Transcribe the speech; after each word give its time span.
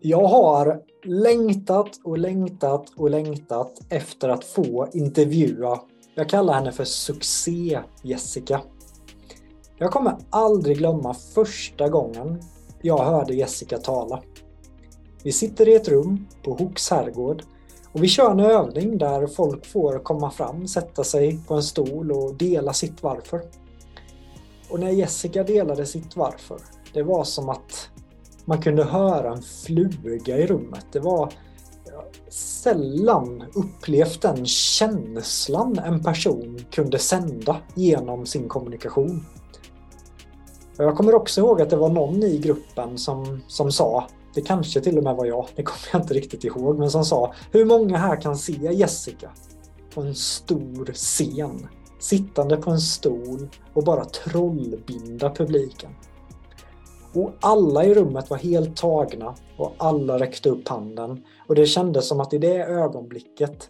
Jag 0.00 0.28
har 0.28 0.82
längtat 1.04 2.00
och 2.04 2.18
längtat 2.18 2.92
och 2.96 3.10
längtat 3.10 3.72
efter 3.90 4.28
att 4.28 4.44
få 4.44 4.88
intervjua, 4.92 5.80
jag 6.14 6.28
kallar 6.28 6.54
henne 6.54 6.72
för 6.72 6.84
Succé-Jessica. 6.84 8.60
Jag 9.78 9.90
kommer 9.90 10.16
aldrig 10.30 10.78
glömma 10.78 11.14
första 11.14 11.88
gången 11.88 12.42
jag 12.82 13.04
hörde 13.04 13.34
Jessica 13.34 13.78
tala. 13.78 14.22
Vi 15.22 15.32
sitter 15.32 15.68
i 15.68 15.74
ett 15.74 15.88
rum 15.88 16.26
på 16.44 16.54
Hooks 16.54 16.90
herrgård 16.90 17.42
och 17.92 18.02
vi 18.02 18.08
kör 18.08 18.30
en 18.30 18.40
övning 18.40 18.98
där 18.98 19.26
folk 19.26 19.66
får 19.66 19.98
komma 19.98 20.30
fram, 20.30 20.68
sätta 20.68 21.04
sig 21.04 21.40
på 21.48 21.54
en 21.54 21.62
stol 21.62 22.12
och 22.12 22.34
dela 22.34 22.72
sitt 22.72 23.02
varför. 23.02 23.42
Och 24.70 24.80
när 24.80 24.90
Jessica 24.90 25.42
delade 25.42 25.86
sitt 25.86 26.16
varför, 26.16 26.58
det 26.92 27.02
var 27.02 27.24
som 27.24 27.48
att 27.48 27.90
man 28.48 28.62
kunde 28.62 28.84
höra 28.84 29.32
en 29.32 29.42
fluga 29.42 30.38
i 30.38 30.46
rummet. 30.46 30.86
Det 30.92 31.00
var 31.00 31.32
sällan 32.28 33.44
upplevt 33.54 34.22
den 34.22 34.46
känslan 34.46 35.78
en 35.78 36.02
person 36.02 36.58
kunde 36.70 36.98
sända 36.98 37.56
genom 37.74 38.26
sin 38.26 38.48
kommunikation. 38.48 39.26
Jag 40.76 40.96
kommer 40.96 41.14
också 41.14 41.40
ihåg 41.40 41.62
att 41.62 41.70
det 41.70 41.76
var 41.76 41.88
någon 41.88 42.22
i 42.22 42.38
gruppen 42.38 42.98
som, 42.98 43.40
som 43.46 43.72
sa, 43.72 44.06
det 44.34 44.40
kanske 44.40 44.80
till 44.80 44.98
och 44.98 45.04
med 45.04 45.16
var 45.16 45.26
jag, 45.26 45.46
det 45.56 45.62
kommer 45.62 45.88
jag 45.92 46.02
inte 46.02 46.14
riktigt 46.14 46.44
ihåg, 46.44 46.78
men 46.78 46.90
som 46.90 47.04
sa 47.04 47.34
Hur 47.52 47.64
många 47.64 47.98
här 47.98 48.20
kan 48.20 48.36
se 48.36 48.72
Jessica 48.72 49.30
på 49.94 50.00
en 50.00 50.14
stor 50.14 50.92
scen, 50.92 51.68
sittande 52.00 52.56
på 52.56 52.70
en 52.70 52.80
stol 52.80 53.48
och 53.74 53.84
bara 53.84 54.04
trollbinda 54.04 55.30
publiken? 55.30 55.90
Och 57.14 57.32
alla 57.40 57.84
i 57.84 57.94
rummet 57.94 58.30
var 58.30 58.36
helt 58.36 58.76
tagna 58.76 59.34
och 59.56 59.74
alla 59.78 60.18
räckte 60.18 60.50
upp 60.50 60.68
handen. 60.68 61.24
Och 61.48 61.54
det 61.54 61.66
kändes 61.66 62.08
som 62.08 62.20
att 62.20 62.34
i 62.34 62.38
det 62.38 62.64
ögonblicket 62.64 63.68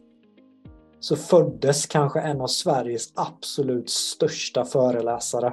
så 1.00 1.16
föddes 1.16 1.86
kanske 1.86 2.20
en 2.20 2.40
av 2.40 2.46
Sveriges 2.46 3.12
absolut 3.14 3.90
största 3.90 4.64
föreläsare 4.64 5.52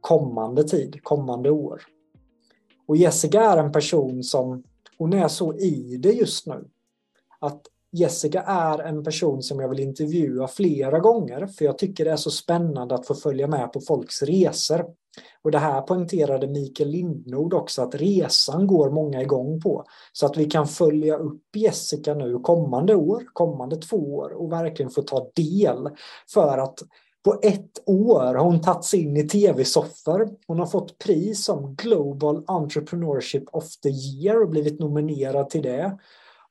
kommande 0.00 0.64
tid, 0.64 1.02
kommande 1.02 1.50
år. 1.50 1.82
Och 2.86 2.96
Jessica 2.96 3.40
är 3.40 3.56
en 3.56 3.72
person 3.72 4.22
som, 4.22 4.62
hon 4.98 5.12
är 5.12 5.28
så 5.28 5.54
i 5.54 5.96
det 5.96 6.12
just 6.12 6.46
nu. 6.46 6.64
Att 7.38 7.62
Jessica 7.92 8.42
är 8.42 8.78
en 8.78 9.04
person 9.04 9.42
som 9.42 9.60
jag 9.60 9.68
vill 9.68 9.80
intervjua 9.80 10.48
flera 10.48 10.98
gånger 10.98 11.46
för 11.46 11.64
jag 11.64 11.78
tycker 11.78 12.04
det 12.04 12.10
är 12.10 12.16
så 12.16 12.30
spännande 12.30 12.94
att 12.94 13.06
få 13.06 13.14
följa 13.14 13.46
med 13.46 13.72
på 13.72 13.80
folks 13.80 14.22
resor. 14.22 14.84
Och 15.42 15.50
det 15.50 15.58
här 15.58 15.80
poängterade 15.80 16.48
Mikael 16.48 16.88
Lindnord 16.88 17.54
också 17.54 17.82
att 17.82 17.94
resan 17.94 18.66
går 18.66 18.90
många 18.90 19.22
igång 19.22 19.60
på. 19.60 19.84
Så 20.12 20.26
att 20.26 20.36
vi 20.36 20.44
kan 20.44 20.66
följa 20.66 21.16
upp 21.16 21.56
Jessica 21.56 22.14
nu 22.14 22.38
kommande 22.38 22.94
år, 22.94 23.24
kommande 23.32 23.76
två 23.76 24.14
år 24.16 24.30
och 24.30 24.52
verkligen 24.52 24.90
få 24.90 25.02
ta 25.02 25.30
del. 25.34 25.88
För 26.34 26.58
att 26.58 26.78
på 27.24 27.38
ett 27.42 27.82
år 27.86 28.34
har 28.34 28.44
hon 28.44 28.60
tagit 28.60 28.84
sig 28.84 29.00
in 29.00 29.16
i 29.16 29.28
tv-soffor. 29.28 30.28
Hon 30.46 30.58
har 30.58 30.66
fått 30.66 30.98
pris 30.98 31.44
som 31.44 31.74
Global 31.74 32.44
Entrepreneurship 32.46 33.44
of 33.52 33.76
the 33.76 33.88
Year 33.88 34.42
och 34.42 34.48
blivit 34.48 34.80
nominerad 34.80 35.50
till 35.50 35.62
det. 35.62 35.98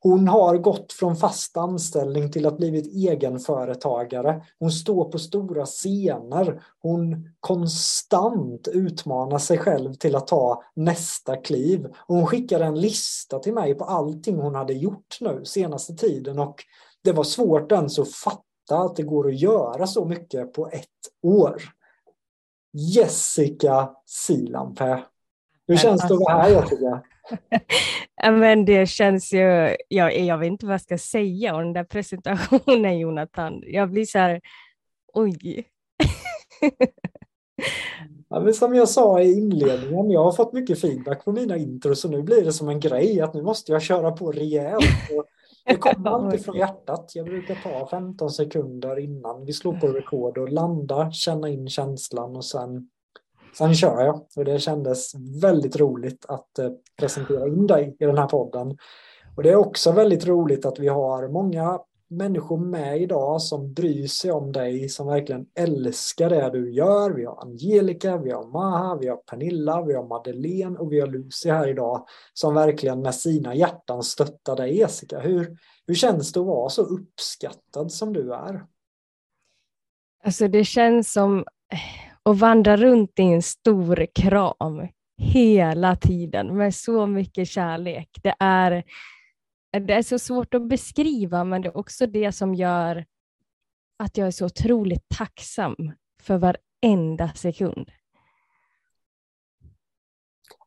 Hon 0.03 0.27
har 0.27 0.57
gått 0.57 0.93
från 0.93 1.15
fast 1.15 1.57
anställning 1.57 2.31
till 2.31 2.45
att 2.45 2.57
blivit 2.57 2.87
egenföretagare. 2.87 4.43
Hon 4.59 4.71
står 4.71 5.05
på 5.05 5.19
stora 5.19 5.65
scener. 5.65 6.63
Hon 6.81 7.29
konstant 7.39 8.67
utmanar 8.67 9.37
sig 9.37 9.57
själv 9.57 9.93
till 9.93 10.15
att 10.15 10.27
ta 10.27 10.63
nästa 10.73 11.35
kliv. 11.35 11.87
hon 12.07 12.27
skickade 12.27 12.65
en 12.65 12.81
lista 12.81 13.39
till 13.39 13.53
mig 13.53 13.75
på 13.75 13.83
allting 13.83 14.37
hon 14.37 14.55
hade 14.55 14.73
gjort 14.73 15.17
nu 15.21 15.45
senaste 15.45 15.93
tiden 15.93 16.39
och 16.39 16.63
det 17.03 17.11
var 17.11 17.23
svårt 17.23 17.71
ens 17.71 17.99
att 17.99 18.11
fatta 18.11 18.77
att 18.77 18.95
det 18.95 19.03
går 19.03 19.27
att 19.27 19.39
göra 19.39 19.87
så 19.87 20.05
mycket 20.05 20.53
på 20.53 20.67
ett 20.67 20.87
år. 21.21 21.61
Jessica 22.73 23.89
Silanpää. 24.05 25.03
Hur 25.67 25.77
känns 25.77 26.01
det 26.07 26.13
att 26.13 26.19
vara 26.19 26.41
här 26.41 26.49
Jessica? 26.49 27.01
Men 28.23 28.65
det 28.65 28.85
känns 28.85 29.33
ju, 29.33 29.75
jag, 29.87 30.19
jag 30.19 30.37
vet 30.37 30.47
inte 30.47 30.65
vad 30.65 30.73
jag 30.73 30.81
ska 30.81 30.97
säga 30.97 31.55
om 31.55 31.63
den 31.63 31.73
där 31.73 31.83
presentationen 31.83 32.99
Jonathan. 32.99 33.63
Jag 33.65 33.91
blir 33.91 34.05
så 34.05 34.17
här, 34.17 34.41
oj. 35.13 35.67
Ja, 38.29 38.39
men 38.39 38.53
som 38.53 38.75
jag 38.75 38.89
sa 38.89 39.21
i 39.21 39.33
inledningen, 39.33 40.11
jag 40.11 40.23
har 40.23 40.31
fått 40.31 40.53
mycket 40.53 40.81
feedback 40.81 41.25
på 41.25 41.31
mina 41.31 41.57
intros 41.57 42.05
och 42.05 42.11
nu 42.11 42.21
blir 42.21 42.45
det 42.45 42.53
som 42.53 42.69
en 42.69 42.79
grej 42.79 43.21
att 43.21 43.33
nu 43.33 43.41
måste 43.41 43.71
jag 43.71 43.81
köra 43.81 44.11
på 44.11 44.31
rejält. 44.31 44.85
Det 45.65 45.75
kommer 45.75 46.09
alltid 46.25 46.45
från 46.45 46.57
hjärtat. 46.57 47.11
Jag 47.15 47.25
brukar 47.25 47.55
ta 47.55 47.87
15 47.87 48.29
sekunder 48.29 48.99
innan 48.99 49.45
vi 49.45 49.53
slår 49.53 49.73
på 49.73 49.87
record 49.93 50.37
och 50.37 50.49
landa, 50.49 51.11
känna 51.11 51.49
in 51.49 51.69
känslan 51.69 52.35
och 52.35 52.45
sen 52.45 52.89
Sen 53.53 53.75
kör 53.75 54.01
jag 54.01 54.25
och 54.35 54.45
det 54.45 54.59
kändes 54.59 55.15
väldigt 55.41 55.75
roligt 55.75 56.25
att 56.27 56.59
eh, 56.59 56.69
presentera 56.99 57.47
in 57.47 57.67
dig 57.67 57.95
i 57.99 58.05
den 58.05 58.17
här 58.17 58.27
podden. 58.27 58.77
Och 59.37 59.43
det 59.43 59.49
är 59.49 59.55
också 59.55 59.91
väldigt 59.91 60.27
roligt 60.27 60.65
att 60.65 60.79
vi 60.79 60.87
har 60.87 61.27
många 61.27 61.79
människor 62.11 62.57
med 62.57 63.01
idag 63.01 63.41
som 63.41 63.73
bryr 63.73 64.07
sig 64.07 64.31
om 64.31 64.51
dig, 64.51 64.89
som 64.89 65.07
verkligen 65.07 65.45
älskar 65.55 66.29
det 66.29 66.49
du 66.49 66.73
gör. 66.73 67.11
Vi 67.11 67.25
har 67.25 67.41
Angelica, 67.41 68.17
vi 68.17 68.31
har 68.31 68.47
Maha, 68.47 68.97
vi 69.01 69.07
har 69.07 69.17
Pernilla, 69.17 69.81
vi 69.81 69.93
har 69.93 70.07
Madeleine 70.07 70.77
och 70.79 70.91
vi 70.91 70.99
har 70.99 71.07
Lucy 71.07 71.49
här 71.49 71.67
idag 71.67 72.07
som 72.33 72.53
verkligen 72.53 73.01
med 73.01 73.15
sina 73.15 73.55
hjärtan 73.55 74.03
stöttar 74.03 74.55
dig 74.55 74.77
Jessica. 74.77 75.19
Hur, 75.19 75.57
hur 75.87 75.95
känns 75.95 76.31
det 76.31 76.39
att 76.39 76.45
vara 76.45 76.69
så 76.69 76.81
uppskattad 76.81 77.91
som 77.91 78.13
du 78.13 78.33
är? 78.33 78.65
Alltså 80.23 80.47
det 80.47 80.63
känns 80.63 81.13
som 81.13 81.39
eh, 81.39 82.10
och 82.23 82.39
vandra 82.39 82.77
runt 82.77 83.19
i 83.19 83.23
en 83.23 83.41
stor 83.41 84.07
kram 84.15 84.87
hela 85.17 85.95
tiden 85.95 86.57
med 86.57 86.75
så 86.75 87.05
mycket 87.05 87.47
kärlek. 87.47 88.09
Det 88.23 88.35
är, 88.39 88.83
det 89.87 89.93
är 89.93 90.03
så 90.03 90.19
svårt 90.19 90.53
att 90.53 90.67
beskriva, 90.67 91.43
men 91.43 91.61
det 91.61 91.67
är 91.67 91.77
också 91.77 92.07
det 92.07 92.31
som 92.31 92.55
gör 92.55 93.05
att 93.99 94.17
jag 94.17 94.27
är 94.27 94.31
så 94.31 94.45
otroligt 94.45 95.09
tacksam 95.17 95.75
för 96.21 96.37
varenda 96.37 97.33
sekund. 97.35 97.91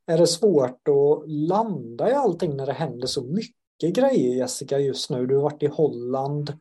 Är 0.06 0.18
det 0.18 0.26
svårt 0.26 0.88
att 0.88 1.30
landa 1.30 2.10
i 2.10 2.12
allting 2.12 2.56
när 2.56 2.66
det 2.66 2.72
händer 2.72 3.06
så 3.06 3.24
mycket 3.24 3.94
grejer, 3.94 4.34
Jessica, 4.34 4.78
just 4.78 5.10
nu? 5.10 5.26
Du 5.26 5.34
har 5.34 5.42
varit 5.42 5.62
i 5.62 5.66
Holland, 5.66 6.58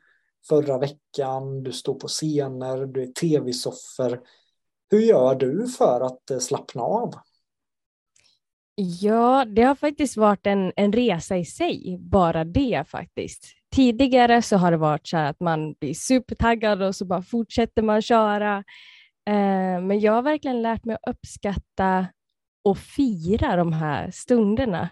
förra 0.50 0.78
veckan, 0.78 1.63
du 1.63 1.72
står 1.72 1.94
på 1.94 2.07
scener, 2.07 2.86
du 2.86 3.04
är 3.04 3.07
tv-soffer. 3.07 4.22
Hur 4.94 5.00
gör 5.00 5.36
du 5.36 5.68
för 5.68 6.01
att 6.01 6.31
eh, 6.31 6.40
slappna 6.40 6.81
av? 6.81 7.13
Ja, 8.75 9.45
det 9.45 9.62
har 9.62 9.75
faktiskt 9.75 10.18
varit 10.18 10.48
en, 10.48 10.74
en 10.75 10.94
resa 10.94 11.38
i 11.38 11.45
sig, 11.45 11.98
bara 12.00 12.44
det 12.44 12.84
faktiskt. 12.88 13.44
Tidigare 13.75 14.42
så 14.42 14.57
har 14.57 14.72
det 14.72 14.78
varit 14.78 15.07
så 15.07 15.18
här 15.18 15.30
att 15.30 15.40
man 15.40 15.74
blir 15.74 15.94
supertaggad 15.94 16.81
och 16.81 16.95
så 16.95 17.06
bara 17.06 17.22
fortsätter 17.22 17.81
man 17.81 18.01
köra. 18.01 18.57
Eh, 19.30 19.81
men 19.81 20.00
jag 20.00 20.13
har 20.13 20.22
verkligen 20.22 20.62
lärt 20.62 20.86
mig 20.86 20.96
att 20.96 21.16
uppskatta 21.16 22.07
och 22.63 22.78
fira 22.78 23.56
de 23.56 23.74
här 23.74 24.12
stunderna. 24.12 24.89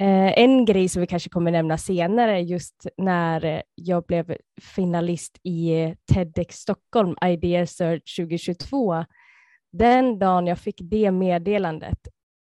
Eh, 0.00 0.38
en 0.38 0.64
grej 0.64 0.88
som 0.88 1.00
vi 1.00 1.06
kanske 1.06 1.30
kommer 1.30 1.50
nämna 1.50 1.78
senare, 1.78 2.40
just 2.40 2.86
när 2.96 3.44
eh, 3.44 3.60
jag 3.74 4.04
blev 4.04 4.36
finalist 4.60 5.38
i 5.42 5.82
eh, 5.82 5.92
TEDx 6.12 6.56
Stockholm 6.56 7.16
Idea 7.24 7.66
Search 7.66 8.16
2022. 8.16 9.04
Den 9.70 10.18
dagen 10.18 10.46
jag 10.46 10.58
fick 10.58 10.80
det 10.80 11.10
meddelandet 11.10 11.98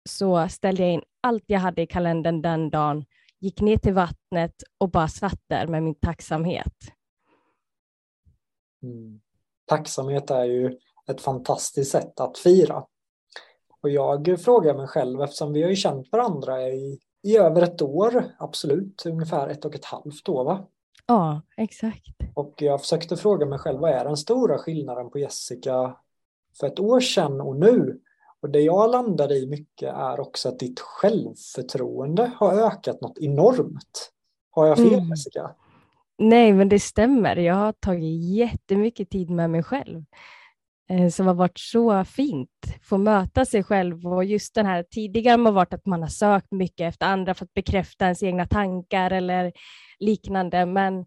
så 0.08 0.48
ställde 0.48 0.82
jag 0.82 0.92
in 0.92 1.02
allt 1.20 1.44
jag 1.46 1.60
hade 1.60 1.82
i 1.82 1.86
kalendern 1.86 2.42
den 2.42 2.70
dagen, 2.70 3.04
gick 3.40 3.60
ner 3.60 3.76
till 3.76 3.94
vattnet 3.94 4.54
och 4.78 4.90
bara 4.90 5.08
satt 5.08 5.40
där 5.46 5.66
med 5.66 5.82
min 5.82 5.94
tacksamhet. 5.94 6.74
Mm. 8.82 9.20
Tacksamhet 9.66 10.30
är 10.30 10.44
ju 10.44 10.78
ett 11.08 11.20
fantastiskt 11.20 11.90
sätt 11.90 12.20
att 12.20 12.38
fira. 12.38 12.84
Och 13.80 13.90
jag 13.90 14.40
frågar 14.40 14.74
mig 14.74 14.86
själv, 14.86 15.22
eftersom 15.22 15.52
vi 15.52 15.62
har 15.62 15.70
ju 15.70 15.76
känt 15.76 16.12
varandra 16.12 16.68
i, 16.68 16.98
i 17.22 17.36
över 17.36 17.62
ett 17.62 17.82
år, 17.82 18.24
absolut, 18.38 19.06
ungefär 19.06 19.48
ett 19.48 19.64
och 19.64 19.74
ett 19.74 19.84
halvt 19.84 20.28
år 20.28 20.44
va? 20.44 20.66
Ja, 21.06 21.42
exakt. 21.56 22.16
Och 22.34 22.54
jag 22.62 22.80
försökte 22.80 23.16
fråga 23.16 23.46
mig 23.46 23.58
själv, 23.58 23.80
vad 23.80 23.90
är 23.90 24.04
den 24.04 24.16
stora 24.16 24.58
skillnaden 24.58 25.10
på 25.10 25.18
Jessica 25.18 25.96
för 26.60 26.66
ett 26.66 26.80
år 26.80 27.00
sedan 27.00 27.40
och 27.40 27.56
nu? 27.56 28.00
Och 28.42 28.50
det 28.50 28.60
jag 28.60 28.90
landade 28.90 29.34
i 29.34 29.46
mycket 29.46 29.94
är 29.94 30.20
också 30.20 30.48
att 30.48 30.58
ditt 30.58 30.80
självförtroende 30.80 32.30
har 32.36 32.52
ökat 32.52 33.00
något 33.00 33.18
enormt. 33.18 34.10
Har 34.50 34.66
jag 34.66 34.76
fel 34.76 34.94
mm. 34.94 35.08
Jessica? 35.08 35.50
Nej, 36.18 36.52
men 36.52 36.68
det 36.68 36.80
stämmer. 36.80 37.36
Jag 37.36 37.54
har 37.54 37.72
tagit 37.72 38.24
jättemycket 38.24 39.10
tid 39.10 39.30
med 39.30 39.50
mig 39.50 39.62
själv 39.62 40.04
eh, 40.90 41.08
som 41.08 41.26
har 41.26 41.34
varit 41.34 41.58
så 41.58 42.04
fint. 42.04 42.50
Få 42.82 42.98
möta 42.98 43.44
sig 43.44 43.64
själv 43.64 44.06
och 44.06 44.24
just 44.24 44.54
den 44.54 44.66
här 44.66 44.82
tidigare 44.82 45.42
har 45.42 45.52
varit 45.52 45.74
att 45.74 45.86
man 45.86 46.02
har 46.02 46.08
sökt 46.08 46.52
mycket 46.52 46.88
efter 46.88 47.06
andra 47.06 47.34
för 47.34 47.44
att 47.44 47.54
bekräfta 47.54 48.04
ens 48.04 48.22
egna 48.22 48.46
tankar 48.46 49.10
eller 49.10 49.52
liknande. 49.98 50.66
Men 50.66 51.04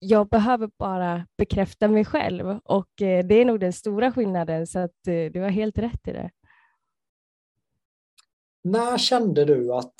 jag 0.00 0.28
behöver 0.28 0.70
bara 0.78 1.26
bekräfta 1.36 1.88
mig 1.88 2.04
själv 2.04 2.58
och 2.64 3.02
eh, 3.02 3.26
det 3.26 3.34
är 3.34 3.44
nog 3.44 3.60
den 3.60 3.72
stora 3.72 4.12
skillnaden 4.12 4.66
så 4.66 4.78
att 4.78 5.06
eh, 5.06 5.32
du 5.32 5.40
har 5.40 5.48
helt 5.48 5.78
rätt 5.78 6.08
i 6.08 6.12
det. 6.12 6.30
När 8.64 8.98
kände 8.98 9.44
du 9.44 9.74
att 9.74 9.94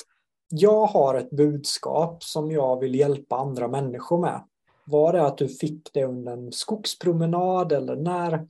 jag 0.49 0.87
har 0.87 1.15
ett 1.15 1.31
budskap 1.31 2.25
som 2.25 2.51
jag 2.51 2.81
vill 2.81 2.95
hjälpa 2.95 3.37
andra 3.37 3.69
människor 3.69 4.21
med? 4.21 4.45
Var 4.85 5.13
det 5.13 5.27
att 5.27 5.39
du 5.39 5.49
fick 5.49 5.91
det 5.93 6.05
under 6.05 6.33
en 6.33 6.53
skogspromenad 6.53 7.73
eller 7.73 7.97
när, 7.97 8.49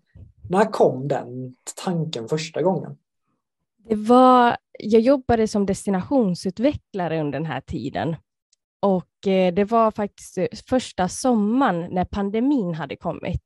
när 0.51 0.65
kom 0.65 1.09
den 1.09 1.57
tanken 1.85 2.29
första 2.29 2.63
gången? 2.63 2.99
Det 3.89 3.95
var, 3.95 4.57
jag 4.79 5.01
jobbade 5.01 5.49
som 5.49 5.67
destinationsutvecklare 5.67 7.21
under 7.21 7.39
den 7.39 7.47
här 7.47 7.61
tiden 7.61 8.17
och 8.81 9.27
eh, 9.27 9.55
det 9.55 9.65
var 9.65 9.91
faktiskt 9.91 10.39
eh, 10.39 10.47
första 10.69 11.09
sommaren 11.09 11.95
när 11.95 12.05
pandemin 12.05 12.75
hade 12.75 12.97
kommit 12.97 13.45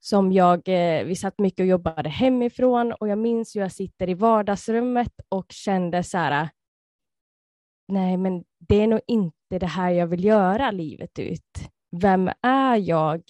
som 0.00 0.32
jag, 0.32 0.68
eh, 0.68 1.04
vi 1.04 1.16
satt 1.16 1.38
mycket 1.38 1.60
och 1.60 1.66
jobbade 1.66 2.08
hemifrån 2.08 2.92
och 2.92 3.08
jag 3.08 3.18
minns 3.18 3.56
hur 3.56 3.60
jag 3.60 3.72
sitter 3.72 4.08
i 4.08 4.14
vardagsrummet 4.14 5.12
och 5.28 5.46
kände 5.48 6.02
så 6.02 6.18
här, 6.18 6.48
nej 7.88 8.16
men 8.16 8.44
det 8.58 8.80
är 8.80 8.86
nog 8.86 9.00
inte 9.06 9.58
det 9.60 9.66
här 9.66 9.90
jag 9.90 10.06
vill 10.06 10.24
göra 10.24 10.70
livet 10.70 11.18
ut. 11.18 11.68
Vem 12.00 12.30
är 12.42 12.76
jag 12.76 13.22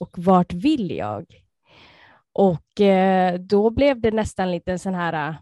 och 0.00 0.18
vart 0.18 0.52
vill 0.52 0.90
jag? 0.90 1.24
Och 2.32 2.66
då 3.40 3.70
blev 3.70 4.00
det 4.00 4.10
nästan 4.10 4.50
lite 4.50 4.72
en 4.72 4.78
sån 4.78 4.94
här 4.94 5.36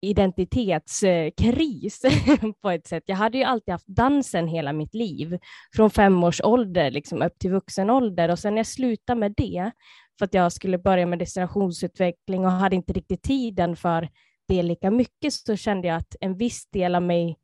identitetskris 0.00 2.02
på 2.62 2.70
ett 2.70 2.86
sätt. 2.86 3.02
Jag 3.06 3.16
hade 3.16 3.38
ju 3.38 3.44
alltid 3.44 3.72
haft 3.72 3.86
dansen 3.86 4.48
hela 4.48 4.72
mitt 4.72 4.94
liv, 4.94 5.38
från 5.76 5.90
fem 5.90 6.24
års 6.24 6.40
ålder 6.40 6.90
liksom 6.90 7.22
upp 7.22 7.38
till 7.38 7.50
vuxen 7.50 7.90
ålder 7.90 8.30
och 8.30 8.38
sen 8.38 8.54
när 8.54 8.58
jag 8.58 8.66
slutade 8.66 9.20
med 9.20 9.34
det 9.36 9.70
för 10.18 10.24
att 10.24 10.34
jag 10.34 10.52
skulle 10.52 10.78
börja 10.78 11.06
med 11.06 11.18
destinationsutveckling 11.18 12.44
och 12.44 12.50
hade 12.50 12.76
inte 12.76 12.92
riktigt 12.92 13.22
tiden 13.22 13.76
för 13.76 14.08
det 14.48 14.62
lika 14.62 14.90
mycket 14.90 15.32
så 15.32 15.56
kände 15.56 15.88
jag 15.88 15.96
att 15.96 16.16
en 16.20 16.36
viss 16.36 16.66
del 16.70 16.94
av 16.94 17.02
mig 17.02 17.36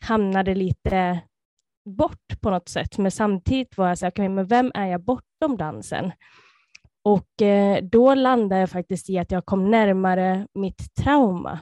hamnade 0.00 0.54
lite 0.54 1.20
bort 1.84 2.40
på 2.40 2.50
något 2.50 2.68
sätt. 2.68 2.98
Men 2.98 3.10
samtidigt 3.10 3.76
var 3.76 3.88
jag 3.88 3.98
så 3.98 4.06
här, 4.06 4.10
okay, 4.10 4.28
men 4.28 4.46
vem 4.46 4.72
är 4.74 4.86
jag 4.86 5.04
bortom 5.04 5.56
dansen? 5.56 6.12
Och 7.02 7.42
eh, 7.42 7.82
då 7.82 8.14
landade 8.14 8.60
jag 8.60 8.70
faktiskt 8.70 9.10
i 9.10 9.18
att 9.18 9.30
jag 9.30 9.46
kom 9.46 9.70
närmare 9.70 10.46
mitt 10.54 10.94
trauma. 10.94 11.58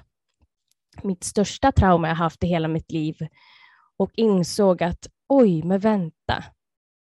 Mitt 1.03 1.25
största 1.25 1.73
trauma 1.73 2.09
jag 2.09 2.15
haft 2.15 2.45
i 2.45 2.47
hela 2.47 2.69
mitt 2.69 2.93
liv 2.93 3.17
och 3.97 4.11
insåg 4.15 4.83
att 4.83 5.09
oj, 5.29 5.62
men 5.62 5.81
vänta. 5.81 6.45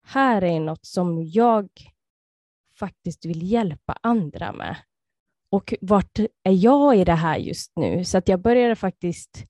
Här 0.07 0.43
är 0.43 0.59
något 0.59 0.85
som 0.85 1.23
jag 1.23 1.69
faktiskt 2.79 3.25
vill 3.25 3.51
hjälpa 3.51 3.97
andra 4.01 4.51
med. 4.51 4.75
Och 5.49 5.73
vart 5.81 6.19
är 6.19 6.63
jag 6.63 6.97
i 6.97 7.03
det 7.03 7.13
här 7.13 7.37
just 7.37 7.71
nu? 7.75 8.05
Så 8.05 8.17
att 8.17 8.27
jag 8.27 8.41
började 8.41 8.75
faktiskt 8.75 9.45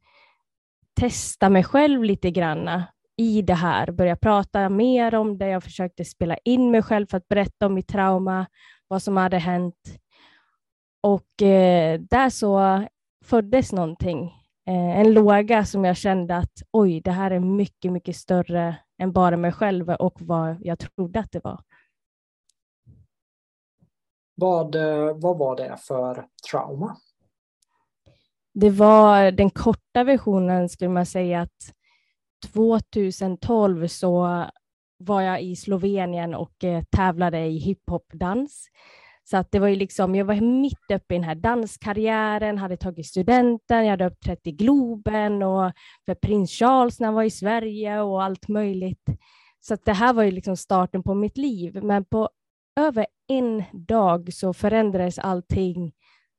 testa 0.94 1.50
mig 1.50 1.64
själv 1.64 2.04
lite 2.04 2.32
grann 2.32 2.84
i 3.18 3.42
det 3.42 3.54
här, 3.54 3.92
börja 3.92 4.16
prata 4.16 4.70
mer 4.70 5.16
om 5.16 5.38
det. 5.38 5.48
Jag 5.48 5.64
försökte 5.64 6.06
spela 6.06 6.38
in 6.38 6.72
mig 6.72 6.82
själv 6.82 7.08
för 7.08 7.18
att 7.18 7.28
berätta 7.28 7.66
om 7.66 7.74
mitt 7.74 7.88
trauma, 7.88 8.46
vad 8.88 9.04
som 9.04 9.18
hade 9.18 9.38
hänt. 9.38 10.00
Och 11.02 11.42
eh, 11.42 12.00
där 12.00 12.30
så 12.30 12.86
föddes 13.24 13.72
någonting, 13.72 14.26
eh, 14.68 15.00
en 15.00 15.14
låga 15.14 15.66
som 15.66 15.86
jag 15.86 15.98
kände 15.98 16.38
att 16.38 16.62
oj, 16.72 17.02
det 17.02 17.12
här 17.12 17.32
är 17.32 17.40
mycket, 17.40 17.92
mycket 17.92 18.16
större 18.16 18.76
än 18.98 19.12
bara 19.12 19.38
mig 19.38 19.52
själv 19.52 19.90
och 19.90 20.22
vad 20.22 20.58
jag 20.62 20.80
trodde 20.80 21.20
att 21.20 21.32
det 21.32 21.44
var. 21.44 21.64
Vad, 24.36 24.76
eh, 24.76 25.16
vad 25.16 25.38
var 25.38 25.56
det 25.56 25.78
för 25.80 26.28
trauma? 26.52 26.98
Det 28.54 28.70
var 28.70 29.32
den 29.32 29.50
korta 29.50 30.04
versionen 30.04 30.70
skulle 30.70 30.90
man 30.90 31.06
säga 31.06 31.42
att 31.42 31.74
2012 32.54 33.88
så 33.88 34.46
var 34.98 35.22
jag 35.22 35.44
i 35.44 35.56
Slovenien 35.56 36.36
och 36.36 36.64
eh, 36.64 36.84
tävlade 36.84 37.46
i 37.46 37.58
hiphopdans. 37.58 38.68
Så 39.24 39.38
att 39.38 39.52
det 39.52 39.60
var 39.60 39.68
ju 39.68 39.76
liksom, 39.76 40.16
jag 40.16 40.26
var 40.26 40.36
mitt 40.36 40.92
uppe 40.94 41.16
i 41.16 41.18
den 41.18 41.24
här 41.24 41.36
danskarriären, 41.36 42.58
hade 42.58 42.78
tagit 42.78 43.08
studenten, 43.08 43.84
jag 43.84 43.92
hade 43.92 44.06
uppträtt 44.06 44.48
i 44.48 44.52
Globen 44.52 45.44
och 45.44 45.72
för 46.06 46.16
prins 46.16 46.52
Charles 46.52 47.00
när 47.00 47.08
han 47.08 47.16
var 47.16 47.24
i 47.24 47.30
Sverige 47.30 48.02
och 48.02 48.24
allt 48.24 48.48
möjligt. 48.48 49.10
Så 49.60 49.74
att 49.74 49.86
det 49.86 49.94
här 49.94 50.14
var 50.14 50.24
ju 50.24 50.32
liksom 50.32 50.58
starten 50.58 51.04
på 51.04 51.14
mitt 51.14 51.38
liv. 51.38 51.84
Men 51.84 52.06
på 52.06 52.30
över 52.80 53.06
en 53.28 53.64
dag 53.72 54.34
så 54.34 54.54
förändrades 54.54 55.20
allting 55.20 55.94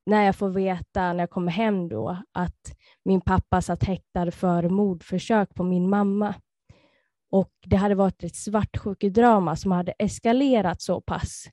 när 0.07 0.25
jag 0.25 0.37
får 0.37 0.49
veta, 0.49 1.13
när 1.13 1.21
jag 1.21 1.31
kommer 1.31 1.53
hem 1.53 1.89
då, 1.89 2.19
att 2.33 2.77
min 3.05 3.21
pappa 3.21 3.63
satt 3.63 3.85
häktad 3.85 4.31
för 4.31 4.69
mordförsök 4.69 5.55
på 5.55 5.63
min 5.63 5.91
mamma. 5.91 6.35
Och 7.31 7.53
det 7.67 7.77
hade 7.77 7.95
varit 7.95 8.25
ett 8.25 8.37
svartsjukedrama 8.37 9.57
som 9.57 9.73
hade 9.73 9.93
eskalerat 9.99 10.83
så 10.83 11.01
pass 11.01 11.47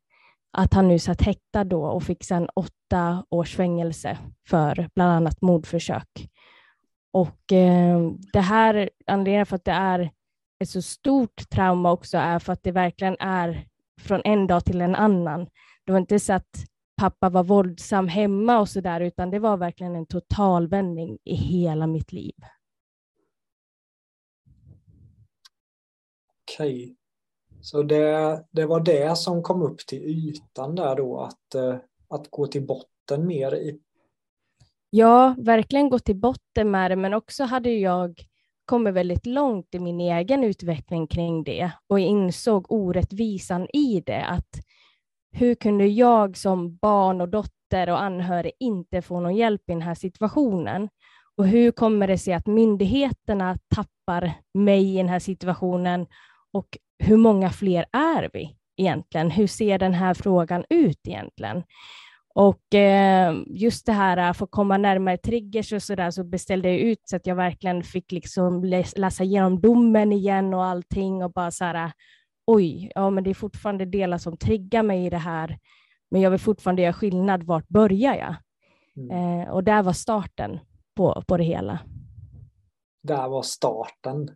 att 0.51 0.73
han 0.73 0.87
nu 0.87 0.99
satt 0.99 1.21
häktad 1.21 1.63
då 1.63 1.85
och 1.85 2.03
fick 2.03 2.23
sedan 2.23 2.49
åtta 2.55 3.25
års 3.29 3.55
fängelse 3.55 4.17
för 4.47 4.89
bland 4.95 5.11
annat 5.11 5.41
mordförsök. 5.41 6.29
Och 7.13 7.51
eh, 7.51 8.11
det 8.33 8.39
här, 8.39 8.89
anledningen 9.07 9.45
för 9.45 9.55
att 9.55 9.65
det 9.65 9.71
är 9.71 10.11
ett 10.59 10.69
så 10.69 10.81
stort 10.81 11.49
trauma 11.49 11.91
också 11.91 12.17
är 12.17 12.39
för 12.39 12.53
att 12.53 12.63
det 12.63 12.71
verkligen 12.71 13.15
är 13.19 13.67
från 14.01 14.21
en 14.23 14.47
dag 14.47 14.65
till 14.65 14.81
en 14.81 14.95
annan. 14.95 15.47
Det 15.85 15.91
var 15.91 15.99
inte 15.99 16.19
så 16.19 16.33
att 16.33 16.65
pappa 16.97 17.29
var 17.29 17.43
våldsam 17.43 18.07
hemma 18.07 18.59
och 18.59 18.69
så 18.69 18.81
där, 18.81 19.01
utan 19.01 19.31
det 19.31 19.39
var 19.39 19.57
verkligen 19.57 19.95
en 19.95 20.05
totalvändning 20.05 21.17
i 21.23 21.35
hela 21.35 21.87
mitt 21.87 22.11
liv. 22.11 22.35
Okej. 26.43 27.00
Så 27.61 27.83
det, 27.83 28.43
det 28.51 28.65
var 28.65 28.79
det 28.79 29.17
som 29.17 29.43
kom 29.43 29.61
upp 29.61 29.77
till 29.77 30.03
ytan 30.03 30.75
där 30.75 30.95
då, 30.95 31.19
att, 31.19 31.55
eh, 31.55 31.75
att 32.09 32.27
gå 32.29 32.47
till 32.47 32.65
botten 32.65 33.27
mer 33.27 33.55
i? 33.55 33.79
Ja, 34.89 35.35
verkligen 35.37 35.89
gå 35.89 35.99
till 35.99 36.15
botten 36.15 36.71
med 36.71 36.91
det, 36.91 36.95
men 36.95 37.13
också 37.13 37.43
hade 37.43 37.69
jag 37.69 38.23
kommit 38.65 38.93
väldigt 38.93 39.25
långt 39.25 39.75
i 39.75 39.79
min 39.79 40.01
egen 40.01 40.43
utveckling 40.43 41.07
kring 41.07 41.43
det 41.43 41.71
och 41.87 41.99
insåg 41.99 42.71
orättvisan 42.71 43.67
i 43.73 44.03
det. 44.05 44.25
Att 44.25 44.49
hur 45.31 45.55
kunde 45.55 45.85
jag 45.85 46.37
som 46.37 46.75
barn 46.75 47.21
och 47.21 47.29
dotter 47.29 47.89
och 47.89 48.01
anhörig 48.01 48.51
inte 48.59 49.01
få 49.01 49.19
någon 49.19 49.35
hjälp 49.35 49.61
i 49.61 49.71
den 49.71 49.81
här 49.81 49.95
situationen? 49.95 50.89
Och 51.35 51.47
hur 51.47 51.71
kommer 51.71 52.07
det 52.07 52.17
sig 52.17 52.33
att 52.33 52.47
myndigheterna 52.47 53.57
tappar 53.75 54.33
mig 54.53 54.93
i 54.93 54.97
den 54.97 55.09
här 55.09 55.19
situationen? 55.19 56.07
Och 56.53 56.77
hur 57.01 57.17
många 57.17 57.49
fler 57.49 57.85
är 57.91 58.29
vi 58.33 58.57
egentligen? 58.77 59.31
Hur 59.31 59.47
ser 59.47 59.79
den 59.79 59.93
här 59.93 60.13
frågan 60.13 60.65
ut 60.69 61.07
egentligen? 61.07 61.63
Och 62.35 62.75
eh, 62.75 63.35
just 63.47 63.85
det 63.85 63.91
här 63.91 64.17
att 64.17 64.37
få 64.37 64.47
komma 64.47 64.77
närmare 64.77 65.17
triggers 65.17 65.73
och 65.73 65.83
så 65.83 65.95
där 65.95 66.11
så 66.11 66.23
beställde 66.23 66.69
jag 66.69 66.77
ut 66.77 66.99
så 67.03 67.15
att 67.15 67.27
jag 67.27 67.35
verkligen 67.35 67.83
fick 67.83 68.11
liksom 68.11 68.63
läsa 68.95 69.23
igenom 69.23 69.61
domen 69.61 70.11
igen 70.11 70.53
och 70.53 70.65
allting 70.65 71.23
och 71.23 71.31
bara 71.31 71.51
så 71.51 71.65
här, 71.65 71.91
oj, 72.47 72.91
ja 72.95 73.09
men 73.09 73.23
det 73.23 73.29
är 73.29 73.33
fortfarande 73.33 73.85
delar 73.85 74.17
som 74.17 74.37
triggar 74.37 74.83
mig 74.83 75.05
i 75.05 75.09
det 75.09 75.17
här, 75.17 75.59
men 76.11 76.21
jag 76.21 76.31
vill 76.31 76.39
fortfarande 76.39 76.81
göra 76.81 76.93
skillnad, 76.93 77.43
vart 77.43 77.67
börjar 77.67 78.15
jag? 78.15 78.35
Mm. 78.97 79.41
Eh, 79.41 79.49
och 79.49 79.63
där 79.63 79.83
var 79.83 79.93
starten 79.93 80.59
på, 80.95 81.23
på 81.27 81.37
det 81.37 81.43
hela. 81.43 81.79
Där 83.03 83.29
var 83.29 83.41
starten. 83.41 84.29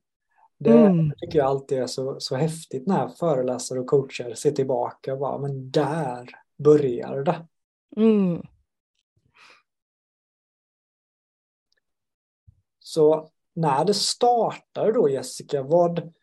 Det 0.58 0.78
mm. 0.78 1.12
tycker 1.18 1.38
jag 1.38 1.48
alltid 1.48 1.78
är 1.78 1.88
så, 1.88 2.20
så 2.20 2.36
häftigt 2.36 2.88
när 2.88 3.08
föreläsare 3.08 3.80
och 3.80 3.88
coacher 3.88 4.34
ser 4.34 4.52
tillbaka 4.52 5.14
och 5.14 5.20
bara, 5.20 5.38
men 5.38 5.72
där 5.72 6.30
börjar 6.58 7.24
det. 7.24 7.48
Mm. 7.98 8.42
Så 12.80 13.30
när 13.54 13.86
det 13.86 13.94
startar 13.94 14.92
då 14.92 15.10
Jessica, 15.10 15.64
vad 15.64 16.14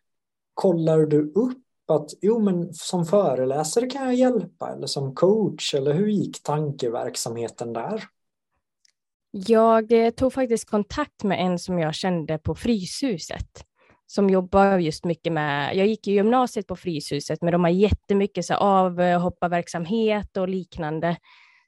kollar 0.55 0.99
du 0.99 1.33
upp 1.33 1.65
att 1.89 2.11
jo 2.21 2.39
men 2.39 2.75
som 2.75 3.05
föreläsare 3.05 3.87
kan 3.87 4.05
jag 4.05 4.15
hjälpa 4.15 4.73
eller 4.73 4.87
som 4.87 5.15
coach 5.15 5.75
eller 5.75 5.93
hur 5.93 6.09
gick 6.09 6.43
tankeverksamheten 6.43 7.73
där? 7.73 8.05
Jag 9.31 9.93
eh, 9.93 10.11
tog 10.11 10.33
faktiskt 10.33 10.71
kontakt 10.71 11.23
med 11.23 11.41
en 11.47 11.59
som 11.59 11.79
jag 11.79 11.95
kände 11.95 12.39
på 12.39 12.55
Fryshuset 12.55 13.67
som 14.15 14.31
jobbar 14.31 14.79
just 14.79 15.05
mycket 15.05 15.33
med, 15.33 15.77
jag 15.77 15.87
gick 15.87 16.09
i 16.09 16.13
gymnasiet 16.13 16.67
på 16.67 16.77
Fryshuset, 16.77 17.43
men 17.43 17.53
de 17.53 17.65
har 17.65 17.71
jättemycket 17.71 18.45
så 18.45 18.55
avhopparverksamhet 18.55 20.37
och 20.37 20.49
liknande. 20.49 21.17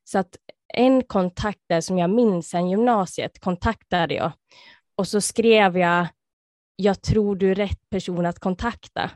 Så 0.05 0.19
att 0.19 0.37
en 0.75 1.03
kontakt 1.03 1.61
där 1.69 1.81
som 1.81 1.99
jag 1.99 2.11
minns 2.11 2.49
sen 2.49 2.71
gymnasiet 2.71 3.41
kontaktade 3.41 4.15
jag 4.15 4.33
och 4.97 5.09
så 5.09 5.21
skrev 5.21 5.79
jag, 5.79 6.07
jag 6.77 7.03
tror 7.03 7.37
du 7.37 7.51
är 7.51 7.55
rätt 7.55 7.91
person 7.91 8.27
att 8.27 8.39
kontakta. 8.39 9.11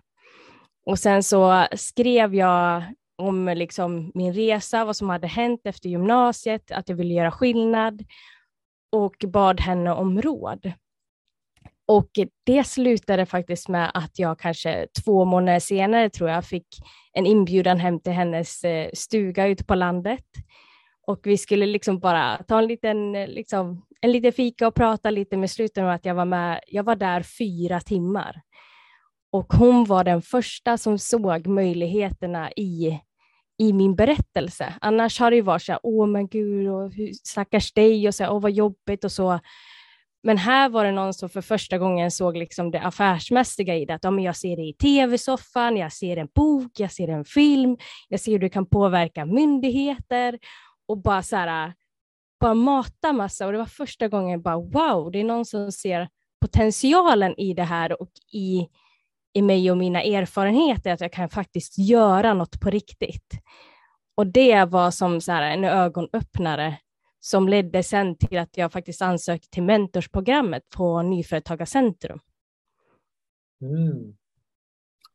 Och 0.86 0.98
sen 0.98 1.22
så 1.22 1.66
skrev 1.76 2.34
jag 2.34 2.82
om 3.18 3.48
liksom 3.48 4.12
min 4.14 4.32
resa, 4.32 4.84
vad 4.84 4.96
som 4.96 5.08
hade 5.08 5.26
hänt 5.26 5.60
efter 5.64 5.88
gymnasiet, 5.88 6.70
att 6.70 6.88
jag 6.88 6.96
ville 6.96 7.14
göra 7.14 7.30
skillnad 7.30 8.04
och 8.92 9.24
bad 9.26 9.60
henne 9.60 9.92
om 9.92 10.22
råd. 10.22 10.72
Och 11.88 12.10
det 12.46 12.64
slutade 12.64 13.26
faktiskt 13.26 13.68
med 13.68 13.90
att 13.94 14.18
jag 14.18 14.38
kanske 14.38 14.86
två 15.04 15.24
månader 15.24 15.60
senare 15.60 16.10
tror 16.10 16.30
jag 16.30 16.44
fick 16.44 16.66
en 17.12 17.26
inbjudan 17.26 17.78
hem 17.78 18.00
till 18.00 18.12
hennes 18.12 18.64
eh, 18.64 18.90
stuga 18.94 19.46
ute 19.46 19.64
på 19.64 19.74
landet. 19.74 20.24
Och 21.06 21.20
vi 21.22 21.38
skulle 21.38 21.66
liksom 21.66 21.98
bara 21.98 22.42
ta 22.48 22.58
en 22.58 22.66
liten, 22.66 23.14
eh, 23.14 23.28
liksom, 23.28 23.86
en 24.00 24.12
liten 24.12 24.32
fika 24.32 24.68
och 24.68 24.74
prata 24.74 25.10
lite 25.10 25.36
med 25.36 25.50
slutet 25.50 25.84
med 25.84 25.94
att 25.94 26.04
jag 26.04 26.14
var 26.14 26.24
med. 26.24 26.60
Jag 26.66 26.84
var 26.84 26.96
där 26.96 27.22
fyra 27.22 27.80
timmar. 27.80 28.40
Och 29.32 29.52
hon 29.52 29.84
var 29.84 30.04
den 30.04 30.22
första 30.22 30.78
som 30.78 30.98
såg 30.98 31.46
möjligheterna 31.46 32.52
i, 32.52 33.00
i 33.58 33.72
min 33.72 33.96
berättelse. 33.96 34.74
Annars 34.80 35.20
har 35.20 35.30
det 35.30 35.36
ju 35.36 35.42
varit 35.42 35.62
så 35.62 35.72
här, 35.72 35.80
åh 35.82 36.06
men 36.06 36.28
gud, 36.28 36.68
och 36.68 36.92
hur, 36.92 37.12
stackars 37.12 37.72
dig 37.72 38.08
och 38.08 38.14
så 38.14 38.24
här, 38.24 38.32
åh 38.32 38.40
vad 38.40 38.52
jobbigt 38.52 39.04
och 39.04 39.12
så. 39.12 39.40
Men 40.22 40.38
här 40.38 40.68
var 40.68 40.84
det 40.84 40.92
någon 40.92 41.14
som 41.14 41.28
för 41.28 41.40
första 41.40 41.78
gången 41.78 42.10
såg 42.10 42.36
liksom 42.36 42.70
det 42.70 42.80
affärsmässiga 42.80 43.76
i 43.76 43.84
det. 43.84 43.94
Att 43.94 44.04
ja, 44.04 44.20
jag 44.20 44.36
ser 44.36 44.56
det 44.56 44.62
i 44.62 44.72
tv-soffan, 44.72 45.76
jag 45.76 45.92
ser 45.92 46.16
en 46.16 46.28
bok, 46.34 46.72
jag 46.78 46.92
ser 46.92 47.08
en 47.08 47.24
film, 47.24 47.76
jag 48.08 48.20
ser 48.20 48.32
hur 48.32 48.38
det 48.38 48.48
kan 48.48 48.66
påverka 48.66 49.24
myndigheter 49.24 50.38
och 50.88 51.02
bara 51.02 51.22
så 51.22 51.36
här, 51.36 51.74
bara 52.40 52.54
mata 52.54 53.12
massa. 53.12 53.46
Och 53.46 53.52
det 53.52 53.58
var 53.58 53.66
första 53.66 54.08
gången 54.08 54.30
jag 54.30 54.42
bara 54.42 54.56
wow, 54.56 55.10
det 55.10 55.20
är 55.20 55.24
någon 55.24 55.44
som 55.44 55.72
ser 55.72 56.08
potentialen 56.40 57.40
i 57.40 57.54
det 57.54 57.64
här 57.64 58.02
och 58.02 58.10
i, 58.32 58.68
i 59.32 59.42
mig 59.42 59.70
och 59.70 59.78
mina 59.78 60.02
erfarenheter, 60.02 60.92
att 60.92 61.00
jag 61.00 61.12
kan 61.12 61.28
faktiskt 61.28 61.78
göra 61.78 62.34
något 62.34 62.60
på 62.60 62.70
riktigt. 62.70 63.34
Och 64.16 64.26
det 64.26 64.64
var 64.64 64.90
som 64.90 65.20
så 65.20 65.32
här, 65.32 65.42
en 65.42 65.64
ögonöppnare 65.64 66.76
som 67.28 67.48
ledde 67.48 67.82
sen 67.82 68.16
till 68.16 68.38
att 68.38 68.56
jag 68.56 68.72
faktiskt 68.72 69.02
ansökte 69.02 69.50
till 69.50 69.62
mentorsprogrammet 69.62 70.62
på 70.76 71.02
Nyföretagarcentrum. 71.02 72.18
Mm. 73.62 74.16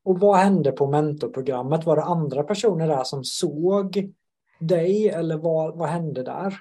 Och 0.03 0.19
vad 0.19 0.37
hände 0.37 0.71
på 0.71 0.87
mentorprogrammet? 0.87 1.85
Var 1.85 1.95
det 1.95 2.03
andra 2.03 2.43
personer 2.43 2.87
där 2.87 3.03
som 3.03 3.23
såg 3.23 4.13
dig 4.59 5.09
eller 5.09 5.37
vad, 5.37 5.77
vad 5.77 5.89
hände 5.89 6.23
där? 6.23 6.53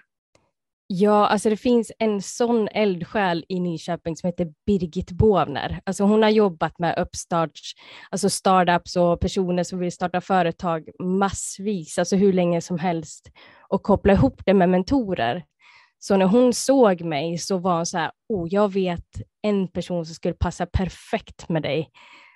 Ja, 0.87 1.27
alltså 1.27 1.51
det 1.51 1.57
finns 1.57 1.93
en 1.99 2.23
sån 2.23 2.69
eldsjäl 2.69 3.45
i 3.49 3.61
Nyköping 3.61 4.17
som 4.17 4.27
heter 4.27 4.53
Birgit 4.67 5.11
Bovner. 5.11 5.81
Alltså 5.85 6.05
hon 6.05 6.23
har 6.23 6.31
jobbat 6.31 6.79
med 6.79 6.99
uppstarts, 6.99 7.75
alltså 8.11 8.31
startups 8.31 8.97
och 8.97 9.21
personer 9.21 9.65
som 9.65 9.79
vill 9.79 9.93
starta 9.93 10.21
företag 10.21 10.89
massvis, 10.99 11.99
alltså 11.99 12.17
hur 12.17 12.33
länge 12.33 12.61
som 12.61 12.79
helst 12.79 13.31
och 13.73 13.83
koppla 13.83 14.13
ihop 14.13 14.43
det 14.47 14.55
med 14.55 14.69
mentorer. 14.69 15.45
Så 15.99 16.17
när 16.17 16.27
hon 16.27 16.53
såg 16.53 17.01
mig 17.01 17.39
så 17.39 17.59
var 17.59 17.77
hon 17.77 17.87
så 17.87 17.99
här, 17.99 18.11
oh, 18.29 18.49
jag 18.51 18.73
vet 18.73 19.07
en 19.43 19.69
person 19.69 20.07
som 20.07 20.15
skulle 20.15 20.35
passa 20.35 20.67
perfekt 20.67 21.49
med 21.49 21.63
dig. 21.63 21.91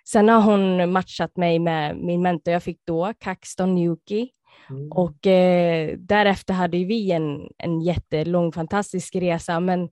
Sen 0.08 0.28
har 0.28 0.40
hon 0.40 0.92
matchat 0.92 1.36
mig 1.36 1.58
med 1.58 1.96
min 1.96 2.22
mentor 2.22 2.52
jag 2.52 2.62
fick 2.62 2.80
då, 2.86 3.12
Kaxton 3.20 3.74
Newkey. 3.74 4.28
Mm. 4.70 4.92
Och 4.92 5.26
eh, 5.26 5.96
därefter 5.98 6.54
hade 6.54 6.84
vi 6.84 7.10
en, 7.10 7.48
en 7.58 7.80
jättelång 7.80 8.52
fantastisk 8.52 9.16
resa, 9.16 9.60
men 9.60 9.88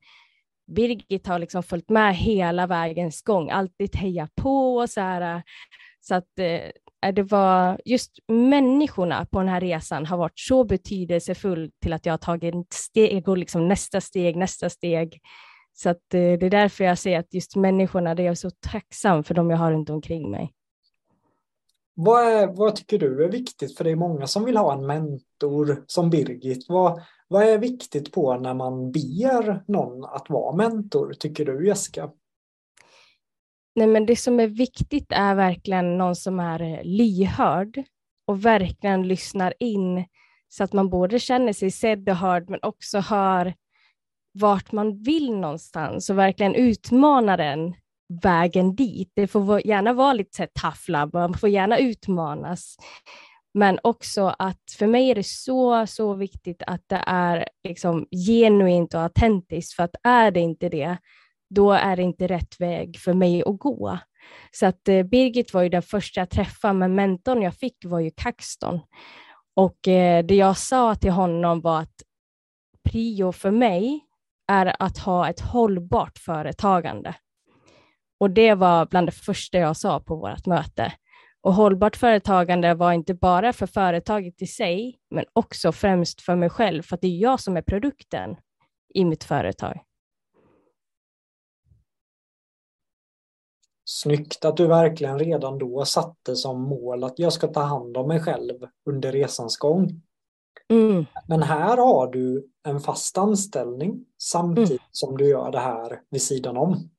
Birgit 0.76 1.26
har 1.26 1.38
liksom 1.38 1.62
följt 1.62 1.90
med 1.90 2.16
hela 2.16 2.66
vägens 2.66 3.22
gång, 3.22 3.50
alltid 3.50 3.96
hejat 3.96 4.34
på 4.34 4.76
och 4.76 4.90
så 4.90 5.00
här. 5.00 5.42
Så 6.00 6.14
att 6.14 6.38
eh, 6.38 6.70
Eh, 7.04 7.14
det 7.14 7.23
var 7.23 7.80
just 7.84 8.18
människorna 8.28 9.26
på 9.30 9.38
den 9.38 9.49
här 9.49 9.61
resan 9.61 10.06
har 10.06 10.16
varit 10.16 10.38
så 10.38 10.64
betydelsefull 10.64 11.70
till 11.82 11.92
att 11.92 12.06
jag 12.06 12.12
har 12.12 12.18
tagit 12.18 12.73
steg 12.73 13.28
och 13.28 13.38
liksom 13.38 13.68
nästa 13.68 14.00
steg, 14.00 14.37
nästa 14.37 14.70
steg. 14.70 15.20
Så 15.73 15.88
att 15.88 16.14
eh, 16.14 16.20
det 16.20 16.46
är 16.46 16.50
därför 16.50 16.84
jag 16.84 16.99
säger 16.99 17.18
att 17.18 17.34
just 17.34 17.56
människorna, 17.56 18.14
det 18.14 18.23
är 18.23 18.26
jag 18.26 18.38
så 18.38 18.50
tacksam 18.50 19.25
för 19.25 19.34
de 19.34 19.50
jag 19.50 19.58
har 19.58 19.73
runt 19.73 19.90
omkring 19.90 20.30
mig. 20.30 20.52
Vad, 21.96 22.26
är, 22.26 22.46
vad 22.46 22.76
tycker 22.76 22.99
du 22.99 23.25
är 23.25 23.28
viktigt? 23.28 23.76
För 23.76 23.84
det 23.84 23.90
är 23.90 23.96
många 23.96 24.26
som 24.26 24.44
vill 24.44 24.56
ha 24.56 24.75
en 24.75 24.87
mentor 24.87 25.84
som 25.87 26.11
Birgit. 26.11 26.68
Vad, 26.68 27.02
vad 27.28 27.42
är 27.42 27.58
viktigt 27.58 28.12
på 28.12 28.37
när 28.37 28.54
man 28.54 28.92
ber 28.92 29.73
någon 29.73 30.04
att 30.04 30.30
vara 30.30 30.56
mentor, 30.56 31.12
tycker 31.12 31.44
du 31.44 31.66
Jessica? 31.66 32.11
Nej, 33.76 33.87
men 33.87 34.07
det 34.07 34.16
som 34.16 34.40
är 34.40 34.47
viktigt 34.47 35.12
är 35.12 35.35
verkligen 35.35 35.99
någon 35.99 36.16
som 36.16 36.40
är 36.40 36.62
eh, 36.62 36.81
lyhörd 36.83 37.83
och 38.26 38.45
verkligen 38.45 39.09
lyssnar 39.09 39.54
in 39.59 40.04
så 40.49 40.64
att 40.64 40.73
man 40.73 40.90
både 40.90 41.19
känner 41.19 41.52
sig 41.52 41.71
sedd 41.71 42.09
och 42.09 42.16
hörd 42.16 42.50
men 42.50 42.61
också 42.62 42.99
hör 42.99 43.54
vart 44.33 44.73
man 44.73 45.02
vill 45.02 45.37
någonstans 45.37 46.11
och 46.11 46.19
verkligen 46.19 46.54
utmanar 46.54 47.37
den 47.37 47.75
vägen 48.23 48.75
dit. 48.75 49.12
Det 49.14 49.26
får 49.26 49.66
gärna 49.66 49.93
vara 49.93 50.12
lite 50.12 50.47
tough 50.61 50.90
love, 50.90 51.11
man 51.12 51.35
får 51.35 51.49
gärna 51.49 51.78
utmanas. 51.78 52.76
Men 53.54 53.78
också 53.83 54.35
att 54.38 54.75
för 54.78 54.87
mig 54.87 55.11
är 55.11 55.14
det 55.14 55.26
så, 55.26 55.87
så 55.87 56.14
viktigt 56.14 56.62
att 56.66 56.83
det 56.87 57.02
är 57.07 57.49
liksom 57.69 58.07
genuint 58.26 58.95
och 58.95 59.00
autentiskt, 59.00 59.73
för 59.73 59.83
att 59.83 59.97
är 60.02 60.31
det 60.31 60.40
inte 60.40 60.69
det, 60.69 60.97
då 61.50 61.72
är 61.72 61.96
det 61.96 62.02
inte 62.02 62.26
rätt 62.26 62.60
väg 62.60 62.98
för 62.98 63.12
mig 63.12 63.42
att 63.46 63.58
gå. 63.58 63.98
Så 64.50 64.66
att 64.66 64.88
eh, 64.88 65.02
Birgit 65.02 65.54
var 65.54 65.62
ju 65.62 65.68
den 65.68 65.82
första 65.82 66.20
jag 66.20 66.30
träffade, 66.30 66.74
men 66.74 66.94
mentorn 66.94 67.42
jag 67.42 67.54
fick 67.54 67.76
var 67.84 68.00
ju 68.00 68.10
Kaxton. 68.10 68.80
Och 69.56 69.88
eh, 69.88 70.24
det 70.24 70.34
jag 70.34 70.56
sa 70.56 70.94
till 70.94 71.10
honom 71.10 71.60
var 71.60 71.80
att 71.80 72.02
prio 72.84 73.32
för 73.32 73.50
mig 73.50 74.00
är 74.52 74.76
att 74.82 74.98
ha 74.98 75.28
ett 75.28 75.40
hållbart 75.40 76.18
företagande. 76.18 77.14
Och 78.20 78.30
det 78.30 78.54
var 78.54 78.86
bland 78.86 79.06
det 79.08 79.12
första 79.12 79.58
jag 79.58 79.76
sa 79.76 80.00
på 80.00 80.16
vårt 80.16 80.46
möte. 80.46 80.92
Och 81.40 81.54
hållbart 81.54 81.96
företagande 81.96 82.74
var 82.74 82.92
inte 82.92 83.14
bara 83.14 83.52
för 83.52 83.66
företaget 83.66 84.42
i 84.42 84.46
sig, 84.46 84.98
men 85.10 85.24
också 85.32 85.72
främst 85.72 86.20
för 86.20 86.36
mig 86.36 86.50
själv, 86.50 86.82
för 86.82 86.94
att 86.94 87.00
det 87.00 87.06
är 87.06 87.18
jag 87.18 87.40
som 87.40 87.56
är 87.56 87.62
produkten 87.62 88.36
i 88.94 89.04
mitt 89.04 89.24
företag. 89.24 89.80
Snyggt 93.94 94.44
att 94.44 94.56
du 94.56 94.66
verkligen 94.66 95.18
redan 95.18 95.58
då 95.58 95.84
satte 95.84 96.36
som 96.36 96.62
mål 96.62 97.04
att 97.04 97.18
jag 97.18 97.32
ska 97.32 97.46
ta 97.46 97.60
hand 97.60 97.96
om 97.96 98.08
mig 98.08 98.20
själv 98.20 98.54
under 98.86 99.12
resans 99.12 99.56
gång. 99.56 100.02
Mm. 100.68 101.06
Men 101.28 101.42
här 101.42 101.76
har 101.76 102.06
du 102.06 102.48
en 102.66 102.80
fast 102.80 103.18
anställning 103.18 104.04
samtidigt 104.18 104.70
mm. 104.70 104.88
som 104.90 105.16
du 105.16 105.28
gör 105.28 105.50
det 105.50 105.58
här 105.58 106.00
vid 106.10 106.22
sidan 106.22 106.56
om. 106.56 106.90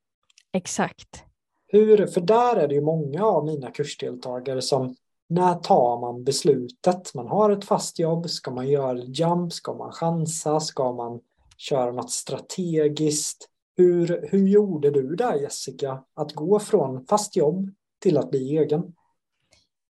Exakt. 0.52 1.24
Hur, 1.66 2.06
för 2.06 2.20
där 2.20 2.56
är 2.56 2.68
det 2.68 2.74
ju 2.74 2.82
många 2.82 3.24
av 3.24 3.44
mina 3.44 3.70
kursdeltagare 3.70 4.62
som 4.62 4.96
när 5.28 5.54
tar 5.54 6.00
man 6.00 6.24
beslutet? 6.24 7.14
Man 7.14 7.28
har 7.28 7.50
ett 7.50 7.64
fast 7.64 7.98
jobb, 7.98 8.30
ska 8.30 8.50
man 8.50 8.68
göra 8.68 8.98
jump, 8.98 9.52
ska 9.52 9.74
man 9.74 9.92
chansa, 9.92 10.60
ska 10.60 10.92
man 10.92 11.20
köra 11.56 11.92
något 11.92 12.10
strategiskt? 12.10 13.48
Hur, 13.76 14.28
hur 14.30 14.48
gjorde 14.48 14.90
du 14.90 15.16
där 15.16 15.34
Jessica, 15.34 16.04
att 16.14 16.32
gå 16.32 16.58
från 16.58 17.06
fast 17.06 17.36
jobb 17.36 17.70
till 18.02 18.18
att 18.18 18.30
bli 18.30 18.58
egen? 18.58 18.94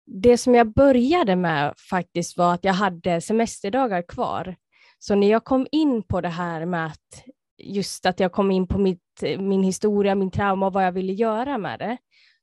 Det 0.06 0.38
som 0.38 0.54
jag 0.54 0.73
började 0.73 1.37
med 1.37 1.75
faktiskt 1.90 2.37
var 2.37 2.54
att 2.54 2.64
jag 2.64 2.73
hade 2.73 3.20
semesterdagar 3.20 4.02
kvar. 4.02 4.56
Så 4.99 5.14
när 5.14 5.30
jag 5.30 5.44
kom 5.44 5.66
in 5.73 6.02
på 6.02 6.20
det 6.20 6.28
här 6.28 6.66
med 6.66 6.87
att 6.87 7.25
just 7.58 8.06
att 8.06 8.20
jag 8.20 8.32
kom 8.32 8.50
in 8.50 8.66
på 8.66 8.78
mitt, 8.78 9.23
min 9.38 9.62
historia, 9.62 10.14
min 10.14 10.30
trauma 10.30 10.66
och 10.66 10.73
vad 10.73 10.87
jag 10.87 10.92
ville 10.92 11.12
göra 11.12 11.58
med 11.58 11.78
det, 11.78 11.99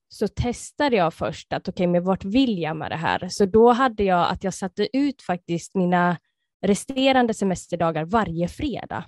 så 0.08 0.28
testade 0.28 0.96
jag 0.96 1.14
först 1.14 1.54
att 1.54 1.68
okej, 1.68 1.72
okay, 1.72 1.88
men 1.88 2.04
vart 2.04 2.26
vill 2.26 2.60
jag 2.60 2.78
med 2.78 2.92
det 2.92 2.96
här? 2.96 3.28
Så 3.30 3.46
då 3.46 3.72
hade 3.72 4.04
jag 4.04 4.32
att 4.32 4.44
jag 4.44 4.54
satte 4.54 4.98
ut 4.98 5.22
faktiskt 5.22 5.76
mina 5.76 6.18
resterande 6.66 7.34
semesterdagar 7.34 8.06
varje 8.06 8.48
fredag 8.48 9.06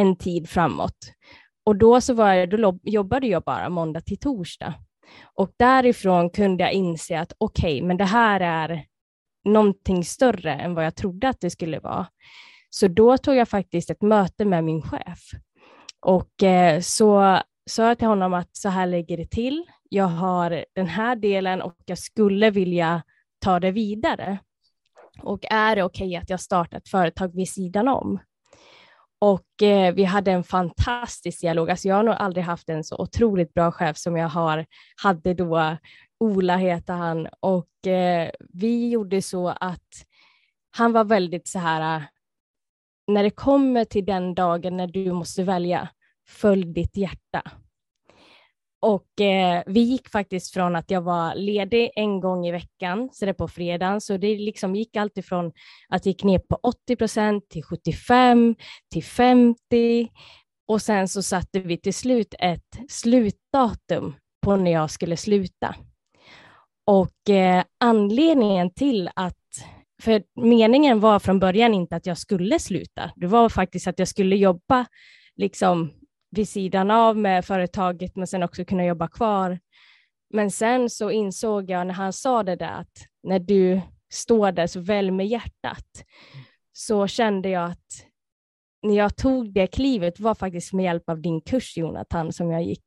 en 0.00 0.16
tid 0.16 0.48
framåt. 0.48 0.96
Och 1.64 1.76
då, 1.76 2.00
så 2.00 2.14
var 2.14 2.32
jag, 2.32 2.50
då 2.50 2.78
jobbade 2.82 3.26
jag 3.26 3.42
bara 3.42 3.68
måndag 3.68 4.00
till 4.00 4.18
torsdag. 4.18 4.74
Och 5.34 5.50
därifrån 5.56 6.30
kunde 6.30 6.64
jag 6.64 6.72
inse 6.72 7.20
att 7.20 7.32
okej, 7.38 7.76
okay, 7.76 7.86
men 7.86 7.96
det 7.96 8.04
här 8.04 8.40
är 8.40 8.84
någonting 9.44 10.04
större 10.04 10.54
än 10.54 10.74
vad 10.74 10.84
jag 10.84 10.96
trodde 10.96 11.28
att 11.28 11.40
det 11.40 11.50
skulle 11.50 11.80
vara. 11.80 12.06
Så 12.70 12.88
då 12.88 13.18
tog 13.18 13.36
jag 13.36 13.48
faktiskt 13.48 13.90
ett 13.90 14.02
möte 14.02 14.44
med 14.44 14.64
min 14.64 14.82
chef 14.82 15.18
och 16.06 16.42
eh, 16.42 16.80
så 16.80 17.40
sa 17.70 17.88
jag 17.88 17.98
till 17.98 18.08
honom 18.08 18.34
att 18.34 18.56
så 18.56 18.68
här 18.68 18.86
ligger 18.86 19.16
det 19.16 19.30
till. 19.30 19.64
Jag 19.88 20.08
har 20.08 20.64
den 20.74 20.86
här 20.86 21.16
delen 21.16 21.62
och 21.62 21.74
jag 21.84 21.98
skulle 21.98 22.50
vilja 22.50 23.02
ta 23.38 23.60
det 23.60 23.70
vidare. 23.70 24.38
Och 25.22 25.44
är 25.50 25.76
det 25.76 25.82
okej 25.82 26.06
okay 26.06 26.16
att 26.16 26.30
jag 26.30 26.40
startar 26.40 26.78
ett 26.78 26.88
företag 26.88 27.34
vid 27.34 27.48
sidan 27.48 27.88
om? 27.88 28.18
Och 29.20 29.62
eh, 29.62 29.94
vi 29.94 30.04
hade 30.04 30.32
en 30.32 30.44
fantastisk 30.44 31.40
dialog. 31.40 31.70
Alltså 31.70 31.88
jag 31.88 31.96
har 31.96 32.02
nog 32.02 32.14
aldrig 32.14 32.44
haft 32.44 32.68
en 32.68 32.84
så 32.84 32.96
otroligt 32.96 33.54
bra 33.54 33.72
chef 33.72 33.96
som 33.96 34.16
jag 34.16 34.28
har, 34.28 34.66
hade 35.02 35.34
då. 35.34 35.76
Ola 36.20 36.56
heter 36.56 36.94
han 36.94 37.28
och 37.40 37.86
eh, 37.86 38.30
vi 38.38 38.90
gjorde 38.90 39.22
så 39.22 39.48
att 39.48 40.06
han 40.70 40.92
var 40.92 41.04
väldigt 41.04 41.48
så 41.48 41.58
här, 41.58 41.96
eh, 41.96 42.02
när 43.06 43.22
det 43.22 43.30
kommer 43.30 43.84
till 43.84 44.04
den 44.04 44.34
dagen 44.34 44.76
när 44.76 44.86
du 44.86 45.12
måste 45.12 45.42
välja, 45.42 45.88
följ 46.28 46.72
ditt 46.72 46.96
hjärta. 46.96 47.42
Och 48.82 49.20
eh, 49.20 49.62
vi 49.66 49.80
gick 49.80 50.08
faktiskt 50.08 50.54
från 50.54 50.76
att 50.76 50.90
jag 50.90 51.00
var 51.00 51.34
ledig 51.34 51.90
en 51.96 52.20
gång 52.20 52.46
i 52.46 52.52
veckan, 52.52 53.08
så 53.12 53.24
det 53.24 53.30
är 53.30 53.32
på 53.32 53.48
fredagen, 53.48 54.00
så 54.00 54.16
det 54.16 54.38
liksom 54.38 54.76
gick 54.76 54.96
alltid 54.96 55.24
från 55.24 55.46
att 55.88 56.06
jag 56.06 56.12
gick 56.12 56.24
ner 56.24 56.38
på 56.38 56.58
80 56.62 56.96
procent 56.96 57.48
till 57.48 57.62
75 57.62 58.54
till 58.92 59.04
50 59.04 60.08
och 60.68 60.82
sen 60.82 61.08
så 61.08 61.22
satte 61.22 61.60
vi 61.60 61.76
till 61.76 61.94
slut 61.94 62.34
ett 62.38 62.78
slutdatum 62.88 64.14
på 64.42 64.56
när 64.56 64.70
jag 64.70 64.90
skulle 64.90 65.16
sluta. 65.16 65.74
Och 66.86 67.30
eh, 67.30 67.64
anledningen 67.80 68.74
till 68.74 69.10
att 69.16 69.36
för 70.02 70.22
meningen 70.40 71.00
var 71.00 71.18
från 71.18 71.38
början 71.38 71.74
inte 71.74 71.96
att 71.96 72.06
jag 72.06 72.18
skulle 72.18 72.58
sluta. 72.58 73.10
Det 73.16 73.26
var 73.26 73.48
faktiskt 73.48 73.86
att 73.86 73.98
jag 73.98 74.08
skulle 74.08 74.36
jobba 74.36 74.86
liksom 75.36 75.90
vid 76.30 76.48
sidan 76.48 76.90
av 76.90 77.16
med 77.16 77.44
företaget, 77.44 78.16
men 78.16 78.26
sen 78.26 78.42
också 78.42 78.64
kunna 78.64 78.84
jobba 78.84 79.08
kvar. 79.08 79.58
Men 80.34 80.50
sen 80.50 80.90
så 80.90 81.10
insåg 81.10 81.70
jag 81.70 81.86
när 81.86 81.94
han 81.94 82.12
sa 82.12 82.42
det 82.42 82.56
där 82.56 82.72
att 82.72 83.06
när 83.22 83.38
du 83.38 83.80
står 84.12 84.52
där 84.52 84.66
så 84.66 84.80
väl 84.80 85.10
med 85.10 85.26
hjärtat, 85.26 86.04
så 86.72 87.06
kände 87.06 87.48
jag 87.48 87.70
att 87.70 88.06
när 88.82 88.96
jag 88.96 89.16
tog 89.16 89.52
det 89.52 89.66
klivet 89.66 90.20
var 90.20 90.34
faktiskt 90.34 90.72
med 90.72 90.84
hjälp 90.84 91.08
av 91.08 91.20
din 91.20 91.40
kurs 91.40 91.76
Jonathan 91.76 92.32
som 92.32 92.50
jag 92.50 92.62
gick 92.62 92.86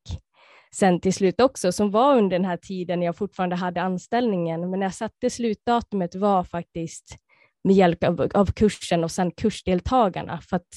sen 0.74 1.00
till 1.00 1.14
slut 1.14 1.40
också, 1.40 1.72
som 1.72 1.90
var 1.90 2.16
under 2.16 2.38
den 2.38 2.44
här 2.44 2.56
tiden 2.56 3.02
jag 3.02 3.16
fortfarande 3.16 3.56
hade 3.56 3.82
anställningen. 3.82 4.70
Men 4.70 4.80
när 4.80 4.86
jag 4.86 4.94
satte 4.94 5.30
slutdatumet 5.30 6.14
var 6.14 6.44
faktiskt 6.44 7.16
med 7.64 7.76
hjälp 7.76 8.04
av, 8.04 8.30
av 8.34 8.46
kursen 8.46 9.04
och 9.04 9.10
sen 9.10 9.30
kursdeltagarna, 9.30 10.40
för 10.40 10.56
att 10.56 10.68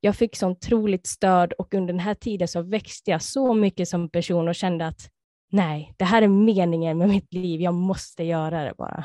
jag 0.00 0.16
fick 0.16 0.36
så 0.36 0.48
otroligt 0.48 1.06
stöd 1.06 1.52
och 1.52 1.74
under 1.74 1.92
den 1.92 2.00
här 2.00 2.14
tiden 2.14 2.48
så 2.48 2.62
växte 2.62 3.10
jag 3.10 3.22
så 3.22 3.54
mycket 3.54 3.88
som 3.88 4.10
person 4.10 4.48
och 4.48 4.54
kände 4.54 4.86
att 4.86 5.10
nej, 5.52 5.94
det 5.96 6.04
här 6.04 6.22
är 6.22 6.28
meningen 6.28 6.98
med 6.98 7.08
mitt 7.08 7.34
liv, 7.34 7.60
jag 7.60 7.74
måste 7.74 8.24
göra 8.24 8.64
det 8.64 8.74
bara. 8.78 9.04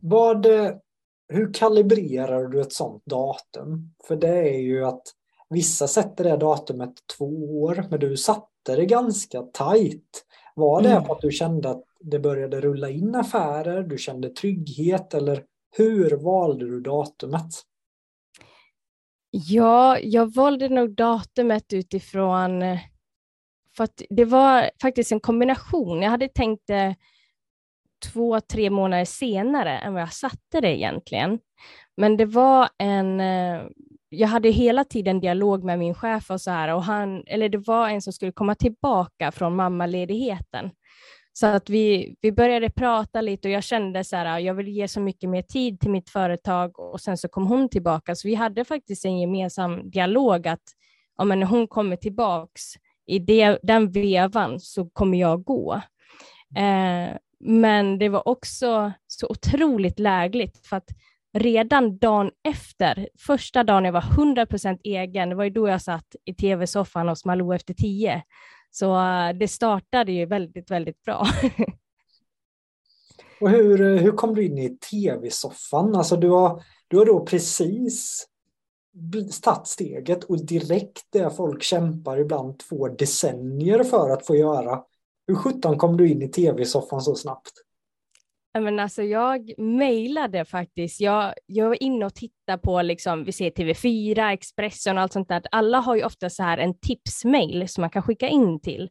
Vad, 0.00 0.46
hur 1.28 1.54
kalibrerar 1.54 2.46
du 2.46 2.60
ett 2.60 2.72
sådant 2.72 3.06
datum? 3.06 3.94
För 4.08 4.16
det 4.16 4.38
är 4.38 4.60
ju 4.60 4.84
att 4.84 5.02
vissa 5.50 5.88
sätter 5.88 6.24
det 6.24 6.36
datumet 6.36 6.94
två 7.18 7.62
år, 7.62 7.84
men 7.90 8.00
du 8.00 8.16
satte 8.16 8.76
det 8.76 8.86
ganska 8.86 9.42
tajt. 9.42 10.24
Var 10.54 10.82
det 10.82 10.90
mm. 10.90 11.04
för 11.04 11.12
att 11.12 11.20
du 11.20 11.30
kände 11.30 11.70
att 11.70 11.84
det 12.00 12.18
började 12.18 12.60
rulla 12.60 12.90
in 12.90 13.14
affärer, 13.14 13.82
du 13.82 13.98
kände 13.98 14.28
trygghet 14.28 15.14
eller 15.14 15.44
hur 15.76 16.10
valde 16.10 16.64
du 16.64 16.80
datumet? 16.80 17.50
Ja, 19.34 19.98
jag 19.98 20.34
valde 20.34 20.68
nog 20.68 20.94
datumet 20.94 21.72
utifrån, 21.72 22.62
eh, 22.62 22.78
för 23.76 23.84
att 23.84 24.02
det 24.10 24.24
var 24.24 24.70
faktiskt 24.82 25.12
en 25.12 25.20
kombination. 25.20 26.02
Jag 26.02 26.10
hade 26.10 26.28
tänkt 26.28 26.62
det 26.66 26.96
två, 28.12 28.40
tre 28.40 28.70
månader 28.70 29.04
senare 29.04 29.78
än 29.78 29.92
vad 29.92 30.02
jag 30.02 30.12
satte 30.12 30.60
det 30.60 30.76
egentligen. 30.76 31.38
Men 31.96 32.16
det 32.16 32.24
var 32.24 32.68
en, 32.78 33.20
eh, 33.20 33.62
jag 34.08 34.28
hade 34.28 34.50
hela 34.50 34.84
tiden 34.84 35.20
dialog 35.20 35.64
med 35.64 35.78
min 35.78 35.94
chef 35.94 36.30
och 36.30 36.40
så 36.40 36.50
här, 36.50 36.74
och 36.74 36.82
han, 36.84 37.24
eller 37.26 37.48
det 37.48 37.58
var 37.58 37.88
en 37.88 38.02
som 38.02 38.12
skulle 38.12 38.32
komma 38.32 38.54
tillbaka 38.54 39.32
från 39.32 39.56
mammaledigheten. 39.56 40.70
Så 41.32 41.46
att 41.46 41.70
vi, 41.70 42.16
vi 42.20 42.32
började 42.32 42.70
prata 42.70 43.20
lite 43.20 43.48
och 43.48 43.52
jag 43.52 43.62
kände 43.62 44.04
så 44.04 44.16
här, 44.16 44.38
jag 44.38 44.54
vill 44.54 44.68
ge 44.68 44.88
så 44.88 45.00
mycket 45.00 45.30
mer 45.30 45.42
tid 45.42 45.80
till 45.80 45.90
mitt 45.90 46.10
företag 46.10 46.78
och 46.78 47.00
sen 47.00 47.16
så 47.18 47.28
kom 47.28 47.46
hon 47.46 47.68
tillbaka. 47.68 48.14
Så 48.14 48.28
vi 48.28 48.34
hade 48.34 48.64
faktiskt 48.64 49.04
en 49.04 49.18
gemensam 49.18 49.90
dialog 49.90 50.48
att 50.48 50.62
ja, 51.18 51.24
när 51.24 51.46
hon 51.46 51.68
kommer 51.68 51.96
tillbaks 51.96 52.62
i 53.06 53.18
det, 53.18 53.58
den 53.62 53.90
vevan 53.90 54.60
så 54.60 54.90
kommer 54.90 55.18
jag 55.18 55.44
gå. 55.44 55.74
Eh, 56.56 57.16
men 57.40 57.98
det 57.98 58.08
var 58.08 58.28
också 58.28 58.92
så 59.06 59.26
otroligt 59.26 59.98
lägligt 59.98 60.66
för 60.66 60.76
att 60.76 60.88
redan 61.38 61.98
dagen 61.98 62.30
efter, 62.48 63.08
första 63.18 63.64
dagen 63.64 63.84
jag 63.84 63.92
var 63.92 64.00
100% 64.00 64.78
egen, 64.84 65.28
det 65.28 65.34
var 65.34 65.44
ju 65.44 65.50
då 65.50 65.68
jag 65.68 65.82
satt 65.82 66.16
i 66.24 66.34
tv-soffan 66.34 67.08
hos 67.08 67.24
Malou 67.24 67.54
efter 67.54 67.74
tio, 67.74 68.22
så 68.72 68.96
eh, 68.96 69.36
det 69.36 69.48
startade 69.48 70.12
ju 70.12 70.26
väldigt, 70.26 70.70
väldigt 70.70 71.02
bra. 71.02 71.26
Och 73.40 73.50
hur, 73.50 73.80
eh, 73.80 74.02
hur 74.02 74.12
kom 74.12 74.34
du 74.34 74.44
in 74.44 74.58
i 74.58 74.68
tv-soffan? 74.68 75.94
Alltså 75.94 76.16
du 76.16 76.30
har, 76.30 76.62
du 76.88 76.98
har 76.98 77.06
då 77.06 77.26
precis 77.26 78.26
tagit 79.42 79.66
steget 79.66 80.24
och 80.24 80.46
direkt 80.46 81.06
det 81.10 81.30
folk 81.30 81.62
kämpar 81.62 82.18
ibland 82.18 82.58
två 82.58 82.88
decennier 82.88 83.84
för 83.84 84.10
att 84.10 84.26
få 84.26 84.36
göra. 84.36 84.82
Hur 85.26 85.34
sjutton 85.34 85.78
kom 85.78 85.96
du 85.96 86.08
in 86.08 86.22
i 86.22 86.28
tv-soffan 86.28 87.00
så 87.00 87.14
snabbt? 87.14 87.52
Men 88.60 88.78
alltså 88.78 89.02
jag 89.02 89.52
mejlade 89.58 90.44
faktiskt. 90.44 91.00
Jag, 91.00 91.34
jag 91.46 91.68
var 91.68 91.82
inne 91.82 92.06
och 92.06 92.14
tittade 92.14 92.58
på, 92.58 92.82
liksom, 92.82 93.24
vi 93.24 93.32
ser 93.32 93.50
TV4, 93.50 94.32
Expressen 94.32 94.96
och 94.96 95.02
allt 95.02 95.12
sånt 95.12 95.28
där. 95.28 95.42
Alla 95.50 95.78
har 95.78 95.96
ju 95.96 96.04
ofta 96.04 96.30
så 96.30 96.42
här 96.42 96.58
en 96.58 96.78
tipsmail 96.78 97.68
som 97.68 97.80
man 97.80 97.90
kan 97.90 98.02
skicka 98.02 98.28
in 98.28 98.60
till. 98.60 98.90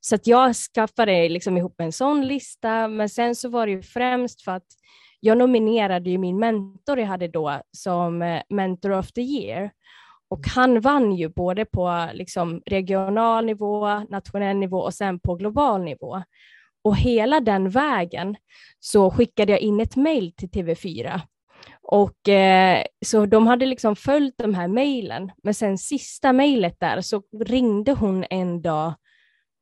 Så 0.00 0.14
att 0.14 0.26
jag 0.26 0.54
skaffade 0.56 1.28
liksom 1.28 1.56
ihop 1.56 1.80
en 1.80 1.92
sån 1.92 2.26
lista, 2.26 2.88
men 2.88 3.08
sen 3.08 3.36
så 3.36 3.48
var 3.48 3.66
det 3.66 3.72
ju 3.72 3.82
främst 3.82 4.42
för 4.42 4.52
att 4.52 4.66
jag 5.20 5.38
nominerade 5.38 6.10
ju 6.10 6.18
min 6.18 6.38
mentor 6.38 6.98
jag 6.98 7.06
hade 7.06 7.28
då 7.28 7.60
som 7.70 8.22
eh, 8.22 8.42
Mentor 8.48 8.90
of 8.92 9.12
the 9.12 9.20
year. 9.20 9.70
Och 10.28 10.46
han 10.54 10.80
vann 10.80 11.12
ju 11.12 11.28
både 11.28 11.64
på 11.64 12.08
liksom 12.12 12.62
regional 12.66 13.46
nivå, 13.46 13.98
nationell 14.10 14.56
nivå 14.56 14.78
och 14.78 14.94
sen 14.94 15.20
på 15.20 15.34
global 15.34 15.82
nivå. 15.82 16.22
Och 16.84 16.96
hela 16.96 17.40
den 17.40 17.70
vägen 17.70 18.36
så 18.80 19.10
skickade 19.10 19.52
jag 19.52 19.60
in 19.60 19.80
ett 19.80 19.96
mejl 19.96 20.32
till 20.36 20.48
TV4. 20.48 21.20
Och 21.82 22.28
eh, 22.28 22.84
så 23.06 23.26
de 23.26 23.46
hade 23.46 23.66
liksom 23.66 23.96
följt 23.96 24.34
de 24.38 24.54
här 24.54 24.68
mejlen, 24.68 25.30
men 25.42 25.54
sen 25.54 25.78
sista 25.78 26.32
mejlet 26.32 26.76
där 26.80 27.00
så 27.00 27.22
ringde 27.44 27.92
hon 27.92 28.24
en 28.30 28.62
dag 28.62 28.94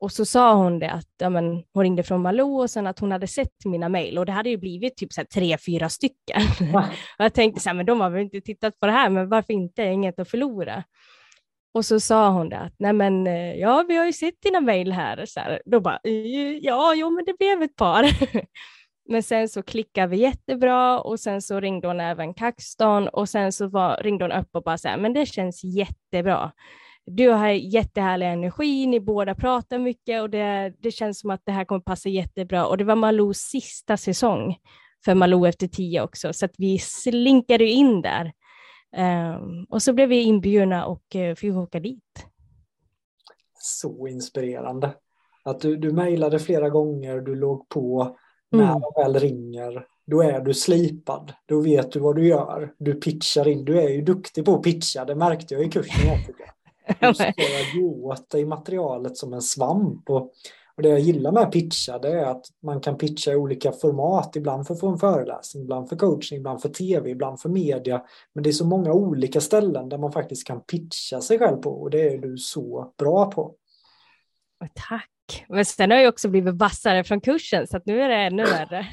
och 0.01 0.11
så 0.11 0.25
sa 0.25 0.53
hon 0.53 0.79
det 0.79 0.91
att 0.91 1.07
ja, 1.17 1.29
men, 1.29 1.63
hon 1.73 1.83
ringde 1.83 2.03
från 2.03 2.21
Malou 2.21 2.61
och 2.61 2.69
sen 2.69 2.87
att 2.87 2.99
hon 2.99 3.11
hade 3.11 3.27
sett 3.27 3.65
mina 3.65 3.89
mejl 3.89 4.17
och 4.17 4.25
det 4.25 4.31
hade 4.31 4.49
ju 4.49 4.57
blivit 4.57 4.97
typ 4.97 5.13
så 5.13 5.21
tre, 5.33 5.57
fyra 5.57 5.89
stycken. 5.89 6.41
och 7.17 7.23
jag 7.25 7.33
tänkte 7.33 7.61
så 7.61 7.69
här, 7.69 7.75
men 7.75 7.85
de 7.85 8.01
har 8.01 8.09
väl 8.09 8.21
inte 8.21 8.41
tittat 8.41 8.79
på 8.79 8.85
det 8.85 8.91
här, 8.91 9.09
men 9.09 9.29
varför 9.29 9.53
inte? 9.53 9.83
Inget 9.83 10.19
att 10.19 10.29
förlora. 10.29 10.83
Och 11.73 11.85
så 11.85 11.99
sa 11.99 12.29
hon 12.29 12.49
det 12.49 12.57
att, 12.57 12.73
nej 12.79 12.93
men 12.93 13.27
eh, 13.27 13.55
ja, 13.55 13.85
vi 13.87 13.95
har 13.95 14.05
ju 14.05 14.13
sett 14.13 14.41
dina 14.41 14.61
mejl 14.61 14.91
här. 14.91 15.25
Så 15.25 15.39
här. 15.39 15.61
Då 15.65 15.79
bara, 15.79 15.99
eh, 16.03 16.57
ja, 16.61 16.93
jo, 16.95 17.09
men 17.09 17.25
det 17.25 17.37
blev 17.37 17.61
ett 17.61 17.75
par. 17.75 18.05
men 19.09 19.23
sen 19.23 19.49
så 19.49 19.63
klickade 19.63 20.07
vi 20.07 20.17
jättebra 20.17 20.99
och 20.99 21.19
sen 21.19 21.41
så 21.41 21.59
ringde 21.59 21.87
hon 21.87 21.99
även 21.99 22.33
Kaxton 22.33 23.07
och 23.07 23.29
sen 23.29 23.51
så 23.51 23.67
var, 23.67 23.97
ringde 24.03 24.23
hon 24.23 24.31
upp 24.31 24.49
och 24.51 24.63
bara 24.63 24.77
så 24.77 24.87
här, 24.87 24.97
men 24.97 25.13
det 25.13 25.25
känns 25.25 25.63
jättebra 25.63 26.51
du 27.05 27.29
har 27.29 27.47
jättehärlig 27.49 28.27
energi, 28.27 28.87
ni 28.87 28.99
båda 28.99 29.35
pratar 29.35 29.79
mycket 29.79 30.21
och 30.21 30.29
det, 30.29 30.73
det 30.79 30.91
känns 30.91 31.19
som 31.19 31.29
att 31.29 31.41
det 31.45 31.51
här 31.51 31.65
kommer 31.65 31.81
passa 31.81 32.09
jättebra. 32.09 32.65
Och 32.65 32.77
det 32.77 32.83
var 32.83 32.95
Malous 32.95 33.37
sista 33.37 33.97
säsong 33.97 34.57
för 35.05 35.15
Malou 35.15 35.47
efter 35.47 35.67
tio 35.67 36.01
också, 36.01 36.33
så 36.33 36.45
att 36.45 36.55
vi 36.57 36.79
slinkade 36.79 37.65
in 37.65 38.01
där. 38.01 38.31
Um, 38.97 39.65
och 39.69 39.81
så 39.81 39.93
blev 39.93 40.09
vi 40.09 40.21
inbjudna 40.21 40.85
och 40.85 41.15
uh, 41.15 41.35
fick 41.35 41.53
åka 41.53 41.79
dit. 41.79 42.25
Så 43.53 44.07
inspirerande. 44.07 44.93
Att 45.43 45.59
du, 45.59 45.77
du 45.77 45.91
mejlade 45.91 46.39
flera 46.39 46.69
gånger, 46.69 47.19
du 47.19 47.35
låg 47.35 47.69
på, 47.69 48.17
när 48.51 48.63
mm. 48.63 48.81
de 48.81 49.03
väl 49.03 49.19
ringer, 49.19 49.85
då 50.07 50.21
är 50.21 50.39
du 50.39 50.53
slipad. 50.53 51.33
Då 51.45 51.61
vet 51.61 51.91
du 51.91 51.99
vad 51.99 52.15
du 52.15 52.27
gör. 52.27 52.73
Du 52.77 52.93
pitchar 52.93 53.47
in. 53.47 53.65
Du 53.65 53.79
är 53.79 53.89
ju 53.89 54.01
duktig 54.01 54.45
på 54.45 54.55
att 54.55 54.63
pitcha, 54.63 55.05
det 55.05 55.15
märkte 55.15 55.53
jag 55.53 55.63
i 55.63 55.69
kursen. 55.69 56.07
Jag 56.07 57.09
du 57.09 57.13
ska 57.13 57.33
gå 57.79 58.07
åt 58.07 58.35
i 58.35 58.45
materialet 58.45 59.17
som 59.17 59.33
en 59.33 59.41
svamp. 59.41 60.09
Och, 60.09 60.31
och 60.75 60.83
det 60.83 60.89
jag 60.89 60.99
gillar 60.99 61.31
med 61.31 61.51
pitcha 61.51 61.99
det 61.99 62.11
är 62.11 62.25
att 62.25 62.45
man 62.63 62.81
kan 62.81 62.97
pitcha 62.97 63.31
i 63.31 63.35
olika 63.35 63.71
format. 63.71 64.35
Ibland 64.35 64.67
för 64.67 64.73
att 64.73 64.79
få 64.79 64.87
en 64.87 64.97
föreläsning, 64.97 65.63
ibland 65.63 65.89
för 65.89 65.95
coaching, 65.95 66.37
ibland 66.37 66.61
för 66.61 66.69
tv, 66.69 67.09
ibland 67.09 67.39
för 67.39 67.49
media. 67.49 68.01
Men 68.33 68.43
det 68.43 68.49
är 68.49 68.51
så 68.51 68.65
många 68.65 68.93
olika 68.93 69.41
ställen 69.41 69.89
där 69.89 69.97
man 69.97 70.11
faktiskt 70.11 70.47
kan 70.47 70.61
pitcha 70.61 71.21
sig 71.21 71.39
själv 71.39 71.57
på 71.57 71.81
och 71.81 71.89
det 71.89 72.13
är 72.13 72.17
du 72.17 72.37
så 72.37 72.93
bra 72.97 73.31
på. 73.31 73.55
Tack. 74.73 75.45
Men 75.49 75.65
sen 75.65 75.91
har 75.91 75.97
jag 75.97 76.09
också 76.09 76.29
blivit 76.29 76.55
vassare 76.55 77.03
från 77.03 77.21
kursen 77.21 77.67
så 77.67 77.77
att 77.77 77.85
nu 77.85 78.01
är 78.01 78.09
det 78.09 78.15
ännu 78.15 78.43
värre. 78.43 78.87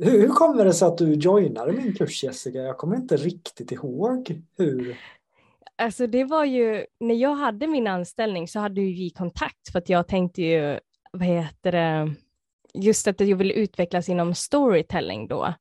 hur 0.00 0.28
kommer 0.28 0.64
det 0.64 0.72
sig 0.72 0.88
att 0.88 0.98
du 0.98 1.14
joinade 1.14 1.72
min 1.72 1.94
kurs 1.94 2.24
Jessica? 2.24 2.58
Jag 2.58 2.78
kommer 2.78 2.96
inte 2.96 3.16
riktigt 3.16 3.72
ihåg 3.72 4.42
hur. 4.58 4.98
Alltså 5.80 6.06
det 6.06 6.24
var 6.24 6.44
ju, 6.44 6.86
när 7.00 7.14
jag 7.14 7.34
hade 7.34 7.66
min 7.66 7.86
anställning 7.86 8.48
så 8.48 8.60
hade 8.60 8.80
ju 8.80 8.94
vi 8.94 9.10
kontakt 9.10 9.72
för 9.72 9.78
att 9.78 9.88
jag 9.88 10.08
tänkte 10.08 10.42
ju, 10.42 10.78
vad 11.12 11.26
heter 11.26 11.72
det, 11.72 12.14
just 12.74 13.08
att 13.08 13.20
jag 13.20 13.36
ville 13.36 13.54
utvecklas 13.54 14.08
inom 14.08 14.34
storytelling 14.34 15.28
då 15.28 15.54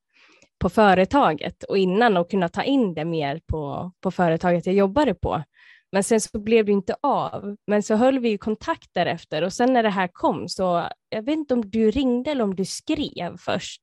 på 0.59 0.69
företaget 0.69 1.63
och 1.63 1.77
innan 1.77 2.17
och 2.17 2.31
kunna 2.31 2.49
ta 2.49 2.63
in 2.63 2.93
det 2.93 3.05
mer 3.05 3.41
på, 3.47 3.91
på 4.01 4.11
företaget 4.11 4.65
jag 4.65 4.75
jobbade 4.75 5.13
på. 5.13 5.43
Men 5.91 6.03
sen 6.03 6.21
så 6.21 6.39
blev 6.39 6.65
det 6.65 6.71
inte 6.71 6.95
av. 7.01 7.55
Men 7.67 7.83
så 7.83 7.95
höll 7.95 8.19
vi 8.19 8.29
ju 8.29 8.37
kontakt 8.37 8.89
därefter 8.93 9.41
och 9.41 9.53
sen 9.53 9.73
när 9.73 9.83
det 9.83 9.89
här 9.89 10.09
kom 10.13 10.49
så, 10.49 10.89
jag 11.09 11.21
vet 11.21 11.37
inte 11.37 11.53
om 11.53 11.69
du 11.69 11.91
ringde 11.91 12.31
eller 12.31 12.43
om 12.43 12.55
du 12.55 12.65
skrev 12.65 13.37
först. 13.37 13.81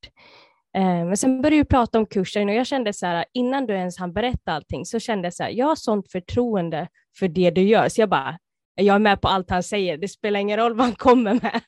Eh, 0.76 1.04
men 1.04 1.16
sen 1.16 1.42
började 1.42 1.56
vi 1.56 1.64
prata 1.64 1.98
om 1.98 2.06
kursen 2.06 2.48
och 2.48 2.54
jag 2.54 2.66
kände 2.66 2.92
så 2.92 3.06
här, 3.06 3.24
innan 3.32 3.66
du 3.66 3.74
ens 3.74 3.98
hann 3.98 4.12
berätta 4.12 4.52
allting 4.52 4.86
så 4.86 4.98
kände 4.98 5.26
jag 5.26 5.34
så 5.34 5.42
här, 5.42 5.50
jag 5.50 5.66
har 5.66 5.76
sånt 5.76 6.12
förtroende 6.12 6.88
för 7.18 7.28
det 7.28 7.50
du 7.50 7.62
gör. 7.62 7.88
Så 7.88 8.00
jag 8.00 8.08
bara, 8.08 8.38
jag 8.74 8.94
är 8.94 8.98
med 8.98 9.20
på 9.20 9.28
allt 9.28 9.50
han 9.50 9.62
säger, 9.62 9.98
det 9.98 10.08
spelar 10.08 10.40
ingen 10.40 10.56
roll 10.56 10.74
vad 10.74 10.86
han 10.86 10.94
kommer 10.94 11.34
med. 11.34 11.60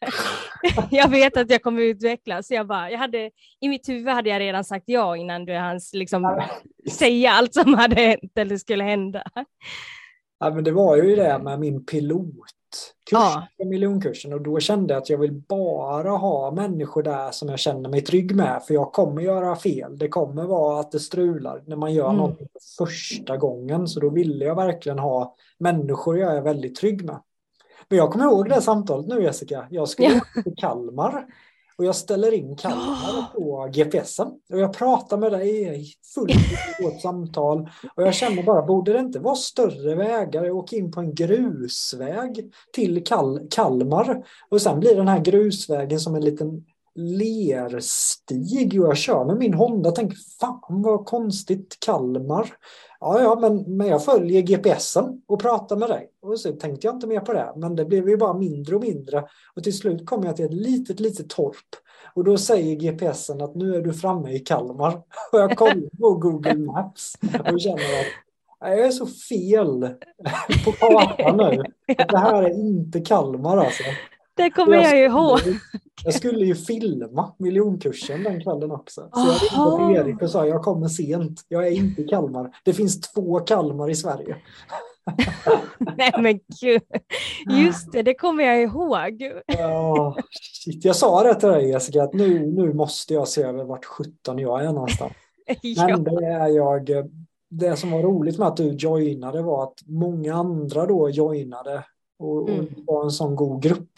jag 0.90 1.08
vet 1.08 1.36
att 1.36 1.50
jag 1.50 1.62
kommer 1.62 1.82
utvecklas. 1.82 2.46
Så 2.46 2.54
jag 2.54 2.66
bara, 2.66 2.90
jag 2.90 2.98
hade, 2.98 3.30
I 3.60 3.68
mitt 3.68 3.88
huvud 3.88 4.14
hade 4.14 4.30
jag 4.30 4.40
redan 4.40 4.64
sagt 4.64 4.84
ja 4.86 5.16
innan 5.16 5.44
du 5.44 5.54
hans 5.54 5.94
liksom, 5.94 6.48
säga 6.90 7.30
allt 7.30 7.54
som 7.54 7.74
hade 7.74 8.00
hänt 8.00 8.38
eller 8.38 8.56
skulle 8.56 8.84
hända. 8.84 9.22
Ja, 10.40 10.50
men 10.50 10.64
det 10.64 10.72
var 10.72 10.96
ju 10.96 11.16
det 11.16 11.38
med 11.38 11.60
min 11.60 11.84
pilot 11.84 12.44
kurs, 13.10 13.18
ja. 13.56 13.66
miljonkursen 13.66 14.32
och 14.32 14.40
då 14.40 14.60
kände 14.60 14.94
jag 14.94 15.00
att 15.00 15.10
jag 15.10 15.18
vill 15.18 15.32
bara 15.32 16.10
ha 16.10 16.50
människor 16.50 17.02
där 17.02 17.30
som 17.30 17.48
jag 17.48 17.58
känner 17.58 17.88
mig 17.88 18.00
trygg 18.00 18.34
med 18.34 18.62
för 18.66 18.74
jag 18.74 18.92
kommer 18.92 19.22
göra 19.22 19.56
fel. 19.56 19.98
Det 19.98 20.08
kommer 20.08 20.44
vara 20.44 20.80
att 20.80 20.92
det 20.92 21.00
strular 21.00 21.62
när 21.66 21.76
man 21.76 21.94
gör 21.94 22.08
mm. 22.08 22.16
något 22.16 22.38
första 22.78 23.36
gången 23.36 23.88
så 23.88 24.00
då 24.00 24.10
ville 24.10 24.44
jag 24.44 24.54
verkligen 24.54 24.98
ha 24.98 25.34
människor 25.58 26.18
jag 26.18 26.36
är 26.36 26.42
väldigt 26.42 26.76
trygg 26.76 27.04
med. 27.04 27.20
Men 27.88 27.98
jag 27.98 28.12
kommer 28.12 28.24
ihåg 28.24 28.48
det 28.48 28.62
samtalet 28.62 29.06
nu 29.06 29.22
Jessica. 29.22 29.66
Jag 29.70 29.88
skulle 29.88 30.20
ja. 30.34 30.42
till 30.42 30.54
Kalmar 30.56 31.26
och 31.78 31.84
jag 31.84 31.96
ställer 31.96 32.34
in 32.34 32.56
Kalmar 32.56 33.32
på 33.34 33.68
GPSen. 33.72 34.26
Och 34.52 34.58
jag 34.58 34.72
pratar 34.72 35.16
med 35.16 35.32
dig 35.32 35.80
i 35.80 35.92
fullt 36.14 36.36
vårt 36.82 37.00
samtal. 37.00 37.70
Och 37.94 38.02
jag 38.02 38.14
känner 38.14 38.42
bara, 38.42 38.66
borde 38.66 38.92
det 38.92 38.98
inte 38.98 39.18
vara 39.18 39.34
större 39.34 39.94
vägar? 39.94 40.44
Jag 40.44 40.56
åker 40.56 40.76
in 40.76 40.92
på 40.92 41.00
en 41.00 41.14
grusväg 41.14 42.52
till 42.72 43.04
Kal 43.04 43.40
Kalmar. 43.50 44.24
Och 44.48 44.62
sen 44.62 44.80
blir 44.80 44.96
den 44.96 45.08
här 45.08 45.18
grusvägen 45.18 46.00
som 46.00 46.14
en 46.14 46.24
liten 46.24 46.64
lerstig 46.98 48.80
och 48.80 48.88
jag 48.88 48.96
kör 48.96 49.24
med 49.24 49.36
min 49.36 49.54
Honda 49.54 49.90
tänker 49.90 50.18
fan 50.40 50.82
vad 50.82 51.06
konstigt 51.06 51.76
Kalmar. 51.80 52.52
Ja, 53.00 53.20
ja, 53.20 53.38
men, 53.40 53.76
men 53.76 53.86
jag 53.86 54.04
följer 54.04 54.42
GPSen 54.42 55.22
och 55.26 55.40
pratar 55.40 55.76
med 55.76 55.88
dig. 55.88 56.10
Och 56.22 56.40
så 56.40 56.52
tänkte 56.52 56.86
jag 56.86 56.96
inte 56.96 57.06
mer 57.06 57.20
på 57.20 57.32
det, 57.32 57.52
men 57.56 57.76
det 57.76 57.84
blev 57.84 58.08
ju 58.08 58.16
bara 58.16 58.34
mindre 58.34 58.76
och 58.76 58.82
mindre. 58.82 59.24
Och 59.56 59.64
till 59.64 59.78
slut 59.78 60.06
kom 60.06 60.24
jag 60.24 60.36
till 60.36 60.44
ett 60.44 60.54
litet, 60.54 61.00
litet 61.00 61.28
torp. 61.28 61.56
Och 62.14 62.24
då 62.24 62.38
säger 62.38 62.76
GPSen 62.76 63.40
att 63.40 63.54
nu 63.54 63.74
är 63.74 63.80
du 63.80 63.92
framme 63.92 64.32
i 64.32 64.38
Kalmar. 64.38 64.94
Och 65.32 65.38
jag 65.38 65.56
kollar 65.56 65.98
på 66.00 66.14
Google 66.14 66.54
Maps 66.54 67.14
och 67.22 67.60
känner 67.60 67.74
att 67.74 68.06
jag 68.60 68.78
är 68.78 68.90
så 68.90 69.06
fel 69.06 69.80
på 70.64 70.72
kartan 70.72 71.36
nu. 71.36 71.62
Det 71.86 72.18
här 72.18 72.42
är 72.42 72.60
inte 72.60 73.00
Kalmar 73.00 73.56
alltså. 73.56 73.82
Det 74.34 74.50
kommer 74.50 74.74
jag, 74.74 74.84
jag 74.84 74.98
ju 74.98 75.04
ihåg. 75.04 75.40
Jag 76.04 76.14
skulle 76.14 76.44
ju 76.44 76.54
filma 76.54 77.34
miljonkursen 77.38 78.22
den 78.22 78.42
kvällen 78.42 78.70
också. 78.70 79.08
Så 79.12 79.20
jag 79.54 79.80
ringde 79.80 80.04
till 80.04 80.10
Erik 80.10 80.22
och 80.22 80.30
sa 80.30 80.46
jag 80.46 80.62
kommer 80.62 80.88
sent. 80.88 81.44
Jag 81.48 81.66
är 81.66 81.70
inte 81.70 82.02
i 82.02 82.08
Kalmar. 82.08 82.56
Det 82.64 82.72
finns 82.72 83.00
två 83.00 83.40
Kalmar 83.40 83.90
i 83.90 83.94
Sverige. 83.94 84.36
Nej 85.96 86.12
men 86.18 86.40
gud. 86.60 86.82
Just 87.64 87.92
det, 87.92 88.02
det 88.02 88.14
kommer 88.14 88.44
jag 88.44 88.62
ihåg. 88.62 89.22
Ja, 89.46 90.16
shit. 90.64 90.84
Jag 90.84 90.96
sa 90.96 91.22
det 91.22 91.34
till 91.34 91.48
dig 91.48 91.68
Jessica, 91.68 92.02
att 92.02 92.14
nu, 92.14 92.46
nu 92.46 92.72
måste 92.72 93.14
jag 93.14 93.28
se 93.28 93.42
över 93.42 93.64
vart 93.64 93.84
17 93.84 94.38
jag 94.38 94.64
är 94.64 94.72
någonstans. 94.72 95.12
ja. 95.62 95.86
Men 95.86 96.04
det 96.04 96.26
är 96.26 96.48
jag. 96.48 96.90
Det 97.50 97.76
som 97.76 97.90
var 97.90 98.02
roligt 98.02 98.38
med 98.38 98.48
att 98.48 98.56
du 98.56 98.76
joinade 98.78 99.42
var 99.42 99.62
att 99.62 99.82
många 99.86 100.34
andra 100.34 100.86
då 100.86 101.10
joinade 101.10 101.84
och, 102.18 102.42
och 102.42 102.48
mm. 102.48 102.66
var 102.86 103.04
en 103.04 103.10
sån 103.10 103.36
god 103.36 103.62
grupp. 103.62 103.90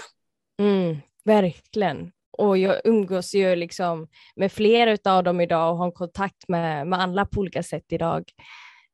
Mm, 0.61 0.97
verkligen. 1.25 2.13
Och 2.39 2.59
jag 2.59 2.81
umgås 2.85 3.35
ju 3.35 3.57
liksom 3.57 4.09
med 4.37 4.53
flera 4.53 5.15
av 5.17 5.25
dem 5.25 5.41
idag 5.41 5.73
och 5.73 5.79
har 5.79 5.91
kontakt 5.91 6.49
med, 6.49 6.87
med 6.87 7.01
alla 7.01 7.27
på 7.27 7.41
olika 7.41 7.63
sätt 7.63 7.85
idag. 7.89 8.25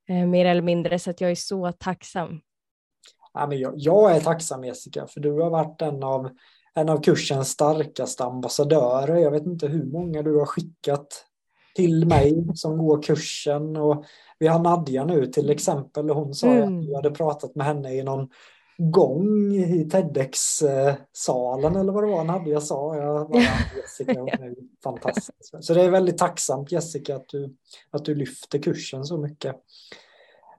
Eh, 0.09 0.27
mer 0.27 0.47
eller 0.47 0.63
mindre, 0.63 0.99
så 0.99 1.11
att 1.11 1.21
jag 1.21 1.31
är 1.31 1.35
så 1.35 1.73
tacksam. 1.73 2.41
Ja, 3.35 3.47
men 3.47 3.59
jag, 3.59 3.73
jag 3.77 4.17
är 4.17 4.21
tacksam 4.21 4.65
Jessica, 4.65 5.07
för 5.07 5.21
du 5.21 5.33
har 5.33 5.51
varit 5.51 5.83
en 5.83 6.03
av, 6.03 6.31
en 6.75 6.89
av 6.89 7.03
kursens 7.03 7.49
starkaste 7.49 8.25
ambassadörer. 8.25 9.17
Jag 9.17 9.31
vet 9.31 9.47
inte 9.47 9.67
hur 9.67 9.85
många 9.85 10.23
du 10.23 10.39
har 10.39 10.47
skickat 10.47 11.25
till 11.77 12.07
mig 12.07 12.47
som 12.55 12.79
går 12.79 13.03
kursen. 13.03 13.77
Och 13.77 14.05
vi 14.39 14.47
har 14.47 14.59
Nadja 14.59 15.05
nu 15.05 15.27
till 15.27 15.51
exempel. 15.51 16.11
Hon 16.11 16.35
sa 16.35 16.47
mm. 16.47 16.79
att 16.79 16.87
du 16.87 16.95
hade 16.95 17.11
pratat 17.11 17.55
med 17.55 17.67
henne 17.67 17.95
i 17.95 18.03
någon 18.03 18.29
gång 18.79 19.55
i 19.55 19.89
TEDx-salen 19.91 21.77
eller 21.77 21.93
vad 21.93 22.05
det 22.05 22.11
var 22.11 22.25
Nadja 22.25 22.61
sa. 22.61 22.97
Jag 22.97 23.31
bara, 23.31 23.43
Jessica, 23.77 24.13
hon 24.21 24.29
är 24.29 24.55
fantastisk. 24.83 25.55
Så 25.61 25.75
det 25.75 25.83
är 25.83 25.91
väldigt 25.91 26.19
tacksamt 26.19 26.73
Jessica 26.73 27.17
att 27.17 27.29
du, 27.29 27.55
att 27.91 28.05
du 28.05 28.15
lyfter 28.15 28.59
kursen 28.59 29.05
så 29.05 29.19
mycket. 29.19 29.57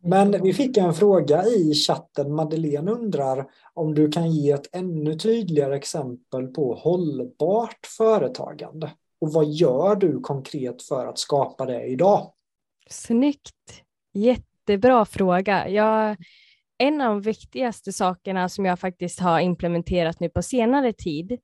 Men 0.01 0.43
vi 0.43 0.53
fick 0.53 0.77
en 0.77 0.93
fråga 0.93 1.43
i 1.45 1.73
chatten. 1.73 2.33
Madeleine 2.35 2.91
undrar 2.91 3.45
om 3.73 3.95
du 3.95 4.11
kan 4.11 4.31
ge 4.31 4.51
ett 4.51 4.75
ännu 4.75 5.15
tydligare 5.15 5.75
exempel 5.75 6.47
på 6.47 6.73
hållbart 6.73 7.85
företagande. 7.97 8.91
Och 9.21 9.33
vad 9.33 9.45
gör 9.45 9.95
du 9.95 10.19
konkret 10.19 10.83
för 10.83 11.07
att 11.07 11.17
skapa 11.17 11.65
det 11.65 11.83
idag? 11.83 12.31
Snyggt! 12.89 13.83
Jättebra 14.13 15.05
fråga. 15.05 15.69
Jag 15.69 16.17
en 16.77 17.01
av 17.01 17.09
de 17.09 17.21
viktigaste 17.21 17.93
sakerna 17.93 18.49
som 18.49 18.65
jag 18.65 18.79
faktiskt 18.79 19.19
har 19.19 19.39
implementerat 19.39 20.19
nu 20.19 20.29
på 20.29 20.41
senare 20.41 20.93
tid 20.93 21.39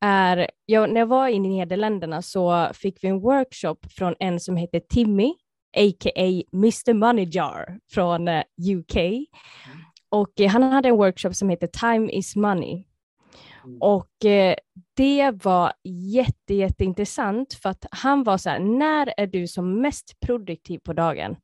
är, 0.00 0.50
jag, 0.66 0.92
när 0.92 1.00
jag 1.00 1.06
var 1.06 1.28
i 1.28 1.38
Nederländerna 1.38 2.22
så 2.22 2.70
fick 2.74 3.04
vi 3.04 3.08
en 3.08 3.20
workshop 3.20 3.76
från 3.96 4.14
en 4.18 4.40
som 4.40 4.56
heter 4.56 4.80
Timmy, 4.80 5.34
a.k.a. 5.76 6.42
Mr 6.52 6.94
Money 6.94 7.28
Jar 7.32 7.78
från 7.92 8.28
eh, 8.28 8.42
UK. 8.70 8.96
och 10.08 10.40
eh, 10.40 10.50
han 10.50 10.62
hade 10.62 10.88
en 10.88 10.96
workshop 10.96 11.32
som 11.32 11.48
heter 11.48 11.66
Time 11.66 12.12
is 12.12 12.36
money. 12.36 12.84
Mm. 13.64 13.78
Och 13.80 14.24
eh, 14.24 14.54
det 14.96 15.30
var 15.44 15.72
jätte, 16.14 16.54
jätteintressant 16.54 17.54
för 17.54 17.68
att 17.68 17.86
han 17.90 18.24
var 18.24 18.38
så 18.38 18.50
här, 18.50 18.58
när 18.58 19.14
är 19.16 19.26
du 19.26 19.48
som 19.48 19.80
mest 19.80 20.20
produktiv 20.26 20.78
på 20.78 20.92
dagen? 20.92 21.36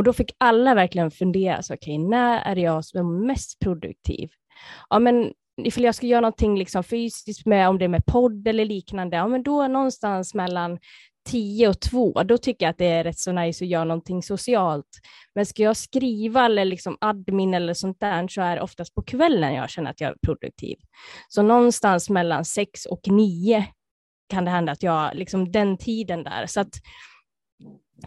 Och 0.00 0.04
då 0.04 0.12
fick 0.12 0.36
alla 0.38 0.74
verkligen 0.74 1.10
fundera, 1.10 1.62
så, 1.62 1.74
okay, 1.74 1.98
när 1.98 2.42
är 2.42 2.56
jag 2.56 2.84
som 2.84 3.00
är 3.00 3.26
mest 3.26 3.58
produktiv? 3.58 4.30
Ja, 4.90 4.98
men 4.98 5.32
ifall 5.62 5.84
jag 5.84 5.94
ska 5.94 6.06
göra 6.06 6.20
någonting 6.20 6.58
liksom 6.58 6.84
fysiskt 6.84 7.46
med, 7.46 7.68
om 7.68 7.78
det 7.78 7.84
är 7.84 7.88
med 7.88 8.06
podd 8.06 8.48
eller 8.48 8.64
liknande, 8.64 9.16
ja, 9.16 9.28
men 9.28 9.42
då 9.42 9.68
någonstans 9.68 10.34
mellan 10.34 10.78
10 11.28 11.68
och 11.68 11.80
2, 11.80 12.22
då 12.22 12.38
tycker 12.38 12.66
jag 12.66 12.70
att 12.70 12.78
det 12.78 12.86
är 12.86 13.04
rätt 13.04 13.18
så 13.18 13.32
nice 13.32 13.64
att 13.64 13.68
göra 13.68 13.84
någonting 13.84 14.22
socialt. 14.22 15.00
Men 15.34 15.46
ska 15.46 15.62
jag 15.62 15.76
skriva 15.76 16.44
eller 16.44 16.64
liksom 16.64 16.96
admin 17.00 17.54
eller 17.54 17.74
sånt 17.74 18.00
där 18.00 18.28
så 18.28 18.42
är 18.42 18.56
det 18.56 18.62
oftast 18.62 18.94
på 18.94 19.02
kvällen 19.02 19.54
jag 19.54 19.70
känner 19.70 19.90
att 19.90 20.00
jag 20.00 20.10
är 20.10 20.16
produktiv. 20.22 20.76
Så 21.28 21.42
någonstans 21.42 22.10
mellan 22.10 22.44
6 22.44 22.86
och 22.86 23.00
9 23.08 23.66
kan 24.30 24.44
det 24.44 24.50
hända 24.50 24.72
att 24.72 24.82
jag, 24.82 25.14
liksom 25.14 25.52
den 25.52 25.78
tiden 25.78 26.24
där. 26.24 26.46
Så 26.46 26.60
att 26.60 26.74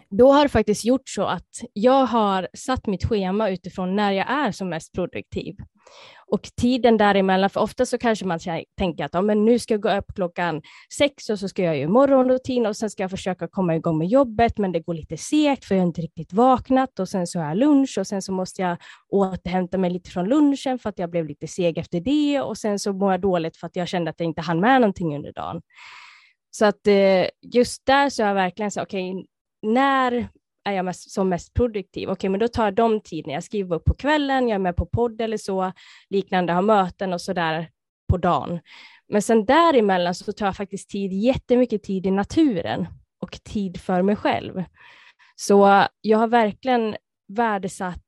då 0.09 0.31
har 0.31 0.43
det 0.43 0.49
faktiskt 0.49 0.85
gjort 0.85 1.09
så 1.09 1.23
att 1.23 1.49
jag 1.73 2.05
har 2.05 2.47
satt 2.53 2.87
mitt 2.87 3.05
schema 3.05 3.49
utifrån 3.49 3.95
när 3.95 4.11
jag 4.11 4.31
är 4.31 4.51
som 4.51 4.69
mest 4.69 4.93
produktiv. 4.93 5.55
Och 6.27 6.41
tiden 6.61 6.97
däremellan, 6.97 7.49
för 7.49 7.61
ofta 7.61 7.85
så 7.85 7.97
kanske 7.97 8.25
man 8.25 8.39
tänker 8.77 9.05
att 9.05 9.13
ja, 9.13 9.21
men 9.21 9.45
nu 9.45 9.59
ska 9.59 9.73
jag 9.73 9.81
gå 9.81 9.97
upp 9.97 10.05
klockan 10.15 10.61
sex 10.97 11.29
och 11.29 11.39
så 11.39 11.47
ska 11.47 11.63
jag 11.63 11.77
göra 11.77 11.89
morgonrutin 11.89 12.65
och 12.65 12.77
sen 12.77 12.89
ska 12.89 13.03
jag 13.03 13.11
försöka 13.11 13.47
komma 13.47 13.75
igång 13.75 13.97
med 13.97 14.07
jobbet, 14.07 14.57
men 14.57 14.71
det 14.71 14.79
går 14.79 14.93
lite 14.93 15.17
segt 15.17 15.65
för 15.65 15.75
jag 15.75 15.81
har 15.81 15.87
inte 15.87 16.01
riktigt 16.01 16.33
vaknat 16.33 16.99
och 16.99 17.09
sen 17.09 17.27
så 17.27 17.39
har 17.39 17.45
jag 17.45 17.57
lunch 17.57 17.97
och 17.97 18.07
sen 18.07 18.21
så 18.21 18.31
måste 18.31 18.61
jag 18.61 18.77
återhämta 19.09 19.77
mig 19.77 19.89
lite 19.89 20.09
från 20.09 20.29
lunchen 20.29 20.79
för 20.79 20.89
att 20.89 20.99
jag 20.99 21.09
blev 21.09 21.25
lite 21.25 21.47
seg 21.47 21.77
efter 21.77 21.99
det 21.99 22.41
och 22.41 22.57
sen 22.57 22.79
så 22.79 22.93
mår 22.93 23.11
jag 23.11 23.21
dåligt 23.21 23.57
för 23.57 23.67
att 23.67 23.75
jag 23.75 23.87
kände 23.87 24.09
att 24.11 24.19
jag 24.19 24.27
inte 24.27 24.41
hann 24.41 24.59
med 24.59 24.81
någonting 24.81 25.15
under 25.15 25.33
dagen. 25.33 25.61
Så 26.51 26.65
att 26.65 26.87
eh, 26.87 27.25
just 27.41 27.85
där 27.85 28.09
så 28.09 28.23
har 28.23 28.27
jag 28.27 28.35
verkligen 28.35 28.71
sagt, 28.71 28.83
okej, 28.83 29.11
okay, 29.11 29.25
när 29.63 30.27
är 30.65 30.71
jag 30.71 30.85
mest, 30.85 31.11
som 31.11 31.29
mest 31.29 31.53
produktiv? 31.53 32.09
Okej, 32.09 32.29
men 32.29 32.39
då 32.39 32.47
tar 32.47 32.63
jag 32.63 32.75
de 32.75 33.01
tiderna. 33.01 33.33
Jag 33.33 33.43
skriver 33.43 33.75
upp 33.75 33.85
på 33.85 33.93
kvällen, 33.93 34.47
jag 34.47 34.55
är 34.55 34.59
med 34.59 34.75
på 34.75 34.85
podd 34.85 35.21
eller 35.21 35.37
så, 35.37 35.71
liknande, 36.09 36.53
har 36.53 36.61
möten 36.61 37.13
och 37.13 37.21
så 37.21 37.33
där 37.33 37.69
på 38.09 38.17
dagen. 38.17 38.59
Men 39.07 39.21
sen 39.21 39.45
däremellan 39.45 40.15
så 40.15 40.31
tar 40.31 40.45
jag 40.45 40.55
faktiskt 40.55 40.89
tid, 40.89 41.13
jättemycket 41.13 41.83
tid 41.83 42.05
i 42.05 42.11
naturen 42.11 42.87
och 43.21 43.39
tid 43.43 43.81
för 43.81 44.01
mig 44.01 44.15
själv. 44.15 44.63
Så 45.35 45.85
jag 46.01 46.17
har 46.17 46.27
verkligen 46.27 46.95
värdesatt 47.27 48.05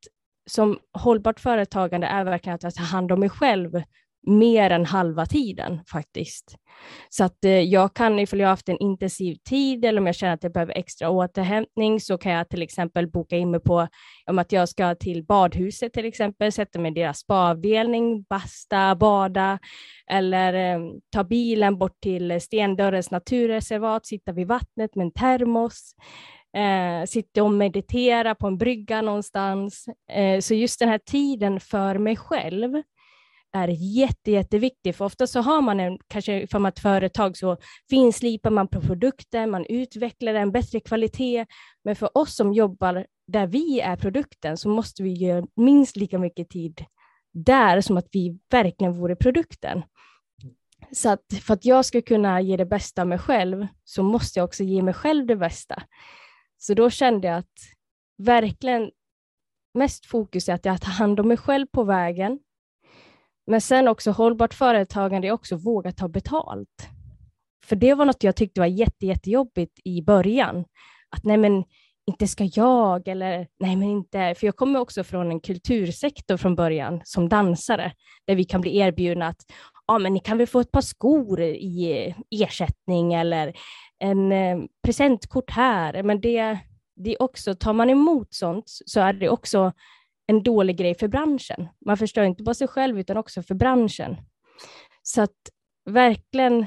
som 0.50 0.80
hållbart 0.94 1.40
företagande 1.40 2.08
är 2.08 2.24
verkligen 2.24 2.56
att 2.56 2.64
jag 2.64 2.76
tar 2.76 2.84
hand 2.84 3.12
om 3.12 3.20
mig 3.20 3.30
själv 3.30 3.84
mer 4.26 4.70
än 4.70 4.86
halva 4.86 5.26
tiden 5.26 5.80
faktiskt. 5.92 6.56
Så 7.10 7.24
att 7.24 7.46
eh, 7.46 7.52
jag 7.52 7.94
kan, 7.94 8.20
ifall 8.20 8.40
jag 8.40 8.48
har 8.48 8.52
haft 8.52 8.70
en 8.70 8.78
intensiv 8.78 9.36
tid 9.50 9.86
eller 9.86 10.02
om 10.02 10.06
jag 10.06 10.16
känner 10.16 10.34
att 10.34 10.44
jag 10.44 10.54
behöver 10.54 10.78
extra 10.78 11.10
återhämtning 11.10 12.00
så 12.00 12.18
kan 12.18 12.32
jag 12.32 12.50
till 12.50 12.62
exempel 12.62 13.08
boka 13.08 13.38
in 13.38 13.52
mig 13.52 13.60
på 13.60 13.88
om 14.26 14.40
att 14.40 14.52
jag 14.52 14.70
ska 14.70 14.96
till 14.96 15.26
badhuset 15.26 15.94
till 15.94 16.06
exempel, 16.06 16.52
sätta 16.52 16.80
mig 16.80 16.92
i 16.92 16.94
deras 16.94 17.20
spaavdelning, 17.20 18.24
basta, 18.24 18.96
bada 18.96 19.60
eller 20.12 20.54
eh, 20.54 20.80
ta 21.10 21.24
bilen 21.24 21.78
bort 21.78 22.02
till 22.02 22.42
Stendörrens 22.42 23.12
naturreservat, 23.12 24.06
sitta 24.06 24.32
vid 24.32 24.48
vattnet 24.48 24.96
med 24.96 25.06
en 25.06 25.12
termos. 25.12 25.96
Eh, 26.56 27.06
sitta 27.06 27.44
och 27.44 27.52
meditera 27.52 28.36
på 28.36 28.48
en 28.48 28.58
brygga 28.58 29.02
någonstans. 29.02 29.86
Eh, 30.12 30.40
så 30.40 30.54
just 30.54 30.80
den 30.80 30.90
här 30.90 30.98
tiden 30.98 31.60
för 31.60 31.98
mig 31.98 32.16
själv 32.16 32.82
är 33.56 33.68
jätte, 33.68 34.32
jätteviktig, 34.32 34.96
för 34.96 35.06
ofta 35.06 35.28
så 35.28 35.42
har 35.42 35.62
man 35.62 35.80
en, 35.80 36.00
kanske 36.08 36.48
för 36.48 36.68
ett 36.68 36.80
företag 36.80 37.38
så 37.38 37.58
finslipar 37.90 38.50
man 38.50 38.68
på 38.68 38.82
produkten, 38.82 39.52
man 39.52 39.66
utvecklar 39.66 40.34
en 40.34 40.52
bättre 40.52 40.80
kvalitet, 40.80 41.46
men 41.84 41.96
för 41.96 42.18
oss 42.18 42.36
som 42.36 42.54
jobbar 42.54 43.06
där 43.28 43.48
vi 43.48 43.80
är 43.80 43.96
produkten 43.96 44.58
så 44.58 44.70
måste 44.70 45.04
vi 45.04 45.10
ge 45.10 45.44
minst 45.56 45.96
lika 45.96 46.20
mycket 46.20 46.50
tid 46.50 46.86
där 47.34 47.82
som 47.82 47.98
att 47.98 48.08
vi 48.12 48.40
verkligen 48.52 48.94
vore 48.94 49.16
produkten. 49.16 49.84
Så 50.92 51.10
att 51.10 51.26
för 51.42 51.54
att 51.54 51.66
jag 51.66 51.86
ska 51.86 52.02
kunna 52.02 52.42
ge 52.42 52.58
det 52.58 52.66
bästa 52.66 53.02
av 53.02 53.08
mig 53.08 53.20
själv 53.20 53.68
så 53.84 54.04
måste 54.04 54.40
jag 54.40 54.46
också 54.46 54.64
ge 54.64 54.82
mig 54.82 54.94
själv 54.94 55.26
det 55.26 55.36
bästa. 55.36 55.84
Så 56.58 56.74
då 56.74 56.90
kände 56.90 57.28
jag 57.28 57.38
att 57.38 57.54
verkligen 58.18 58.92
mest 59.74 60.06
fokus 60.06 60.50
är 60.50 60.54
att 60.54 60.66
jag 60.66 60.82
tar 60.82 60.92
hand 60.92 61.20
om 61.20 61.28
mig 61.28 61.38
själv 61.38 61.68
på 61.68 61.84
vägen, 61.84 62.40
men 63.48 63.62
sen 63.62 63.88
också 63.88 64.12
hållbart 64.12 64.54
företagande 64.54 65.28
är 65.28 65.32
också 65.32 65.56
våga 65.56 65.92
ta 65.92 66.08
betalt. 66.08 66.90
För 67.66 67.76
det 67.76 67.94
var 67.94 68.06
något 68.06 68.24
jag 68.24 68.36
tyckte 68.36 68.62
var 68.62 68.68
jätte, 68.68 69.06
jättejobbigt 69.06 69.80
i 69.84 70.02
början. 70.02 70.66
Att 71.10 71.24
nej 71.24 71.38
men 71.38 71.64
inte 72.08 72.28
ska 72.28 72.50
jag 72.54 73.08
eller 73.08 73.48
nej 73.60 73.76
men 73.76 73.90
inte, 73.90 74.36
för 74.36 74.48
jag 74.48 74.56
kommer 74.56 74.80
också 74.80 75.04
från 75.04 75.32
en 75.32 75.40
kultursektor 75.40 76.38
från 76.38 76.56
början 76.56 77.02
som 77.04 77.30
dansare, 77.30 77.92
där 78.28 78.36
vi 78.36 78.44
kan 78.44 78.62
bli 78.62 78.78
erbjudna 78.78 79.28
att 79.28 79.42
ja 79.88 80.00
men 80.00 80.14
ni 80.14 80.20
kan 80.20 80.38
väl 80.38 80.48
få 80.48 80.60
ett 80.60 80.72
par 80.72 80.82
skor 80.82 81.42
i 81.42 82.16
ersättning 82.32 83.14
eller 83.14 83.54
en 84.00 84.32
eh, 84.32 84.58
presentkort 84.84 85.52
här. 85.52 86.04
Men 86.04 86.22
det, 86.22 86.60
det 86.96 87.18
också, 87.18 87.56
tar 87.56 87.74
man 87.74 87.90
emot 87.90 88.34
sånt 88.34 88.64
så 88.68 89.00
är 89.00 89.14
det 89.14 89.30
också 89.30 89.72
en 90.28 90.44
dålig 90.44 90.78
grej 90.78 90.96
för 90.96 91.08
branschen. 91.08 91.68
Man 91.86 91.98
förstör 91.98 92.24
inte 92.24 92.44
bara 92.44 92.56
sig 92.56 92.68
själv 92.68 93.00
utan 93.00 93.18
också 93.18 93.44
för 93.44 93.56
branschen. 93.56 94.18
Så 95.04 95.22
att 95.22 95.36
verkligen, 95.90 96.66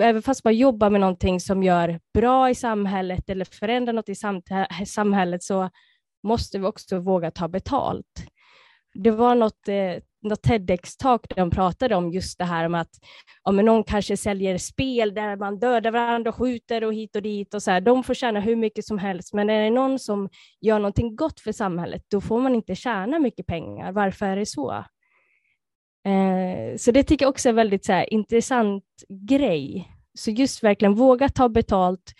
även 0.00 0.22
fast 0.22 0.44
man 0.44 0.56
jobbar 0.56 0.90
med 0.90 1.00
någonting 1.00 1.40
som 1.40 1.62
gör 1.62 2.00
bra 2.14 2.50
i 2.50 2.54
samhället 2.54 3.30
eller 3.30 3.44
förändrar 3.44 3.92
något 3.92 4.08
i 4.08 4.14
eh, 4.50 4.84
samhället 4.86 5.42
så 5.42 5.70
måste 6.22 6.58
vi 6.58 6.66
också 6.66 6.98
våga 6.98 7.30
ta 7.30 7.48
betalt. 7.48 8.24
Det 8.94 9.10
var 9.10 9.34
något 9.34 9.68
eh, 9.68 10.02
något 10.22 10.42
TEDx-talk 10.42 11.28
där 11.28 11.36
de 11.36 11.50
pratade 11.50 11.94
om 11.94 12.10
just 12.10 12.38
det 12.38 12.44
här 12.44 12.68
med 12.68 12.80
att 12.80 12.94
om 13.42 13.56
någon 13.56 13.84
kanske 13.84 14.16
säljer 14.16 14.58
spel 14.58 15.14
där 15.14 15.36
man 15.36 15.58
dödar 15.58 15.90
varandra 15.90 16.30
och 16.30 16.36
skjuter 16.36 16.84
och 16.84 16.94
hit 16.94 17.16
och 17.16 17.22
dit 17.22 17.54
och 17.54 17.62
så 17.62 17.70
här, 17.70 17.80
de 17.80 18.04
får 18.04 18.14
tjäna 18.14 18.40
hur 18.40 18.56
mycket 18.56 18.84
som 18.84 18.98
helst, 18.98 19.34
men 19.34 19.50
är 19.50 19.62
det 19.62 19.70
någon 19.70 19.98
som 19.98 20.28
gör 20.60 20.78
någonting 20.78 21.16
gott 21.16 21.40
för 21.40 21.52
samhället, 21.52 22.02
då 22.08 22.20
får 22.20 22.40
man 22.40 22.54
inte 22.54 22.74
tjäna 22.74 23.18
mycket 23.18 23.46
pengar. 23.46 23.92
Varför 23.92 24.26
är 24.26 24.36
det 24.36 24.46
så? 24.46 24.72
Eh, 26.06 26.76
så 26.76 26.90
det 26.90 27.02
tycker 27.02 27.24
jag 27.24 27.30
också 27.30 27.48
är 27.48 27.50
en 27.50 27.56
väldigt 27.56 27.84
så 27.84 27.92
här, 27.92 28.12
intressant 28.12 28.84
grej. 29.28 29.92
Så 30.14 30.30
just 30.30 30.64
verkligen 30.64 30.94
våga 30.94 31.28
ta 31.28 31.48
betalt, 31.48 32.12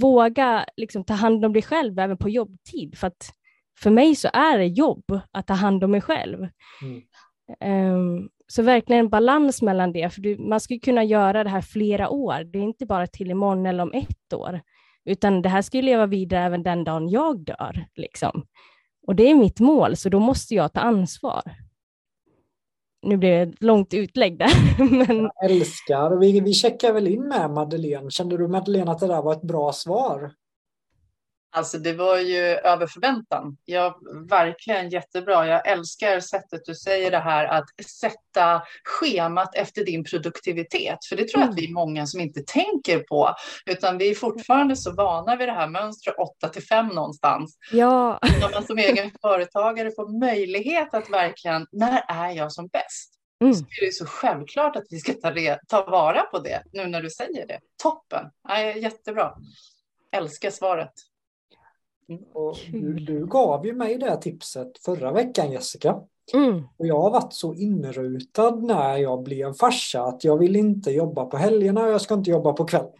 våga 0.00 0.66
liksom, 0.76 1.04
ta 1.04 1.14
hand 1.14 1.44
om 1.44 1.52
dig 1.52 1.62
själv 1.62 1.98
även 1.98 2.16
på 2.16 2.28
jobbtid, 2.28 2.98
för 2.98 3.06
att 3.06 3.32
för 3.78 3.90
mig 3.90 4.16
så 4.16 4.28
är 4.32 4.58
det 4.58 4.66
jobb 4.66 5.20
att 5.30 5.46
ta 5.46 5.54
hand 5.54 5.84
om 5.84 5.90
mig 5.90 6.00
själv. 6.00 6.38
Mm. 6.82 7.02
Um, 7.60 8.28
så 8.46 8.62
verkligen 8.62 9.00
en 9.00 9.08
balans 9.08 9.62
mellan 9.62 9.92
det, 9.92 10.10
för 10.10 10.20
du, 10.20 10.38
man 10.38 10.60
ska 10.60 10.78
kunna 10.78 11.04
göra 11.04 11.44
det 11.44 11.50
här 11.50 11.60
flera 11.60 12.08
år. 12.08 12.44
Det 12.44 12.58
är 12.58 12.62
inte 12.62 12.86
bara 12.86 13.06
till 13.06 13.30
imorgon 13.30 13.66
eller 13.66 13.82
om 13.82 13.92
ett 13.92 14.32
år, 14.32 14.60
utan 15.04 15.42
det 15.42 15.48
här 15.48 15.62
ska 15.62 15.76
ju 15.76 15.82
leva 15.82 16.06
vidare 16.06 16.44
även 16.44 16.62
den 16.62 16.84
dagen 16.84 17.08
jag 17.08 17.44
dör. 17.44 17.86
Liksom. 17.94 18.46
Och 19.06 19.16
det 19.16 19.30
är 19.30 19.34
mitt 19.34 19.60
mål, 19.60 19.96
så 19.96 20.08
då 20.08 20.18
måste 20.18 20.54
jag 20.54 20.72
ta 20.72 20.80
ansvar. 20.80 21.42
Nu 23.02 23.16
blir 23.16 23.30
det 23.30 23.42
ett 23.42 23.62
långt 23.62 23.94
utlägg 23.94 24.38
där. 24.38 24.78
Men... 25.06 25.30
Jag 25.34 25.50
älskar. 25.50 26.16
Vi, 26.16 26.40
vi 26.40 26.52
checkar 26.52 26.92
väl 26.92 27.06
in 27.06 27.28
med 27.28 27.50
Madeleine. 27.50 28.10
Kände 28.10 28.36
du 28.36 28.48
Madeleine 28.48 28.90
att 28.90 28.98
det 28.98 29.06
där 29.06 29.22
var 29.22 29.32
ett 29.32 29.42
bra 29.42 29.72
svar? 29.72 30.32
Alltså 31.54 31.78
det 31.78 31.92
var 31.92 32.18
ju 32.18 32.40
över 32.40 32.86
förväntan. 32.86 33.56
Ja, 33.64 34.00
verkligen 34.28 34.88
jättebra. 34.88 35.46
Jag 35.46 35.68
älskar 35.68 36.20
sättet 36.20 36.64
du 36.64 36.74
säger 36.74 37.10
det 37.10 37.18
här 37.18 37.44
att 37.44 37.64
sätta 38.00 38.62
schemat 38.84 39.54
efter 39.54 39.84
din 39.84 40.04
produktivitet. 40.04 41.04
För 41.08 41.16
det 41.16 41.28
tror 41.28 41.42
jag 41.42 41.50
att 41.50 41.58
vi 41.58 41.68
är 41.68 41.72
många 41.72 42.06
som 42.06 42.20
inte 42.20 42.42
tänker 42.46 42.98
på. 42.98 43.34
Utan 43.66 43.98
vi 43.98 44.10
är 44.10 44.14
fortfarande 44.14 44.76
så 44.76 44.92
vana 44.92 45.36
vid 45.36 45.48
det 45.48 45.52
här 45.52 45.68
mönstret 45.68 46.18
8 46.18 46.48
till 46.48 46.62
5 46.62 46.88
någonstans. 46.88 47.58
Ja. 47.72 48.18
När 48.40 48.50
man 48.50 48.66
som 48.66 48.78
egen 48.78 49.10
företagare 49.22 49.90
får 49.96 50.20
möjlighet 50.20 50.94
att 50.94 51.10
verkligen, 51.10 51.66
när 51.72 52.04
är 52.08 52.30
jag 52.30 52.52
som 52.52 52.66
bäst? 52.66 53.12
Mm. 53.42 53.54
Så 53.54 53.60
är 53.60 53.86
det 53.86 53.92
så 53.92 54.06
självklart 54.06 54.76
att 54.76 54.86
vi 54.90 54.98
ska 54.98 55.12
ta, 55.12 55.32
ta 55.68 55.90
vara 55.90 56.22
på 56.22 56.38
det 56.38 56.62
nu 56.72 56.86
när 56.86 57.02
du 57.02 57.10
säger 57.10 57.46
det. 57.46 57.58
Toppen, 57.82 58.26
ja, 58.48 58.60
jättebra. 58.60 59.32
Älskar 60.16 60.50
svaret. 60.50 60.92
Och 62.32 62.56
du, 62.72 62.94
du, 62.94 63.26
gav 63.26 63.66
ju 63.66 63.72
mig 63.74 63.98
det 63.98 64.16
tipset 64.16 64.78
förra 64.84 65.12
veckan 65.12 65.52
Jessica. 65.52 66.00
Mm. 66.34 66.62
Och 66.76 66.86
jag 66.86 67.00
har 67.00 67.10
varit 67.10 67.32
så 67.32 67.54
inrutad 67.54 68.50
när 68.50 68.96
jag 68.96 69.22
blev 69.22 69.52
farsa 69.52 70.02
att 70.02 70.24
jag 70.24 70.38
vill 70.38 70.56
inte 70.56 70.90
jobba 70.90 71.24
på 71.24 71.36
helgerna 71.36 71.84
och 71.84 71.90
jag 71.90 72.00
ska 72.00 72.14
inte 72.14 72.30
jobba 72.30 72.52
på 72.52 72.64
kvällen. 72.64 72.92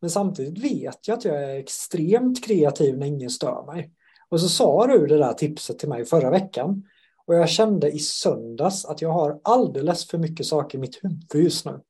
Men 0.00 0.10
samtidigt 0.10 0.64
vet 0.64 1.08
jag 1.08 1.18
att 1.18 1.24
jag 1.24 1.42
är 1.42 1.56
extremt 1.56 2.44
kreativ 2.44 2.98
när 2.98 3.06
ingen 3.06 3.30
stör 3.30 3.66
mig. 3.66 3.92
Och 4.28 4.40
så 4.40 4.48
sa 4.48 4.86
du 4.86 5.06
det 5.06 5.18
där 5.18 5.32
tipset 5.32 5.78
till 5.78 5.88
mig 5.88 6.04
förra 6.04 6.30
veckan. 6.30 6.84
Och 7.26 7.34
jag 7.34 7.48
kände 7.48 7.90
i 7.90 7.98
söndags 7.98 8.84
att 8.84 9.02
jag 9.02 9.12
har 9.12 9.40
alldeles 9.44 10.06
för 10.06 10.18
mycket 10.18 10.46
saker 10.46 10.78
i 10.78 10.80
mitt 10.80 11.04
huvud 11.04 11.44
just 11.44 11.66
nu. 11.66 11.80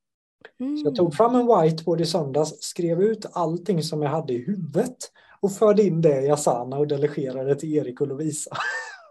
Mm. 0.60 0.76
Så 0.76 0.86
jag 0.86 0.94
tog 0.94 1.14
fram 1.14 1.34
en 1.34 1.46
whiteboard 1.46 2.00
i 2.00 2.06
söndags, 2.06 2.62
skrev 2.62 3.02
ut 3.02 3.26
allting 3.32 3.82
som 3.82 4.02
jag 4.02 4.10
hade 4.10 4.32
i 4.32 4.44
huvudet 4.44 4.96
och 5.42 5.52
förde 5.52 5.82
in 5.82 6.00
det 6.00 6.20
i 6.20 6.30
Asana 6.30 6.78
och 6.78 6.86
delegerade 6.86 7.54
till 7.54 7.74
Erik 7.74 8.00
och 8.00 8.08
Lovisa. 8.08 8.56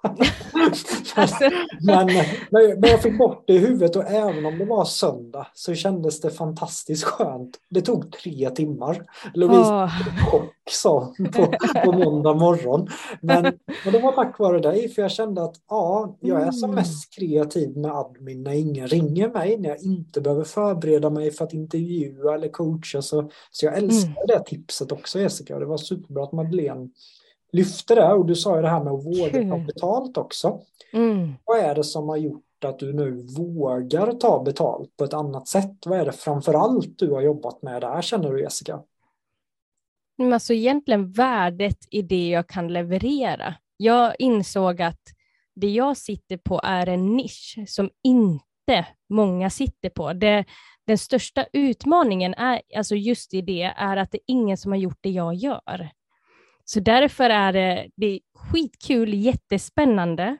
Alltså. 1.15 1.43
men, 1.81 2.05
men, 2.05 2.25
men, 2.51 2.89
jag 2.89 3.01
fick 3.01 3.17
bort 3.17 3.43
det 3.47 3.53
i 3.53 3.57
huvudet 3.57 3.95
och 3.95 4.07
även 4.07 4.45
om 4.45 4.57
det 4.57 4.65
var 4.65 4.85
söndag 4.85 5.47
så 5.53 5.75
kändes 5.75 6.21
det 6.21 6.29
fantastiskt 6.29 7.03
skönt. 7.03 7.57
Det 7.69 7.81
tog 7.81 8.11
tre 8.11 8.49
timmar. 8.49 9.05
Lovisa 9.33 9.83
oh. 9.83 9.89
chock 10.31 10.53
sa 10.69 11.13
på, 11.33 11.53
på 11.85 11.91
måndag 11.91 12.33
morgon. 12.33 12.87
Men, 13.21 13.43
men 13.83 13.93
det 13.93 13.99
var 13.99 14.11
tack 14.11 14.39
vare 14.39 14.59
dig 14.59 14.89
för 14.89 15.01
jag 15.01 15.11
kände 15.11 15.43
att 15.43 15.55
ja, 15.69 16.17
jag 16.19 16.41
är 16.41 16.51
som 16.51 16.69
mm. 16.69 16.75
mest 16.75 17.15
kreativ 17.15 17.77
med 17.77 17.91
admin 17.91 18.43
när 18.43 18.53
ingen 18.53 18.87
ringer 18.87 19.29
mig, 19.29 19.57
när 19.57 19.69
jag 19.69 19.83
inte 19.83 20.21
behöver 20.21 20.43
förbereda 20.43 21.09
mig 21.09 21.31
för 21.31 21.45
att 21.45 21.53
intervjua 21.53 22.35
eller 22.35 22.49
coacha. 22.49 23.01
Så, 23.01 23.31
så 23.51 23.65
jag 23.65 23.77
älskar 23.77 24.09
mm. 24.09 24.27
det 24.27 24.43
tipset 24.45 24.91
också 24.91 25.19
Jessica. 25.19 25.59
Det 25.59 25.65
var 25.65 25.77
superbra 25.77 26.23
att 26.23 26.31
Madeleine 26.31 26.89
lyfte 27.51 27.95
det 27.95 28.13
och 28.13 28.25
du 28.25 28.35
sa 28.35 28.55
ju 28.55 28.61
det 28.61 28.69
här 28.69 28.83
med 28.83 28.93
att 28.93 29.05
våga 29.05 29.49
ta 29.49 29.57
betalt 29.57 30.17
också. 30.17 30.59
Mm. 30.93 31.33
Vad 31.45 31.59
är 31.59 31.75
det 31.75 31.83
som 31.83 32.09
har 32.09 32.17
gjort 32.17 32.63
att 32.65 32.79
du 32.79 32.93
nu 32.93 33.27
vågar 33.37 34.11
ta 34.11 34.43
betalt 34.43 34.97
på 34.97 35.03
ett 35.03 35.13
annat 35.13 35.47
sätt? 35.47 35.85
Vad 35.85 35.99
är 35.99 36.05
det 36.05 36.11
framför 36.11 36.53
allt 36.53 36.99
du 36.99 37.11
har 37.11 37.21
jobbat 37.21 37.61
med 37.61 37.81
där 37.81 38.01
känner 38.01 38.31
du 38.31 38.41
Jessica? 38.41 38.81
Alltså 40.33 40.53
egentligen 40.53 41.11
värdet 41.11 41.77
i 41.91 42.01
det 42.01 42.29
jag 42.29 42.47
kan 42.47 42.73
leverera. 42.73 43.55
Jag 43.77 44.15
insåg 44.19 44.81
att 44.81 45.01
det 45.55 45.69
jag 45.69 45.97
sitter 45.97 46.37
på 46.37 46.61
är 46.63 46.87
en 46.87 47.15
nisch 47.15 47.63
som 47.67 47.89
inte 48.03 48.85
många 49.09 49.49
sitter 49.49 49.89
på. 49.89 50.13
Det, 50.13 50.45
den 50.87 50.97
största 50.97 51.45
utmaningen 51.53 52.33
är, 52.33 52.61
alltså 52.77 52.95
just 52.95 53.33
i 53.33 53.41
det 53.41 53.63
är 53.63 53.97
att 53.97 54.11
det 54.11 54.17
är 54.17 54.23
ingen 54.27 54.57
som 54.57 54.71
har 54.71 54.79
gjort 54.79 54.99
det 55.01 55.09
jag 55.09 55.35
gör. 55.35 55.89
Så 56.65 56.79
därför 56.79 57.29
är 57.29 57.53
det, 57.53 57.87
det 57.95 58.05
är 58.05 58.19
skitkul, 58.35 59.13
jättespännande 59.13 60.37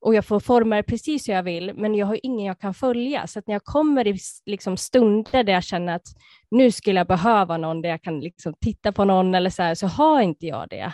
och 0.00 0.14
jag 0.14 0.26
får 0.26 0.40
forma 0.40 0.76
det 0.76 0.82
precis 0.82 1.28
hur 1.28 1.34
jag 1.34 1.42
vill, 1.42 1.74
men 1.74 1.94
jag 1.94 2.06
har 2.06 2.20
ingen 2.22 2.46
jag 2.46 2.60
kan 2.60 2.74
följa. 2.74 3.26
Så 3.26 3.38
att 3.38 3.46
när 3.46 3.54
jag 3.54 3.64
kommer 3.64 4.06
i 4.06 4.18
liksom 4.46 4.76
stunder 4.76 5.44
där 5.44 5.52
jag 5.52 5.64
känner 5.64 5.94
att 5.94 6.06
nu 6.50 6.72
skulle 6.72 7.00
jag 7.00 7.06
behöva 7.06 7.56
någon 7.56 7.82
där 7.82 7.88
jag 7.88 8.02
kan 8.02 8.20
liksom 8.20 8.54
titta 8.60 8.92
på 8.92 9.04
någon 9.04 9.34
eller 9.34 9.50
så 9.50 9.62
här, 9.62 9.74
så 9.74 9.86
har 9.86 10.20
inte 10.20 10.46
jag 10.46 10.68
det. 10.68 10.92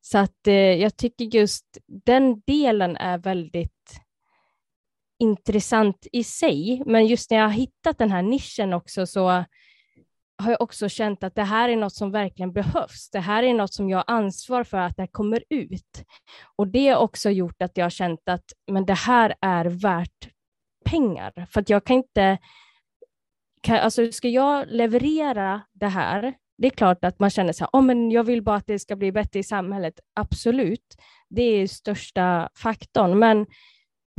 Så 0.00 0.18
att 0.18 0.46
eh, 0.46 0.54
jag 0.54 0.96
tycker 0.96 1.24
just 1.24 1.78
den 2.04 2.40
delen 2.46 2.96
är 2.96 3.18
väldigt 3.18 4.00
intressant 5.18 6.06
i 6.12 6.24
sig, 6.24 6.82
men 6.86 7.06
just 7.06 7.30
när 7.30 7.38
jag 7.38 7.44
har 7.44 7.52
hittat 7.52 7.98
den 7.98 8.10
här 8.10 8.22
nischen 8.22 8.72
också 8.72 9.06
så 9.06 9.44
har 10.42 10.50
jag 10.50 10.60
också 10.60 10.88
känt 10.88 11.24
att 11.24 11.34
det 11.34 11.42
här 11.42 11.68
är 11.68 11.76
något 11.76 11.94
som 11.94 12.12
verkligen 12.12 12.52
behövs. 12.52 13.10
Det 13.10 13.20
här 13.20 13.42
är 13.42 13.54
något 13.54 13.74
som 13.74 13.88
jag 13.88 13.98
har 13.98 14.14
ansvar 14.14 14.64
för 14.64 14.78
att 14.78 14.96
det 14.96 15.06
kommer 15.06 15.44
ut. 15.50 16.04
Och 16.56 16.68
det 16.68 16.88
har 16.88 16.96
också 16.96 17.30
gjort 17.30 17.62
att 17.62 17.76
jag 17.76 17.84
har 17.84 17.90
känt 17.90 18.20
att 18.26 18.44
men 18.70 18.86
det 18.86 18.94
här 18.94 19.34
är 19.40 19.64
värt 19.64 20.28
pengar. 20.84 21.46
För 21.50 21.60
att 21.60 21.70
jag 21.70 21.84
kan 21.84 21.96
inte... 21.96 22.38
Kan, 23.62 23.76
alltså 23.76 24.12
ska 24.12 24.28
jag 24.28 24.66
leverera 24.68 25.62
det 25.72 25.88
här, 25.88 26.34
det 26.58 26.66
är 26.66 26.70
klart 26.70 27.04
att 27.04 27.18
man 27.18 27.30
känner 27.30 27.52
så 27.52 27.64
här, 27.64 27.70
oh, 27.80 27.82
men 27.82 28.10
jag 28.10 28.24
vill 28.24 28.42
bara 28.42 28.56
att 28.56 28.66
det 28.66 28.78
ska 28.78 28.96
bli 28.96 29.12
bättre 29.12 29.40
i 29.40 29.44
samhället. 29.44 29.94
Absolut, 30.14 30.94
det 31.30 31.42
är 31.42 31.66
största 31.66 32.48
faktorn. 32.56 33.18
Men 33.18 33.46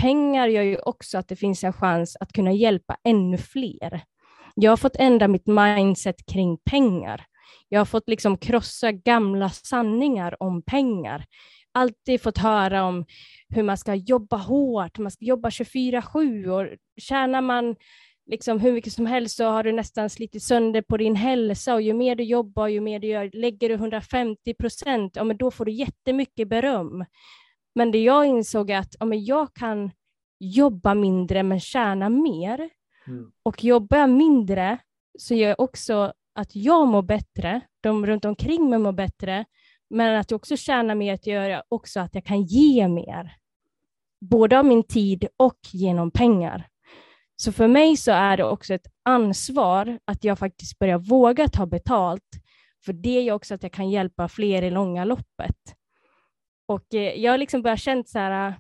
pengar 0.02 0.48
gör 0.48 0.64
ju 0.64 0.78
också 0.78 1.18
att 1.18 1.28
det 1.28 1.36
finns 1.36 1.64
en 1.64 1.74
chans 1.74 2.18
att 2.20 2.34
kunna 2.34 2.52
hjälpa 2.52 2.98
ännu 3.04 3.38
fler. 3.38 4.04
Jag 4.56 4.72
har 4.72 4.78
fått 4.78 4.96
ändra 4.96 5.28
mitt 5.28 5.48
mindset 5.48 6.26
kring 6.26 6.58
pengar. 6.58 7.26
Jag 7.70 7.80
har 7.80 7.86
fått 7.86 8.10
liksom 8.10 8.38
krossa 8.38 8.92
gamla 8.92 9.50
sanningar 9.50 10.44
om 10.44 10.62
pengar. 10.62 11.26
Alltid 11.72 12.22
fått 12.22 12.38
höra 12.38 12.84
om 12.84 13.06
hur 13.50 13.64
man 13.64 13.78
ska 13.78 13.96
jobba 13.96 14.38
hårt, 14.38 14.98
man 14.98 15.12
ska 15.12 15.26
jobba 15.26 15.50
24-7 15.50 16.48
och 16.48 16.78
tjänar 17.02 17.42
man 17.42 17.76
liksom 18.26 18.60
hur 18.60 18.74
mycket 18.74 18.94
som 18.94 19.06
helst 19.06 19.38
så 19.38 19.46
har 19.46 19.64
du 19.64 19.72
nästan 19.72 20.10
slitit 20.10 20.44
sönder 20.44 20.82
på 20.82 20.98
din 20.98 21.16
hälsa 21.16 21.74
och 21.74 21.82
ju 21.82 21.94
mer 21.94 22.16
du 22.16 22.24
jobbar, 22.24 22.68
ju 22.68 22.82
mer 22.82 23.00
du 23.00 23.08
gör, 23.08 23.30
lägger 23.34 23.70
du 23.70 23.76
150 23.76 24.54
procent, 24.54 25.16
ja, 25.16 25.24
men 25.24 25.38
då 25.38 25.52
får 25.52 25.66
du 25.66 25.72
jättemycket 25.72 26.48
beröm. 26.48 27.06
Men 27.76 27.92
det 27.92 28.04
jag 28.04 28.26
insåg 28.26 28.70
är 28.70 28.78
att 28.78 28.96
ja, 29.00 29.06
men 29.06 29.26
jag 29.26 29.54
kan 29.54 29.92
jobba 30.40 30.94
mindre 30.94 31.44
men 31.44 31.60
tjäna 31.60 32.10
mer. 32.10 32.70
Mm. 33.08 33.32
Och 33.44 33.64
jobbar 33.64 33.98
jag 33.98 34.10
mindre 34.10 34.78
så 35.20 35.36
gör 35.36 35.50
jag 35.50 35.60
också 35.60 36.14
att 36.36 36.56
jag 36.56 36.88
mår 36.88 37.02
bättre, 37.02 37.62
de 37.82 38.06
runt 38.06 38.26
omkring 38.26 38.70
mig 38.70 38.80
mår 38.80 38.92
bättre, 38.92 39.46
men 39.90 40.20
att 40.20 40.32
jag 40.32 40.36
också 40.36 40.58
tjänar 40.58 40.96
mer 40.96 41.14
att 41.14 41.28
göra 41.28 41.64
också 41.70 42.00
att 42.00 42.16
jag 42.16 42.26
kan 42.26 42.42
ge 42.42 42.88
mer. 42.88 43.36
Både 44.22 44.60
av 44.60 44.66
min 44.66 44.84
tid 44.84 45.28
och 45.38 45.60
genom 45.72 46.12
pengar. 46.12 46.68
Så 47.36 47.52
för 47.52 47.68
mig 47.68 47.98
så 47.98 48.12
är 48.12 48.38
det 48.38 48.44
också 48.44 48.74
ett 48.74 48.88
ansvar 49.04 50.00
att 50.06 50.24
jag 50.24 50.40
faktiskt 50.40 50.80
börjar 50.80 50.98
våga 50.98 51.48
ta 51.48 51.66
betalt, 51.66 52.30
för 52.86 52.94
det 52.94 53.22
gör 53.22 53.36
också 53.36 53.54
att 53.54 53.64
jag 53.64 53.72
kan 53.72 53.90
hjälpa 53.90 54.28
fler 54.28 54.62
i 54.62 54.72
långa 54.72 55.06
loppet. 55.06 55.76
Och 56.66 56.94
eh, 56.94 57.22
jag 57.22 57.32
har 57.32 57.38
liksom 57.38 57.62
börjat 57.62 57.80
känna 57.80 58.04
så 58.04 58.20
här, 58.20 58.56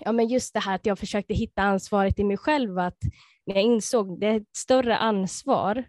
ja 0.00 0.12
men 0.12 0.28
just 0.28 0.54
det 0.54 0.60
här 0.60 0.74
att 0.74 0.86
jag 0.86 0.98
försökte 0.98 1.34
hitta 1.34 1.62
ansvaret 1.62 2.18
i 2.18 2.24
mig 2.24 2.36
själv, 2.36 2.78
att 2.78 2.98
när 3.46 3.54
jag 3.54 3.64
insåg 3.64 4.20
det 4.20 4.26
är 4.26 4.36
ett 4.36 4.56
större 4.56 4.96
ansvar, 4.96 5.84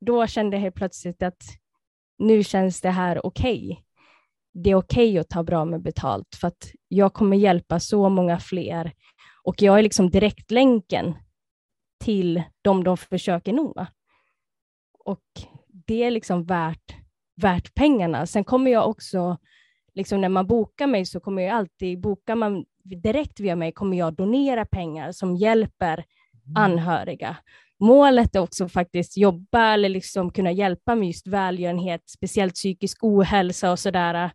då 0.00 0.26
kände 0.26 0.56
jag 0.56 0.62
helt 0.62 0.74
plötsligt 0.74 1.22
att 1.22 1.42
nu 2.18 2.44
känns 2.44 2.80
det 2.80 2.90
här 2.90 3.26
okej. 3.26 3.70
Okay. 3.72 3.84
Det 4.54 4.70
är 4.70 4.74
okej 4.74 5.10
okay 5.10 5.18
att 5.18 5.28
ta 5.28 5.42
bra 5.42 5.64
med 5.64 5.82
betalt 5.82 6.34
för 6.40 6.48
att 6.48 6.72
jag 6.88 7.14
kommer 7.14 7.36
hjälpa 7.36 7.80
så 7.80 8.08
många 8.08 8.38
fler 8.38 8.92
och 9.42 9.62
jag 9.62 9.78
är 9.78 9.82
liksom 9.82 10.10
direktlänken 10.10 11.14
till 12.04 12.42
de 12.62 12.84
de 12.84 12.96
försöker 12.96 13.52
nå. 13.52 13.86
Och 15.04 15.24
det 15.68 16.02
är 16.02 16.10
liksom 16.10 16.44
värt, 16.44 16.96
värt 17.36 17.74
pengarna. 17.74 18.26
Sen 18.26 18.44
kommer 18.44 18.70
jag 18.70 18.88
också, 18.88 19.38
liksom 19.94 20.20
när 20.20 20.28
man 20.28 20.46
bokar 20.46 20.86
mig 20.86 21.06
så 21.06 21.20
kommer 21.20 21.42
jag 21.42 21.56
alltid, 21.56 22.00
bokar 22.00 22.34
man 22.34 22.64
direkt 22.96 23.40
via 23.40 23.56
mig 23.56 23.72
kommer 23.72 23.96
jag 23.96 24.14
donera 24.14 24.64
pengar 24.64 25.12
som 25.12 25.36
hjälper 25.36 26.04
Mm. 26.48 26.62
anhöriga. 26.62 27.36
Målet 27.80 28.36
är 28.36 28.40
också 28.40 28.68
faktiskt 28.68 29.16
jobba 29.16 29.72
eller 29.74 29.88
liksom 29.88 30.32
kunna 30.32 30.52
hjälpa 30.52 30.94
med 30.94 31.06
just 31.06 31.26
välgörenhet, 31.26 32.02
speciellt 32.06 32.54
psykisk 32.54 33.04
ohälsa 33.04 33.70
och 33.72 33.78
sådär. 33.78 34.30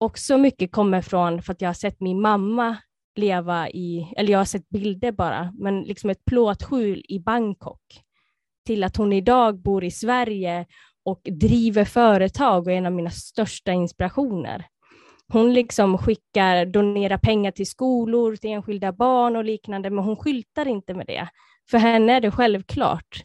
Också 0.00 0.38
mycket 0.38 0.72
kommer 0.72 1.02
från 1.02 1.42
för 1.42 1.52
att 1.52 1.60
jag 1.60 1.68
har 1.68 1.74
sett 1.74 2.00
min 2.00 2.20
mamma 2.20 2.76
leva 3.16 3.68
i, 3.68 4.12
eller 4.16 4.32
jag 4.32 4.38
har 4.38 4.44
sett 4.44 4.68
bilder 4.68 5.12
bara, 5.12 5.52
men 5.58 5.82
liksom 5.82 6.10
ett 6.10 6.24
plåtskjul 6.24 7.04
i 7.08 7.18
Bangkok 7.20 7.82
till 8.66 8.84
att 8.84 8.96
hon 8.96 9.12
idag 9.12 9.62
bor 9.62 9.84
i 9.84 9.90
Sverige 9.90 10.66
och 11.04 11.20
driver 11.24 11.84
företag 11.84 12.66
och 12.66 12.72
är 12.72 12.76
en 12.76 12.86
av 12.86 12.92
mina 12.92 13.10
största 13.10 13.72
inspirationer. 13.72 14.66
Hon 15.32 15.52
liksom 15.52 15.98
skickar, 15.98 16.66
donerar 16.66 17.18
pengar 17.18 17.50
till 17.50 17.66
skolor, 17.66 18.36
till 18.36 18.50
enskilda 18.50 18.92
barn 18.92 19.36
och 19.36 19.44
liknande, 19.44 19.90
men 19.90 20.04
hon 20.04 20.16
skyltar 20.16 20.68
inte 20.68 20.94
med 20.94 21.06
det. 21.06 21.28
För 21.70 21.78
henne 21.78 22.12
är 22.12 22.20
det 22.20 22.30
självklart. 22.30 23.24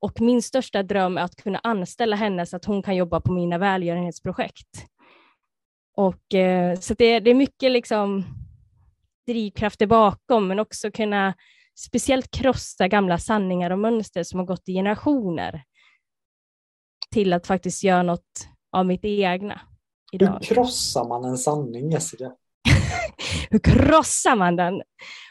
Och 0.00 0.20
min 0.20 0.42
största 0.42 0.82
dröm 0.82 1.18
är 1.18 1.22
att 1.22 1.36
kunna 1.36 1.58
anställa 1.58 2.16
henne 2.16 2.46
så 2.46 2.56
att 2.56 2.64
hon 2.64 2.82
kan 2.82 2.96
jobba 2.96 3.20
på 3.20 3.32
mina 3.32 3.58
välgörenhetsprojekt. 3.58 4.86
Och, 5.96 6.34
eh, 6.34 6.78
så 6.78 6.94
det, 6.94 7.20
det 7.20 7.30
är 7.30 7.34
mycket 7.34 7.72
liksom 7.72 8.24
drivkrafter 9.26 9.86
bakom, 9.86 10.48
men 10.48 10.58
också 10.58 10.90
kunna 10.90 11.34
speciellt 11.74 12.30
krossa 12.30 12.88
gamla 12.88 13.18
sanningar 13.18 13.70
och 13.70 13.78
mönster 13.78 14.22
som 14.22 14.38
har 14.38 14.46
gått 14.46 14.68
i 14.68 14.72
generationer 14.72 15.62
till 17.10 17.32
att 17.32 17.46
faktiskt 17.46 17.84
göra 17.84 18.02
något 18.02 18.48
av 18.72 18.86
mitt 18.86 19.04
egna 19.04 19.60
idag. 20.12 20.38
Hur 20.40 20.54
krossar 20.54 21.08
man 21.08 21.24
en 21.24 21.38
sanning, 21.38 21.90
Jessica? 21.90 22.32
Hur 23.50 23.58
krossar 23.58 24.36
man 24.36 24.56
den? 24.56 24.82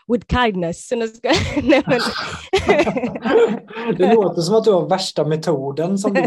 With 0.08 0.26
kindness. 0.36 0.92
Nej, 1.64 1.84
men... 1.86 2.00
det 3.98 4.14
låter 4.14 4.42
som 4.42 4.56
att 4.56 4.64
du 4.64 4.72
har 4.72 4.90
värsta 4.90 5.26
metoden 5.26 5.98
som 5.98 6.14
du 6.14 6.22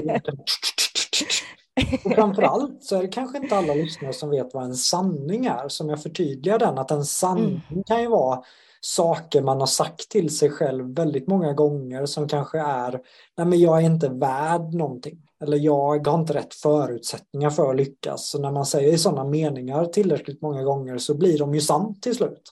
och 2.05 2.13
framförallt 2.15 2.85
så 2.85 2.97
är 2.97 3.03
det 3.03 3.09
kanske 3.09 3.39
inte 3.39 3.57
alla 3.57 3.75
lyssnare 3.75 4.13
som 4.13 4.31
vet 4.31 4.55
vad 4.55 4.65
en 4.65 4.75
sanning 4.75 5.47
är. 5.47 5.69
Som 5.69 5.89
jag 5.89 6.03
förtydligar 6.03 6.59
den, 6.59 6.79
att 6.79 6.91
en 6.91 7.05
sanning 7.05 7.67
mm. 7.71 7.85
kan 7.85 8.03
ju 8.03 8.09
vara 8.09 8.43
saker 8.81 9.43
man 9.43 9.61
har 9.61 9.67
sagt 9.67 10.09
till 10.09 10.37
sig 10.37 10.51
själv 10.51 10.95
väldigt 10.95 11.29
många 11.29 11.53
gånger 11.53 12.07
som 12.07 12.29
kanske 12.29 12.61
är, 12.61 13.01
nej 13.37 13.47
men 13.47 13.61
jag 13.61 13.79
är 13.83 13.87
inte 13.87 14.09
värd 14.09 14.75
någonting 14.75 15.19
eller 15.43 15.57
jag 15.57 16.05
har 16.07 16.21
inte 16.21 16.35
rätt 16.35 16.55
förutsättningar 16.55 17.51
för 17.51 17.71
att 17.71 17.77
lyckas. 17.77 18.29
Så 18.29 18.39
när 18.39 18.53
man 18.53 18.67
säger 18.67 18.97
sådana 18.97 19.25
meningar 19.25 19.85
tillräckligt 19.85 20.43
många 20.43 20.63
gånger 20.63 20.99
så 20.99 21.15
blir 21.15 21.39
de 21.39 21.55
ju 21.55 21.61
sant 21.61 22.03
till 22.03 22.15
slut. 22.15 22.43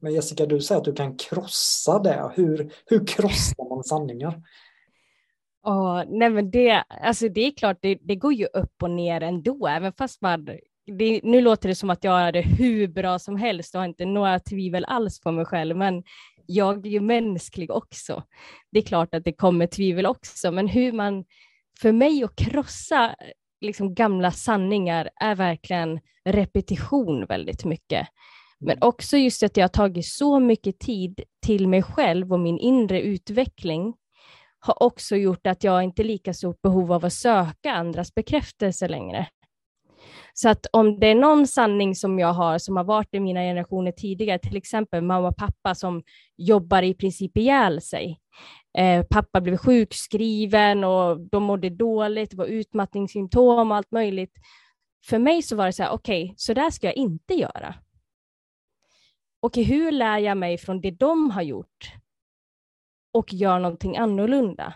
Men 0.00 0.12
Jessica, 0.12 0.46
du 0.46 0.60
säger 0.60 0.78
att 0.78 0.84
du 0.84 0.92
kan 0.92 1.16
krossa 1.16 1.98
det. 1.98 2.30
Hur, 2.34 2.72
hur 2.86 3.06
krossar 3.06 3.68
man 3.74 3.84
sanningar? 3.84 4.42
Oh, 5.64 6.02
nej 6.08 6.30
men 6.30 6.50
det, 6.50 6.84
alltså 7.02 7.28
det 7.28 7.40
är 7.40 7.50
klart, 7.50 7.78
det, 7.80 7.98
det 8.02 8.16
går 8.16 8.32
ju 8.32 8.46
upp 8.46 8.82
och 8.82 8.90
ner 8.90 9.20
ändå, 9.20 9.66
även 9.66 9.92
fast 9.92 10.20
man 10.20 10.48
det, 10.86 11.20
nu 11.22 11.40
låter 11.40 11.68
det 11.68 11.74
som 11.74 11.90
att 11.90 12.04
jag 12.04 12.20
är 12.20 12.32
det 12.32 12.42
hur 12.42 12.88
bra 12.88 13.18
som 13.18 13.36
helst 13.36 13.74
och 13.74 13.80
har 13.80 13.88
inte 13.88 14.04
några 14.04 14.38
tvivel 14.38 14.84
alls 14.84 15.20
på 15.20 15.32
mig 15.32 15.44
själv, 15.44 15.76
men 15.76 16.02
jag 16.46 16.86
är 16.86 16.90
ju 16.90 17.00
mänsklig 17.00 17.70
också. 17.70 18.22
Det 18.70 18.78
är 18.78 18.82
klart 18.82 19.14
att 19.14 19.24
det 19.24 19.32
kommer 19.32 19.66
tvivel 19.66 20.06
också, 20.06 20.52
men 20.52 20.68
hur 20.68 20.92
man, 20.92 21.24
för 21.82 21.92
mig 21.92 22.24
att 22.24 22.36
krossa 22.36 23.14
liksom 23.60 23.94
gamla 23.94 24.30
sanningar 24.30 25.10
är 25.20 25.34
verkligen 25.34 26.00
repetition 26.24 27.26
väldigt 27.26 27.64
mycket. 27.64 28.08
Men 28.60 28.78
också 28.80 29.16
just 29.16 29.42
att 29.42 29.56
jag 29.56 29.64
har 29.64 29.68
tagit 29.68 30.06
så 30.06 30.40
mycket 30.40 30.78
tid 30.78 31.20
till 31.46 31.68
mig 31.68 31.82
själv 31.82 32.32
och 32.32 32.40
min 32.40 32.58
inre 32.58 33.00
utveckling 33.00 33.94
har 34.58 34.82
också 34.82 35.16
gjort 35.16 35.46
att 35.46 35.64
jag 35.64 35.82
inte 35.82 36.02
lika 36.02 36.34
stort 36.34 36.62
behov 36.62 36.92
av 36.92 37.04
att 37.04 37.12
söka 37.12 37.72
andras 37.72 38.14
bekräftelse 38.14 38.88
längre. 38.88 39.26
Så 40.34 40.48
att 40.48 40.66
om 40.72 41.00
det 41.00 41.06
är 41.06 41.14
någon 41.14 41.46
sanning 41.46 41.94
som 41.94 42.18
jag 42.18 42.32
har 42.32 42.58
som 42.58 42.76
har 42.76 42.84
varit 42.84 43.14
i 43.14 43.20
mina 43.20 43.40
generationer 43.40 43.92
tidigare, 43.92 44.38
till 44.38 44.56
exempel 44.56 45.02
mamma 45.02 45.28
och 45.28 45.36
pappa 45.36 45.74
som 45.74 46.02
jobbar 46.36 46.82
i 46.82 46.94
princip 46.94 47.36
ihjäl 47.36 47.80
sig. 47.80 48.18
Eh, 48.78 49.04
pappa 49.10 49.40
blev 49.40 49.56
sjukskriven 49.56 50.84
och 50.84 51.20
de 51.20 51.42
mådde 51.42 51.70
dåligt, 51.70 52.30
det 52.30 52.36
var 52.36 52.46
utmattningssymptom 52.46 53.70
och 53.70 53.76
allt 53.76 53.90
möjligt. 53.90 54.32
För 55.06 55.18
mig 55.18 55.42
så 55.42 55.56
var 55.56 55.66
det 55.66 55.72
så 55.72 55.82
här, 55.82 55.90
okej, 55.90 56.24
okay, 56.24 56.34
så 56.36 56.54
där 56.54 56.70
ska 56.70 56.86
jag 56.86 56.96
inte 56.96 57.34
göra. 57.34 57.74
Okej, 59.40 59.62
okay, 59.62 59.76
hur 59.76 59.92
lär 59.92 60.18
jag 60.18 60.36
mig 60.38 60.58
från 60.58 60.80
det 60.80 60.90
de 60.90 61.30
har 61.30 61.42
gjort 61.42 61.92
och 63.12 63.32
gör 63.32 63.58
någonting 63.58 63.96
annorlunda? 63.96 64.74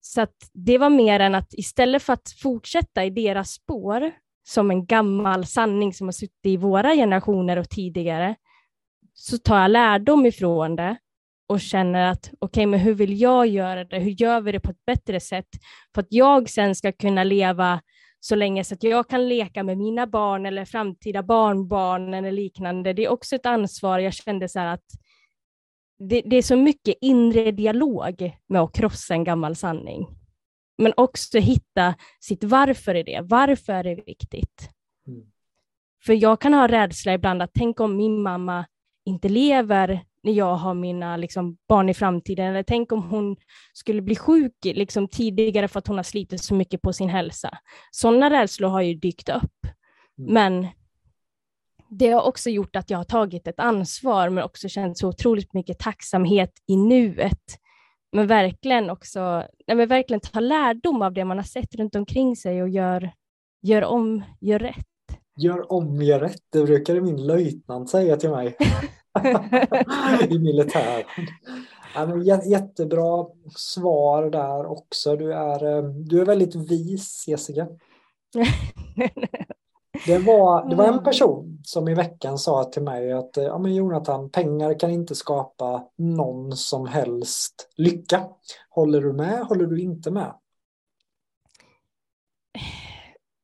Så 0.00 0.26
det 0.52 0.78
var 0.78 0.90
mer 0.90 1.20
än 1.20 1.34
att 1.34 1.54
istället 1.54 2.02
för 2.02 2.12
att 2.12 2.30
fortsätta 2.42 3.04
i 3.04 3.10
deras 3.10 3.50
spår 3.50 4.12
som 4.48 4.70
en 4.70 4.86
gammal 4.86 5.46
sanning 5.46 5.92
som 5.92 6.06
har 6.06 6.12
suttit 6.12 6.46
i 6.46 6.56
våra 6.56 6.94
generationer 6.94 7.56
och 7.56 7.70
tidigare, 7.70 8.34
så 9.14 9.38
tar 9.38 9.60
jag 9.60 9.70
lärdom 9.70 10.26
ifrån 10.26 10.76
det 10.76 10.96
och 11.48 11.60
känner 11.60 12.10
att 12.10 12.26
okej, 12.26 12.36
okay, 12.40 12.66
men 12.66 12.80
hur 12.80 12.94
vill 12.94 13.20
jag 13.20 13.46
göra 13.46 13.84
det? 13.84 13.98
Hur 13.98 14.10
gör 14.10 14.40
vi 14.40 14.52
det 14.52 14.60
på 14.60 14.70
ett 14.70 14.84
bättre 14.86 15.20
sätt? 15.20 15.48
För 15.94 16.02
att 16.02 16.06
jag 16.10 16.50
sen 16.50 16.74
ska 16.74 16.92
kunna 16.92 17.24
leva 17.24 17.80
så 18.20 18.34
länge 18.34 18.64
så 18.64 18.74
att 18.74 18.82
jag 18.82 19.08
kan 19.08 19.28
leka 19.28 19.62
med 19.62 19.78
mina 19.78 20.06
barn 20.06 20.46
eller 20.46 20.64
framtida 20.64 21.22
barnbarn 21.22 22.14
eller 22.14 22.32
liknande. 22.32 22.92
Det 22.92 23.04
är 23.04 23.08
också 23.08 23.36
ett 23.36 23.46
ansvar. 23.46 23.98
Jag 23.98 24.14
kände 24.14 24.48
så 24.48 24.58
här 24.58 24.66
att 24.66 24.86
det, 26.08 26.22
det, 26.22 26.36
är 26.36 26.42
så 26.42 26.56
mycket 26.56 26.94
inre 27.00 27.50
dialog 27.50 28.32
med 28.46 28.60
att 28.60 28.72
krossa 28.72 29.14
en 29.14 29.24
gammal 29.24 29.56
sanning. 29.56 30.06
Men 30.78 30.92
också 30.96 31.38
hitta 31.38 31.94
sitt 32.20 32.44
varför 32.44 32.94
i 32.94 33.02
det. 33.02 33.20
Varför 33.22 33.72
är 33.72 33.84
det 33.84 33.94
viktigt? 34.06 34.70
Mm. 35.06 35.22
För 36.04 36.12
jag 36.12 36.40
kan 36.40 36.54
ha 36.54 36.68
rädsla 36.68 37.14
ibland 37.14 37.42
att 37.42 37.50
tänk 37.54 37.80
om 37.80 37.96
min 37.96 38.22
mamma 38.22 38.66
inte 39.04 39.28
lever 39.28 40.04
när 40.22 40.32
jag 40.32 40.56
har 40.56 40.74
mina 40.74 41.16
liksom, 41.16 41.56
barn 41.68 41.88
i 41.88 41.94
framtiden. 41.94 42.46
Eller 42.46 42.62
tänk 42.62 42.92
om 42.92 43.02
hon 43.02 43.36
skulle 43.72 44.02
bli 44.02 44.16
sjuk 44.16 44.54
liksom, 44.64 45.08
tidigare 45.08 45.68
för 45.68 45.78
att 45.78 45.86
hon 45.86 45.96
har 45.96 46.04
slitit 46.04 46.42
så 46.42 46.54
mycket 46.54 46.82
på 46.82 46.92
sin 46.92 47.08
hälsa. 47.08 47.58
Sådana 47.90 48.30
rädslor 48.30 48.68
har 48.68 48.82
ju 48.82 48.94
dykt 48.94 49.28
upp. 49.28 49.66
Mm. 50.18 50.34
Men 50.34 50.68
det 51.90 52.10
har 52.10 52.22
också 52.22 52.50
gjort 52.50 52.76
att 52.76 52.90
jag 52.90 52.98
har 52.98 53.04
tagit 53.04 53.46
ett 53.46 53.60
ansvar, 53.60 54.28
men 54.28 54.44
också 54.44 54.68
känt 54.68 54.98
så 54.98 55.08
otroligt 55.08 55.54
mycket 55.54 55.78
tacksamhet 55.78 56.52
i 56.66 56.76
nuet. 56.76 57.58
Men 58.12 58.26
verkligen 58.26 58.90
också, 58.90 59.20
nej, 59.66 59.76
men 59.76 59.88
verkligen 59.88 60.20
ta 60.20 60.40
lärdom 60.40 61.02
av 61.02 61.12
det 61.12 61.24
man 61.24 61.36
har 61.36 61.44
sett 61.44 61.74
runt 61.74 61.96
omkring 61.96 62.36
sig 62.36 62.62
och 62.62 62.68
gör, 62.68 63.12
gör 63.62 63.84
om, 63.84 64.24
gör 64.40 64.58
rätt. 64.58 64.86
Gör 65.36 65.72
om, 65.72 66.02
gör 66.02 66.20
rätt, 66.20 66.42
det 66.52 66.64
brukade 66.64 67.00
min 67.00 67.26
löjtnant 67.26 67.90
säga 67.90 68.16
till 68.16 68.30
mig 68.30 68.56
i 70.28 70.38
militären. 70.38 71.04
Ja, 71.94 72.42
jättebra 72.44 73.26
svar 73.56 74.30
där 74.30 74.66
också. 74.66 75.16
Du 75.16 75.32
är, 75.32 75.76
eh, 75.76 75.84
du 75.84 76.20
är 76.20 76.24
väldigt 76.24 76.54
vis, 76.54 77.24
Jessica. 77.28 77.66
Det 80.06 80.18
var, 80.18 80.68
det 80.68 80.76
var 80.76 80.88
en 80.88 81.04
person 81.04 81.58
som 81.64 81.88
i 81.88 81.94
veckan 81.94 82.38
sa 82.38 82.64
till 82.64 82.82
mig 82.82 83.12
att 83.12 83.36
ja, 83.36 83.58
men 83.58 83.74
Jonathan, 83.74 84.30
pengar 84.30 84.78
kan 84.78 84.90
inte 84.90 85.14
skapa 85.14 85.88
någon 85.96 86.56
som 86.56 86.86
helst 86.86 87.68
lycka. 87.76 88.28
Håller 88.70 89.00
du 89.00 89.12
med? 89.12 89.40
Håller 89.40 89.66
du 89.66 89.80
inte 89.80 90.10
med? 90.10 90.34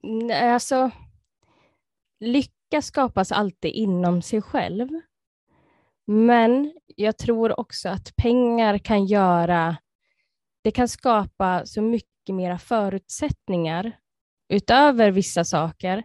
Nej, 0.03 0.51
alltså, 0.51 0.91
lycka 2.21 2.83
skapas 2.83 3.33
alltid 3.33 3.73
inom 3.73 4.23
sig 4.23 4.43
själv. 4.43 4.89
Men 6.07 6.73
jag 6.87 7.19
tror 7.19 7.61
också 7.61 7.89
att 7.89 8.17
pengar 8.17 8.79
kan 8.79 9.07
göra, 9.07 9.77
det 10.63 10.71
kan 10.71 10.89
skapa 10.89 11.67
så 11.67 11.83
mycket 11.83 12.35
mera 12.35 12.59
förutsättningar 12.59 13.99
utöver 14.49 15.11
vissa 15.11 15.45
saker 15.45 16.05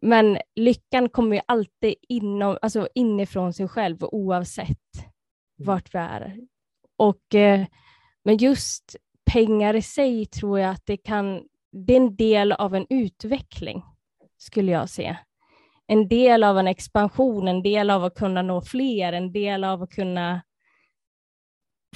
men 0.00 0.38
lyckan 0.54 1.08
kommer 1.08 1.36
ju 1.36 1.42
alltid 1.46 1.94
inom, 2.08 2.58
alltså 2.62 2.88
inifrån 2.94 3.52
sig 3.52 3.68
själv 3.68 4.04
oavsett 4.04 4.68
mm. 4.68 5.66
vart 5.66 5.94
vi 5.94 5.98
är. 5.98 6.36
Och, 6.96 7.34
eh, 7.34 7.66
men 8.24 8.36
just 8.36 8.96
pengar 9.32 9.74
i 9.74 9.82
sig 9.82 10.26
tror 10.26 10.60
jag 10.60 10.70
att 10.70 10.86
det 10.86 10.96
kan, 10.96 11.42
det 11.72 11.92
är 11.92 12.00
en 12.00 12.16
del 12.16 12.52
av 12.52 12.74
en 12.74 12.86
utveckling, 12.88 13.82
skulle 14.36 14.72
jag 14.72 14.88
se. 14.88 15.16
En 15.86 16.08
del 16.08 16.44
av 16.44 16.58
en 16.58 16.66
expansion, 16.66 17.48
en 17.48 17.62
del 17.62 17.90
av 17.90 18.04
att 18.04 18.14
kunna 18.14 18.42
nå 18.42 18.62
fler, 18.62 19.12
en 19.12 19.32
del 19.32 19.64
av 19.64 19.82
att 19.82 19.90
kunna 19.90 20.42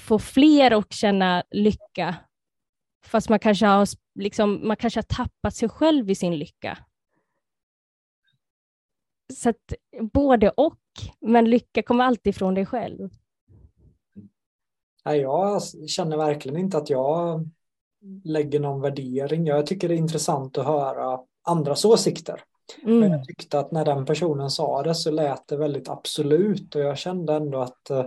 få 0.00 0.18
fler 0.18 0.70
att 0.70 0.92
känna 0.92 1.42
lycka. 1.50 2.14
Fast 3.04 3.28
man 3.28 3.38
kanske 3.38 3.66
har, 3.66 3.88
liksom, 4.14 4.68
man 4.68 4.76
kanske 4.76 4.98
har 4.98 5.02
tappat 5.02 5.54
sig 5.54 5.68
själv 5.68 6.10
i 6.10 6.14
sin 6.14 6.38
lycka 6.38 6.78
så 9.30 9.48
att 9.48 9.74
både 10.12 10.50
och, 10.50 10.76
men 11.20 11.50
lycka 11.50 11.82
kommer 11.82 12.04
alltid 12.04 12.34
från 12.34 12.54
dig 12.54 12.66
själv. 12.66 13.08
Jag 15.04 15.62
känner 15.88 16.16
verkligen 16.16 16.58
inte 16.58 16.78
att 16.78 16.90
jag 16.90 17.48
lägger 18.24 18.60
någon 18.60 18.80
värdering. 18.80 19.46
Jag 19.46 19.66
tycker 19.66 19.88
det 19.88 19.94
är 19.94 19.98
intressant 19.98 20.58
att 20.58 20.66
höra 20.66 21.20
andras 21.42 21.84
åsikter. 21.84 22.42
Mm. 22.82 23.00
Men 23.00 23.10
jag 23.10 23.24
tyckte 23.24 23.58
att 23.58 23.72
när 23.72 23.84
den 23.84 24.06
personen 24.06 24.50
sa 24.50 24.82
det 24.82 24.94
så 24.94 25.10
lät 25.10 25.48
det 25.48 25.56
väldigt 25.56 25.88
absolut 25.88 26.74
och 26.74 26.80
jag 26.80 26.98
kände 26.98 27.34
ändå 27.34 27.60
att 27.60 27.90
eh, 27.90 28.06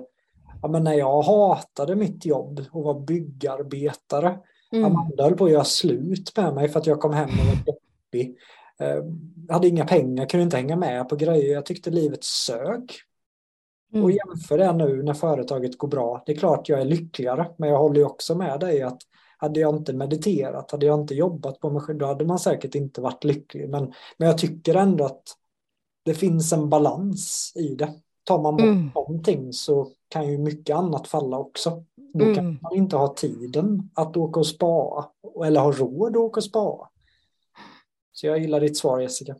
ja, 0.61 0.67
men 0.67 0.83
när 0.83 0.93
jag 0.93 1.21
hatade 1.21 1.95
mitt 1.95 2.25
jobb 2.25 2.65
och 2.71 2.83
var 2.83 2.99
byggarbetare, 2.99 4.39
mm. 4.71 4.85
Amanda 4.85 5.23
höll 5.23 5.37
på 5.37 5.45
att 5.45 5.51
göra 5.51 5.63
slut 5.63 6.37
med 6.37 6.53
mig 6.53 6.69
för 6.69 6.79
att 6.79 6.87
jag 6.87 6.99
kom 6.99 7.13
hem 7.13 7.29
och 7.29 7.45
var 7.45 7.55
deppig. 7.65 8.37
Eh, 8.79 9.03
hade 9.49 9.67
inga 9.67 9.85
pengar, 9.85 10.25
kunde 10.25 10.43
inte 10.43 10.57
hänga 10.57 10.75
med 10.75 11.09
på 11.09 11.15
grejer. 11.15 11.53
Jag 11.53 11.65
tyckte 11.65 11.91
livet 11.91 12.23
sög. 12.23 12.91
Mm. 13.93 14.03
Och 14.03 14.11
jämför 14.11 14.57
det 14.57 14.73
nu 14.73 15.03
när 15.03 15.13
företaget 15.13 15.77
går 15.77 15.87
bra. 15.87 16.23
Det 16.25 16.31
är 16.31 16.37
klart 16.37 16.69
jag 16.69 16.81
är 16.81 16.85
lyckligare, 16.85 17.47
men 17.57 17.69
jag 17.69 17.77
håller 17.77 17.99
ju 17.99 18.05
också 18.05 18.35
med 18.35 18.59
dig 18.59 18.81
att 18.81 19.01
hade 19.37 19.59
jag 19.59 19.75
inte 19.75 19.93
mediterat, 19.93 20.71
hade 20.71 20.85
jag 20.85 20.99
inte 20.99 21.15
jobbat 21.15 21.59
på 21.59 21.69
mig 21.69 21.81
själv, 21.81 21.99
då 21.99 22.05
hade 22.05 22.25
man 22.25 22.39
säkert 22.39 22.75
inte 22.75 23.01
varit 23.01 23.23
lycklig. 23.23 23.69
Men, 23.69 23.93
men 24.17 24.27
jag 24.27 24.37
tycker 24.37 24.75
ändå 24.75 25.05
att 25.05 25.23
det 26.05 26.13
finns 26.13 26.53
en 26.53 26.69
balans 26.69 27.53
i 27.55 27.75
det. 27.75 27.93
Tar 28.23 28.41
man 28.41 28.55
bort 28.55 28.63
mm. 28.63 28.91
någonting 28.95 29.53
så 29.53 29.91
kan 30.07 30.31
ju 30.31 30.37
mycket 30.37 30.75
annat 30.75 31.07
falla 31.07 31.37
också. 31.37 31.83
Då 32.13 32.23
mm. 32.23 32.35
kan 32.35 32.59
man 32.61 32.75
inte 32.75 32.95
ha 32.95 33.13
tiden 33.13 33.89
att 33.93 34.17
åka 34.17 34.39
och 34.39 34.47
spara 34.47 35.05
eller 35.45 35.61
ha 35.61 35.71
råd 35.71 36.11
att 36.11 36.21
åka 36.21 36.39
och 36.39 36.43
spara. 36.43 36.87
Så 38.13 38.27
jag 38.27 38.39
gillar 38.39 38.59
ditt 38.59 38.77
svar 38.77 38.99
Jessica. 38.99 39.35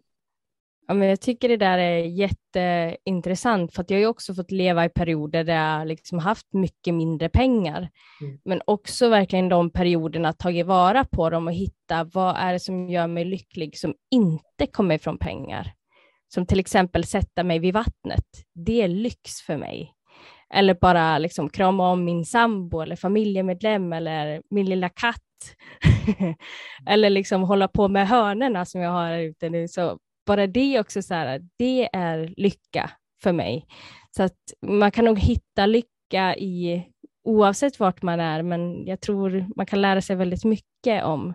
Ja, 0.88 0.94
men 0.94 1.08
jag 1.08 1.22
tycker 1.22 1.50
det 1.50 1.58
där 1.58 1.78
är 1.78 1.98
jätteintressant 1.98 3.74
för 3.74 3.82
att 3.82 3.90
jag 3.90 3.98
har 3.98 4.02
ju 4.02 4.08
också 4.08 4.34
fått 4.34 4.52
leva 4.52 4.86
i 4.86 4.90
perioder 4.90 5.44
där 5.44 5.78
jag 5.78 5.88
liksom 5.88 6.20
haft 6.20 6.54
mycket 6.54 6.94
mindre 6.94 7.30
pengar. 7.30 7.90
Mm. 8.22 8.40
Men 8.46 8.62
också 8.66 9.10
verkligen 9.10 9.50
de 9.50 9.70
perioderna 9.70 10.34
tagit 10.34 10.66
vara 10.66 11.06
på 11.06 11.30
dem 11.30 11.48
och 11.48 11.54
hitta 11.54 12.04
vad 12.04 12.36
är 12.38 12.54
det 12.54 12.60
som 12.60 12.90
gör 12.90 13.08
mig 13.08 13.26
lycklig 13.26 13.78
som 13.78 13.94
inte 14.12 14.68
kommer 14.72 14.98
från 14.98 15.18
pengar. 15.18 15.74
Som 16.34 16.46
till 16.46 16.60
exempel 16.60 17.04
sätta 17.04 17.44
mig 17.44 17.60
vid 17.60 17.74
vattnet. 17.74 18.26
Det 18.56 18.82
är 18.82 18.88
lyx 18.88 19.42
för 19.46 19.58
mig. 19.58 19.94
Eller 20.54 20.74
bara 20.74 21.18
liksom 21.18 21.50
krama 21.50 21.92
om 21.92 22.06
min 22.06 22.26
sambo 22.26 22.82
eller 22.82 22.96
familjemedlem 22.96 23.94
eller 23.94 24.42
min 24.50 24.66
lilla 24.66 24.90
katt 24.90 25.22
Eller 26.88 27.10
liksom 27.10 27.42
hålla 27.42 27.68
på 27.68 27.88
med 27.88 28.08
hörnerna 28.08 28.66
som 28.66 28.82
jag 28.82 28.92
har 28.92 29.06
här 29.06 29.20
ute 29.20 29.50
nu. 29.50 29.68
Så 29.68 30.00
bara 30.26 30.48
det 30.48 30.80
också 30.80 31.02
så 31.02 31.14
här, 31.14 31.42
det 31.58 31.90
är 31.94 32.34
lycka 32.38 32.92
för 33.24 33.32
mig. 33.32 33.68
Så 34.16 34.24
att 34.24 34.38
man 34.62 34.92
kan 34.92 35.06
nog 35.06 35.20
hitta 35.20 35.66
lycka 35.66 36.36
i 36.36 36.86
oavsett 37.24 37.80
vart 37.80 38.02
man 38.02 38.20
är, 38.20 38.42
men 38.42 38.86
jag 38.86 39.02
tror 39.02 39.46
man 39.56 39.66
kan 39.66 39.82
lära 39.82 40.02
sig 40.02 40.16
väldigt 40.16 40.44
mycket 40.44 41.04
om, 41.04 41.34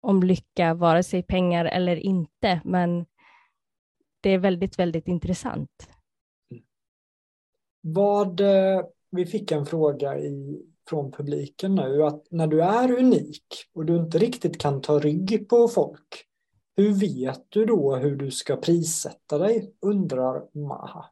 om 0.00 0.22
lycka, 0.22 0.74
vare 0.74 1.02
sig 1.02 1.22
pengar 1.22 1.64
eller 1.64 1.96
inte. 1.96 2.60
Men 2.64 3.06
det 4.20 4.30
är 4.30 4.38
väldigt, 4.38 4.78
väldigt 4.78 5.08
intressant. 5.08 5.90
Vad, 7.80 8.40
eh, 8.40 8.84
vi 9.10 9.26
fick 9.26 9.52
en 9.52 9.66
fråga 9.66 10.18
i, 10.18 10.62
från 10.88 11.12
publiken 11.12 11.74
nu, 11.74 12.02
att 12.02 12.26
när 12.30 12.46
du 12.46 12.62
är 12.62 12.98
unik 12.98 13.46
och 13.74 13.86
du 13.86 13.96
inte 13.96 14.18
riktigt 14.18 14.58
kan 14.58 14.80
ta 14.80 14.98
rygg 14.98 15.48
på 15.48 15.68
folk, 15.68 16.24
hur 16.76 16.92
vet 16.92 17.46
du 17.48 17.64
då 17.64 17.96
hur 17.96 18.16
du 18.16 18.30
ska 18.30 18.56
prissätta 18.56 19.38
dig, 19.38 19.74
undrar 19.80 20.58
Maha. 20.58 21.04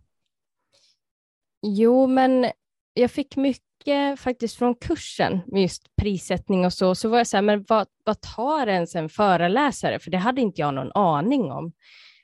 Jo, 1.63 2.07
men 2.07 2.47
jag 2.95 3.11
fick 3.11 3.37
mycket 3.37 4.21
faktiskt 4.21 4.57
från 4.57 4.75
kursen 4.75 5.41
med 5.47 5.63
just 5.63 5.97
prissättning 5.97 6.65
och 6.65 6.73
så, 6.73 6.95
så 6.95 7.09
var 7.09 7.19
jag 7.19 7.27
så 7.27 7.37
här, 7.37 7.43
men 7.43 7.65
vad, 7.69 7.87
vad 8.05 8.21
tar 8.21 8.67
ens 8.67 8.95
en 8.95 9.09
föreläsare? 9.09 9.99
För 9.99 10.11
det 10.11 10.19
hade 10.19 10.41
inte 10.41 10.61
jag 10.61 10.75
någon 10.75 10.93
aning 10.93 11.53
om. 11.53 11.73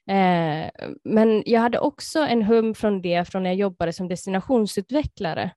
Eh, 0.08 0.70
men 1.04 1.42
jag 1.46 1.60
hade 1.60 1.78
också 1.78 2.18
en 2.18 2.42
hum 2.42 2.74
från 2.74 3.02
det 3.02 3.24
från 3.24 3.42
när 3.42 3.50
jag 3.50 3.56
jobbade 3.56 3.92
som 3.92 4.08
destinationsutvecklare. 4.08 5.50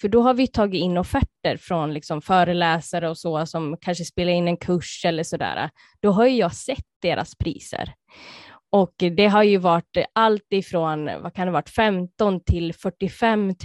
För 0.00 0.08
då 0.08 0.22
har 0.22 0.34
vi 0.34 0.46
tagit 0.46 0.80
in 0.80 0.98
offerter 0.98 1.56
från 1.56 1.94
liksom 1.94 2.22
föreläsare 2.22 3.08
och 3.08 3.18
så 3.18 3.46
som 3.46 3.76
kanske 3.80 4.04
spelar 4.04 4.32
in 4.32 4.48
en 4.48 4.56
kurs 4.56 5.04
eller 5.04 5.22
sådär. 5.22 5.70
Då 6.00 6.10
har 6.10 6.26
ju 6.26 6.36
jag 6.36 6.54
sett 6.54 6.86
deras 7.02 7.34
priser. 7.34 7.94
Och 8.70 8.94
det 8.98 9.26
har 9.26 9.42
ju 9.42 9.56
varit 9.56 9.96
allt 10.12 10.46
ifrån 10.50 11.10
vad 11.22 11.34
kan 11.34 11.46
det 11.46 11.52
varit, 11.52 11.70
15 11.70 12.40
till 12.44 12.74
45 12.74 13.46
000 13.46 13.56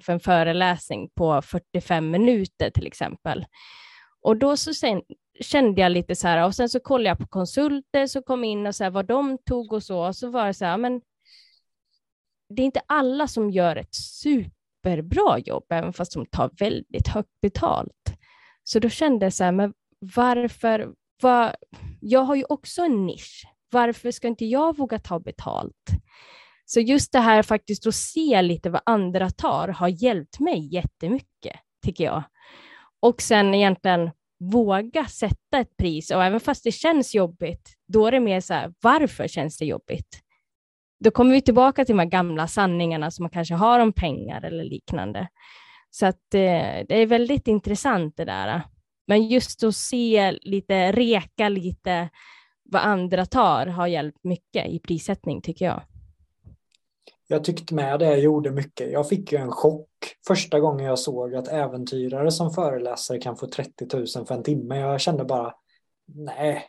för 0.00 0.12
en 0.12 0.20
föreläsning 0.20 1.08
på 1.14 1.42
45 1.42 2.10
minuter 2.10 2.70
till 2.70 2.86
exempel. 2.86 3.44
Och 4.22 4.36
då 4.36 4.56
så 4.56 4.74
sen, 4.74 5.02
kände 5.40 5.80
jag 5.80 5.92
lite 5.92 6.16
så 6.16 6.28
här, 6.28 6.46
och 6.46 6.54
sen 6.54 6.68
så 6.68 6.80
kollade 6.80 7.08
jag 7.08 7.18
på 7.18 7.26
konsulter 7.26 8.06
som 8.06 8.22
kom 8.22 8.44
in 8.44 8.66
och 8.66 8.74
så 8.74 8.84
här, 8.84 8.90
vad 8.90 9.06
de 9.06 9.38
tog 9.38 9.72
och 9.72 9.82
så, 9.82 10.06
och 10.06 10.16
så 10.16 10.30
var 10.30 10.46
det 10.46 10.54
så 10.54 10.64
här, 10.64 10.76
men 10.76 11.00
det 12.48 12.62
är 12.62 12.66
inte 12.66 12.82
alla 12.86 13.28
som 13.28 13.50
gör 13.50 13.76
ett 13.76 13.94
superbra 14.80 15.38
jobb, 15.38 15.64
även 15.70 15.92
fast 15.92 16.14
de 16.14 16.26
tar 16.26 16.50
väldigt 16.58 17.08
högt 17.08 17.40
betalt. 17.42 18.14
Så 18.64 18.78
då 18.78 18.88
kände 18.88 19.26
jag 19.26 19.32
så 19.32 19.44
här, 19.44 19.52
men 19.52 19.72
varför, 20.16 20.94
var, 21.22 21.56
jag 22.00 22.20
har 22.20 22.34
ju 22.34 22.44
också 22.48 22.82
en 22.82 23.06
nisch, 23.06 23.46
varför 23.70 24.10
ska 24.10 24.28
inte 24.28 24.44
jag 24.44 24.76
våga 24.76 24.98
ta 24.98 25.20
betalt? 25.20 25.90
Så 26.64 26.80
just 26.80 27.12
det 27.12 27.20
här 27.20 27.42
faktiskt 27.42 27.86
att 27.86 27.94
se 27.94 28.42
lite 28.42 28.70
vad 28.70 28.82
andra 28.86 29.30
tar 29.30 29.68
har 29.68 29.88
hjälpt 29.88 30.40
mig 30.40 30.74
jättemycket, 30.74 31.56
tycker 31.84 32.04
jag. 32.04 32.22
Och 33.00 33.22
sen 33.22 33.54
egentligen 33.54 34.10
våga 34.52 35.06
sätta 35.06 35.58
ett 35.58 35.76
pris 35.76 36.10
och 36.10 36.24
även 36.24 36.40
fast 36.40 36.64
det 36.64 36.72
känns 36.72 37.14
jobbigt, 37.14 37.74
då 37.88 38.06
är 38.06 38.12
det 38.12 38.20
mer 38.20 38.40
så 38.40 38.54
här, 38.54 38.72
varför 38.82 39.28
känns 39.28 39.58
det 39.58 39.64
jobbigt? 39.64 40.20
Då 41.04 41.10
kommer 41.10 41.32
vi 41.32 41.42
tillbaka 41.42 41.84
till 41.84 41.96
de 41.96 41.98
här 41.98 42.10
gamla 42.10 42.48
sanningarna 42.48 43.10
som 43.10 43.22
man 43.22 43.30
kanske 43.30 43.54
har 43.54 43.80
om 43.80 43.92
pengar 43.92 44.42
eller 44.42 44.64
liknande. 44.64 45.28
Så 45.90 46.06
att 46.06 46.34
eh, 46.34 46.86
det 46.88 46.94
är 46.94 47.06
väldigt 47.06 47.48
intressant 47.48 48.16
det 48.16 48.24
där. 48.24 48.62
Men 49.06 49.28
just 49.28 49.64
att 49.64 49.76
se 49.76 50.32
lite, 50.32 50.92
reka 50.92 51.48
lite 51.48 52.08
vad 52.64 52.82
andra 52.82 53.26
tar 53.26 53.66
har 53.66 53.86
hjälpt 53.86 54.24
mycket 54.24 54.68
i 54.68 54.78
prissättning 54.78 55.42
tycker 55.42 55.64
jag. 55.64 55.82
Jag 57.26 57.44
tyckte 57.44 57.74
med 57.74 57.98
det 57.98 58.16
gjorde 58.16 58.50
mycket. 58.50 58.92
Jag 58.92 59.08
fick 59.08 59.32
ju 59.32 59.38
en 59.38 59.50
chock 59.50 59.88
första 60.26 60.60
gången 60.60 60.86
jag 60.86 60.98
såg 60.98 61.34
att 61.34 61.48
äventyrare 61.48 62.30
som 62.30 62.50
föreläsare 62.50 63.18
kan 63.18 63.36
få 63.36 63.46
30 63.46 63.96
000 63.96 64.26
för 64.26 64.34
en 64.34 64.42
timme. 64.42 64.78
Jag 64.78 65.00
kände 65.00 65.24
bara, 65.24 65.54
nej, 66.06 66.64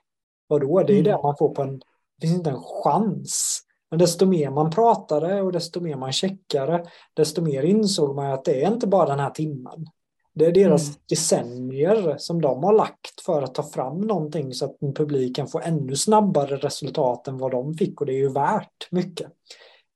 vadå, 0.47 0.83
det 0.83 0.93
är 0.93 0.99
mm. 0.99 1.11
det 1.11 1.23
man 1.23 1.37
får 1.37 1.55
på 1.55 1.61
en, 1.61 1.81
det 2.17 2.27
finns 2.27 2.37
inte 2.37 2.49
en 2.49 2.63
chans. 2.83 3.60
Men 3.91 3.99
desto 3.99 4.25
mer 4.25 4.49
man 4.49 4.71
pratade 4.71 5.41
och 5.41 5.51
desto 5.51 5.79
mer 5.79 5.95
man 5.95 6.11
checkade, 6.11 6.85
desto 7.13 7.41
mer 7.41 7.63
insåg 7.63 8.15
man 8.15 8.31
att 8.31 8.45
det 8.45 8.63
är 8.63 8.71
inte 8.71 8.87
bara 8.87 9.09
den 9.09 9.19
här 9.19 9.29
timmen. 9.29 9.85
Det 10.33 10.45
är 10.45 10.51
deras 10.51 10.87
mm. 10.87 10.99
decennier 11.09 12.15
som 12.17 12.41
de 12.41 12.63
har 12.63 12.73
lagt 12.73 13.21
för 13.25 13.41
att 13.41 13.55
ta 13.55 13.63
fram 13.63 14.01
någonting 14.01 14.53
så 14.53 14.65
att 14.65 14.79
publiken 14.95 15.47
får 15.47 15.61
ännu 15.63 15.95
snabbare 15.95 16.55
resultat 16.55 17.27
än 17.27 17.37
vad 17.37 17.51
de 17.51 17.73
fick 17.73 18.01
och 18.01 18.07
det 18.07 18.13
är 18.13 18.17
ju 18.17 18.29
värt 18.29 18.91
mycket. 18.91 19.27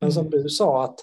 Men 0.02 0.12
som 0.12 0.28
mm. 0.28 0.32
du 0.32 0.50
sa, 0.50 0.84
att, 0.84 1.00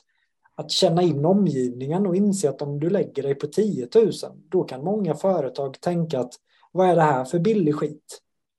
att 0.55 0.71
känna 0.71 1.03
in 1.03 1.25
omgivningen 1.25 2.07
och 2.07 2.17
inse 2.17 2.49
att 2.49 2.63
om 2.63 2.81
du 2.81 2.91
lägger 2.91 3.23
dig 3.23 3.35
på 3.35 3.47
10 3.47 3.89
000, 3.95 4.13
då 4.49 4.65
kan 4.65 4.85
många 4.85 5.15
företag 5.15 5.81
tänka 5.81 6.21
att 6.21 6.35
vad 6.73 6.89
är 6.89 6.97
det 6.97 7.03
här 7.03 7.25
för 7.25 7.39
billig 7.39 7.75
skit? 7.75 8.19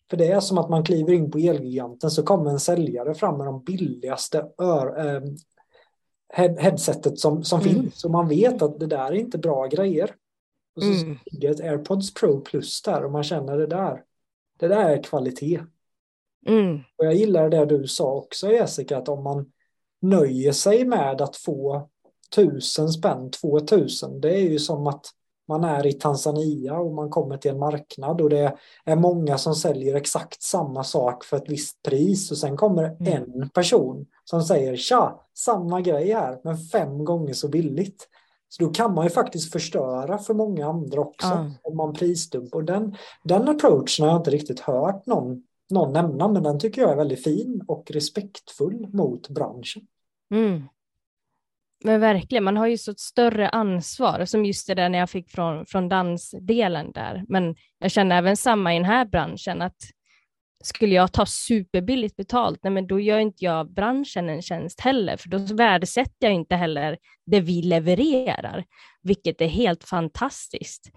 För 0.09 0.17
det 0.17 0.27
är 0.27 0.39
som 0.39 0.57
att 0.57 0.69
man 0.69 0.83
kliver 0.83 1.13
in 1.13 1.31
på 1.31 1.37
Elgiganten 1.37 2.11
så 2.11 2.23
kommer 2.23 2.51
en 2.51 2.59
säljare 2.59 3.13
fram 3.13 3.37
med 3.37 3.47
de 3.47 3.63
billigaste 3.63 4.45
ör, 4.61 5.15
äh, 5.15 5.21
headsetet 6.33 7.19
som, 7.19 7.43
som 7.43 7.61
mm. 7.61 7.73
finns 7.73 8.05
och 8.05 8.11
man 8.11 8.27
vet 8.27 8.61
att 8.61 8.79
det 8.79 8.87
där 8.87 9.11
är 9.11 9.13
inte 9.13 9.37
bra 9.37 9.67
grejer. 9.67 10.15
Och 10.75 10.83
så 10.83 10.89
mm. 10.89 11.17
ligger 11.25 11.51
ett 11.51 11.59
AirPods 11.59 12.13
Pro 12.13 12.41
Plus 12.41 12.81
där 12.81 13.05
och 13.05 13.11
man 13.11 13.23
känner 13.23 13.57
det 13.57 13.67
där. 13.67 14.03
Det 14.59 14.67
där 14.67 14.89
är 14.89 15.03
kvalitet. 15.03 15.61
Mm. 16.45 16.79
Och 16.97 17.05
jag 17.05 17.13
gillar 17.13 17.49
det 17.49 17.65
du 17.65 17.87
sa 17.87 18.13
också 18.13 18.51
Jessica, 18.51 18.97
att 18.97 19.09
om 19.09 19.23
man 19.23 19.51
nöjer 20.01 20.51
sig 20.51 20.85
med 20.85 21.21
att 21.21 21.35
få 21.35 21.89
tusen 22.35 22.89
spänn, 22.89 23.31
två 23.31 23.59
tusen, 23.59 24.21
det 24.21 24.35
är 24.35 24.49
ju 24.49 24.59
som 24.59 24.87
att 24.87 25.05
man 25.53 25.63
är 25.63 25.87
i 25.87 25.93
Tanzania 25.93 26.77
och 26.77 26.93
man 26.93 27.09
kommer 27.09 27.37
till 27.37 27.51
en 27.51 27.59
marknad 27.59 28.21
och 28.21 28.29
det 28.29 28.55
är 28.85 28.95
många 28.95 29.37
som 29.37 29.55
säljer 29.55 29.95
exakt 29.95 30.43
samma 30.43 30.83
sak 30.83 31.23
för 31.23 31.37
ett 31.37 31.49
visst 31.49 31.83
pris 31.83 32.31
och 32.31 32.37
sen 32.37 32.57
kommer 32.57 32.83
mm. 32.83 33.13
en 33.13 33.49
person 33.49 34.05
som 34.23 34.41
säger 34.41 34.75
tja, 34.75 35.19
samma 35.33 35.81
grej 35.81 36.13
här 36.13 36.39
men 36.43 36.57
fem 36.57 37.05
gånger 37.05 37.33
så 37.33 37.49
billigt. 37.49 38.07
Så 38.49 38.63
då 38.63 38.69
kan 38.69 38.93
man 38.93 39.03
ju 39.03 39.09
faktiskt 39.09 39.51
förstöra 39.51 40.17
för 40.17 40.33
många 40.33 40.67
andra 40.67 41.01
också 41.01 41.27
mm. 41.27 41.51
om 41.63 41.77
man 41.77 41.93
prisdumpar. 41.93 42.57
Och 42.57 42.65
den, 42.65 42.95
den 43.23 43.49
approachen 43.49 44.05
har 44.05 44.07
jag 44.07 44.19
inte 44.19 44.31
riktigt 44.31 44.59
hört 44.59 45.05
någon, 45.05 45.43
någon 45.69 45.93
nämna 45.93 46.27
men 46.27 46.43
den 46.43 46.59
tycker 46.59 46.81
jag 46.81 46.91
är 46.91 46.95
väldigt 46.95 47.23
fin 47.23 47.61
och 47.67 47.91
respektfull 47.91 48.87
mot 48.93 49.29
branschen. 49.29 49.81
Mm. 50.31 50.63
Men 51.85 51.99
verkligen, 51.99 52.43
man 52.43 52.57
har 52.57 52.67
ju 52.67 52.77
så 52.77 52.91
ett 52.91 52.99
större 52.99 53.49
ansvar, 53.49 54.25
som 54.25 54.45
just 54.45 54.67
det 54.67 54.75
där 54.75 54.89
när 54.89 54.99
jag 54.99 55.09
fick 55.09 55.29
från, 55.29 55.65
från 55.65 55.89
dansdelen 55.89 56.91
där. 56.91 57.23
Men 57.27 57.55
jag 57.79 57.91
känner 57.91 58.17
även 58.17 58.37
samma 58.37 58.73
i 58.73 58.77
den 58.77 58.85
här 58.85 59.05
branschen, 59.05 59.61
att 59.61 59.77
skulle 60.63 60.95
jag 60.95 61.13
ta 61.13 61.25
superbilligt 61.25 62.15
betalt, 62.15 62.59
nej 62.63 62.71
men 62.71 62.87
då 62.87 62.99
gör 62.99 63.19
inte 63.19 63.45
jag 63.45 63.73
branschen 63.73 64.29
en 64.29 64.41
tjänst 64.41 64.79
heller, 64.79 65.17
för 65.17 65.29
då 65.29 65.37
värdesätter 65.37 66.27
jag 66.27 66.33
inte 66.33 66.55
heller 66.55 66.97
det 67.25 67.39
vi 67.39 67.61
levererar, 67.61 68.65
vilket 69.01 69.41
är 69.41 69.47
helt 69.47 69.83
fantastiskt. 69.83 70.91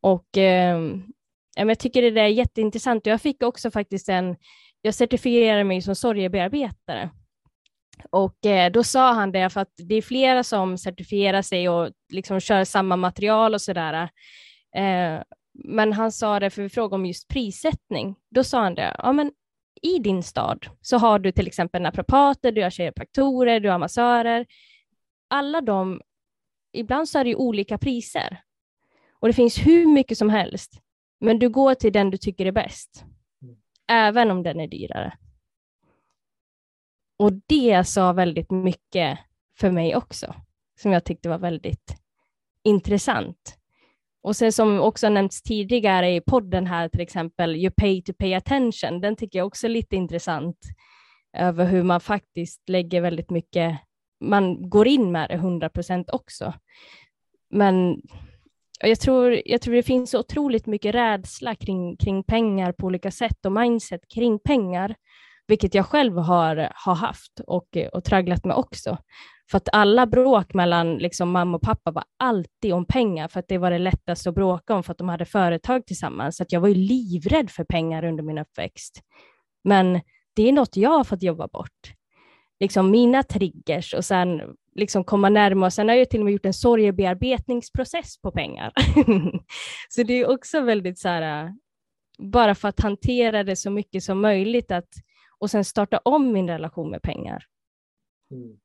Och 0.00 0.38
eh, 0.38 0.78
jag 1.56 1.78
tycker 1.78 2.10
det 2.10 2.20
är 2.20 2.26
jätteintressant. 2.26 3.06
Jag 3.06 3.20
fick 3.20 3.42
också 3.42 3.70
faktiskt 3.70 4.08
en, 4.08 4.36
jag 4.82 4.94
certifierade 4.94 5.64
mig 5.64 5.82
som 5.82 5.94
sorgebearbetare 5.94 7.10
och 8.10 8.46
eh, 8.46 8.72
då 8.72 8.84
sa 8.84 9.12
han 9.12 9.32
det, 9.32 9.50
för 9.50 9.60
att 9.60 9.72
det 9.76 9.94
är 9.94 10.02
flera 10.02 10.44
som 10.44 10.78
certifierar 10.78 11.42
sig 11.42 11.68
och 11.68 11.90
liksom 12.12 12.40
kör 12.40 12.64
samma 12.64 12.96
material 12.96 13.54
och 13.54 13.62
sådär. 13.62 14.08
Eh, 14.76 15.22
men 15.64 15.92
han 15.92 16.12
sa 16.12 16.40
det, 16.40 16.50
för 16.50 16.62
vi 16.62 16.68
frågade 16.68 16.94
om 16.94 17.06
just 17.06 17.28
prissättning, 17.28 18.14
då 18.30 18.44
sa 18.44 18.62
han 18.62 18.74
det, 18.74 18.96
ja 18.98 19.12
men 19.12 19.32
i 19.82 19.98
din 19.98 20.22
stad 20.22 20.66
så 20.80 20.98
har 20.98 21.18
du 21.18 21.32
till 21.32 21.46
exempel 21.46 21.82
naprapater, 21.82 22.52
du 22.52 22.62
har 22.62 22.70
kiropraktorer, 22.70 23.60
du 23.60 23.70
har 23.70 23.78
massörer. 23.78 24.46
Alla 25.28 25.60
de, 25.60 26.00
ibland 26.72 27.08
så 27.08 27.18
är 27.18 27.24
det 27.24 27.30
ju 27.30 27.36
olika 27.36 27.78
priser. 27.78 28.42
Och 29.20 29.28
det 29.28 29.34
finns 29.34 29.58
hur 29.58 29.86
mycket 29.86 30.18
som 30.18 30.30
helst, 30.30 30.80
men 31.20 31.38
du 31.38 31.48
går 31.48 31.74
till 31.74 31.92
den 31.92 32.10
du 32.10 32.16
tycker 32.16 32.46
är 32.46 32.52
bäst, 32.52 33.04
mm. 33.42 33.56
även 33.90 34.30
om 34.30 34.42
den 34.42 34.60
är 34.60 34.68
dyrare. 34.68 35.18
Och 37.18 37.32
det 37.46 37.84
sa 37.84 38.12
väldigt 38.12 38.50
mycket 38.50 39.18
för 39.58 39.70
mig 39.70 39.96
också, 39.96 40.34
som 40.80 40.92
jag 40.92 41.04
tyckte 41.04 41.28
var 41.28 41.38
väldigt 41.38 41.96
intressant. 42.64 43.58
Och 44.22 44.36
sen 44.36 44.52
som 44.52 44.80
också 44.80 45.08
nämnts 45.08 45.42
tidigare 45.42 46.14
i 46.14 46.20
podden 46.20 46.66
här, 46.66 46.88
till 46.88 47.00
exempel 47.00 47.56
You 47.56 47.70
pay 47.76 48.02
to 48.02 48.12
pay 48.18 48.34
attention, 48.34 49.00
den 49.00 49.16
tycker 49.16 49.38
jag 49.38 49.46
också 49.46 49.66
är 49.66 49.70
lite 49.70 49.96
intressant, 49.96 50.56
över 51.36 51.64
hur 51.64 51.82
man 51.82 52.00
faktiskt 52.00 52.68
lägger 52.68 53.00
väldigt 53.00 53.30
mycket, 53.30 53.78
man 54.20 54.70
går 54.70 54.88
in 54.88 55.12
med 55.12 55.28
det 55.30 55.34
100 55.34 55.68
procent 55.68 56.10
också. 56.10 56.54
Men 57.50 58.02
jag, 58.80 59.00
tror, 59.00 59.42
jag 59.44 59.60
tror 59.60 59.74
det 59.74 59.82
finns 59.82 60.10
så 60.10 60.20
otroligt 60.20 60.66
mycket 60.66 60.94
rädsla 60.94 61.54
kring, 61.54 61.96
kring 61.96 62.24
pengar 62.24 62.72
på 62.72 62.86
olika 62.86 63.10
sätt 63.10 63.46
och 63.46 63.52
mindset 63.52 64.00
kring 64.14 64.38
pengar, 64.38 64.94
vilket 65.48 65.74
jag 65.74 65.86
själv 65.86 66.18
har, 66.18 66.72
har 66.74 66.94
haft 66.94 67.40
och, 67.46 67.76
och 67.92 68.04
tragglat 68.04 68.44
med 68.44 68.56
också. 68.56 68.98
För 69.50 69.56
att 69.56 69.68
alla 69.72 70.06
bråk 70.06 70.54
mellan 70.54 70.96
liksom 70.96 71.30
mamma 71.30 71.56
och 71.56 71.62
pappa 71.62 71.90
var 71.90 72.04
alltid 72.18 72.72
om 72.72 72.84
pengar, 72.84 73.28
för 73.28 73.40
att 73.40 73.48
det 73.48 73.58
var 73.58 73.70
det 73.70 73.78
lättaste 73.78 74.28
att 74.28 74.34
bråka 74.34 74.74
om, 74.74 74.82
för 74.82 74.92
att 74.92 74.98
de 74.98 75.08
hade 75.08 75.24
företag 75.24 75.86
tillsammans. 75.86 76.36
Så 76.36 76.42
att 76.42 76.52
jag 76.52 76.60
var 76.60 76.68
ju 76.68 76.74
livrädd 76.74 77.50
för 77.50 77.64
pengar 77.64 78.04
under 78.04 78.22
min 78.22 78.38
uppväxt. 78.38 79.00
Men 79.64 80.00
det 80.36 80.48
är 80.48 80.52
något 80.52 80.76
jag 80.76 80.90
har 80.90 81.04
fått 81.04 81.22
jobba 81.22 81.48
bort. 81.48 81.92
Liksom 82.60 82.90
mina 82.90 83.22
triggers 83.22 83.94
och 83.94 84.04
sen 84.04 84.40
liksom 84.74 85.04
komma 85.04 85.28
närmare. 85.28 85.70
Sen 85.70 85.88
har 85.88 85.94
jag 85.94 86.10
till 86.10 86.20
och 86.20 86.24
med 86.24 86.32
gjort 86.32 86.46
en 86.46 86.54
sorgebearbetningsprocess 86.54 88.20
på 88.22 88.30
pengar. 88.30 88.72
så 89.88 90.02
det 90.02 90.12
är 90.12 90.30
också 90.30 90.60
väldigt 90.60 90.98
så 90.98 91.08
här, 91.08 91.54
bara 92.18 92.54
för 92.54 92.68
att 92.68 92.80
hantera 92.80 93.44
det 93.44 93.56
så 93.56 93.70
mycket 93.70 94.02
som 94.02 94.20
möjligt 94.20 94.70
att, 94.70 94.88
och 95.38 95.50
sen 95.50 95.64
starta 95.64 96.00
om 96.04 96.32
min 96.32 96.48
relation 96.48 96.90
med 96.90 97.02
pengar. 97.02 97.44
Mm. 98.30 98.58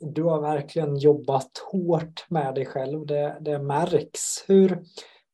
Du 0.00 0.22
har 0.22 0.40
verkligen 0.40 0.96
jobbat 0.96 1.50
hårt 1.72 2.26
med 2.28 2.54
dig 2.54 2.66
själv, 2.66 3.06
det, 3.06 3.38
det 3.40 3.58
märks. 3.58 4.44
Hur, 4.46 4.82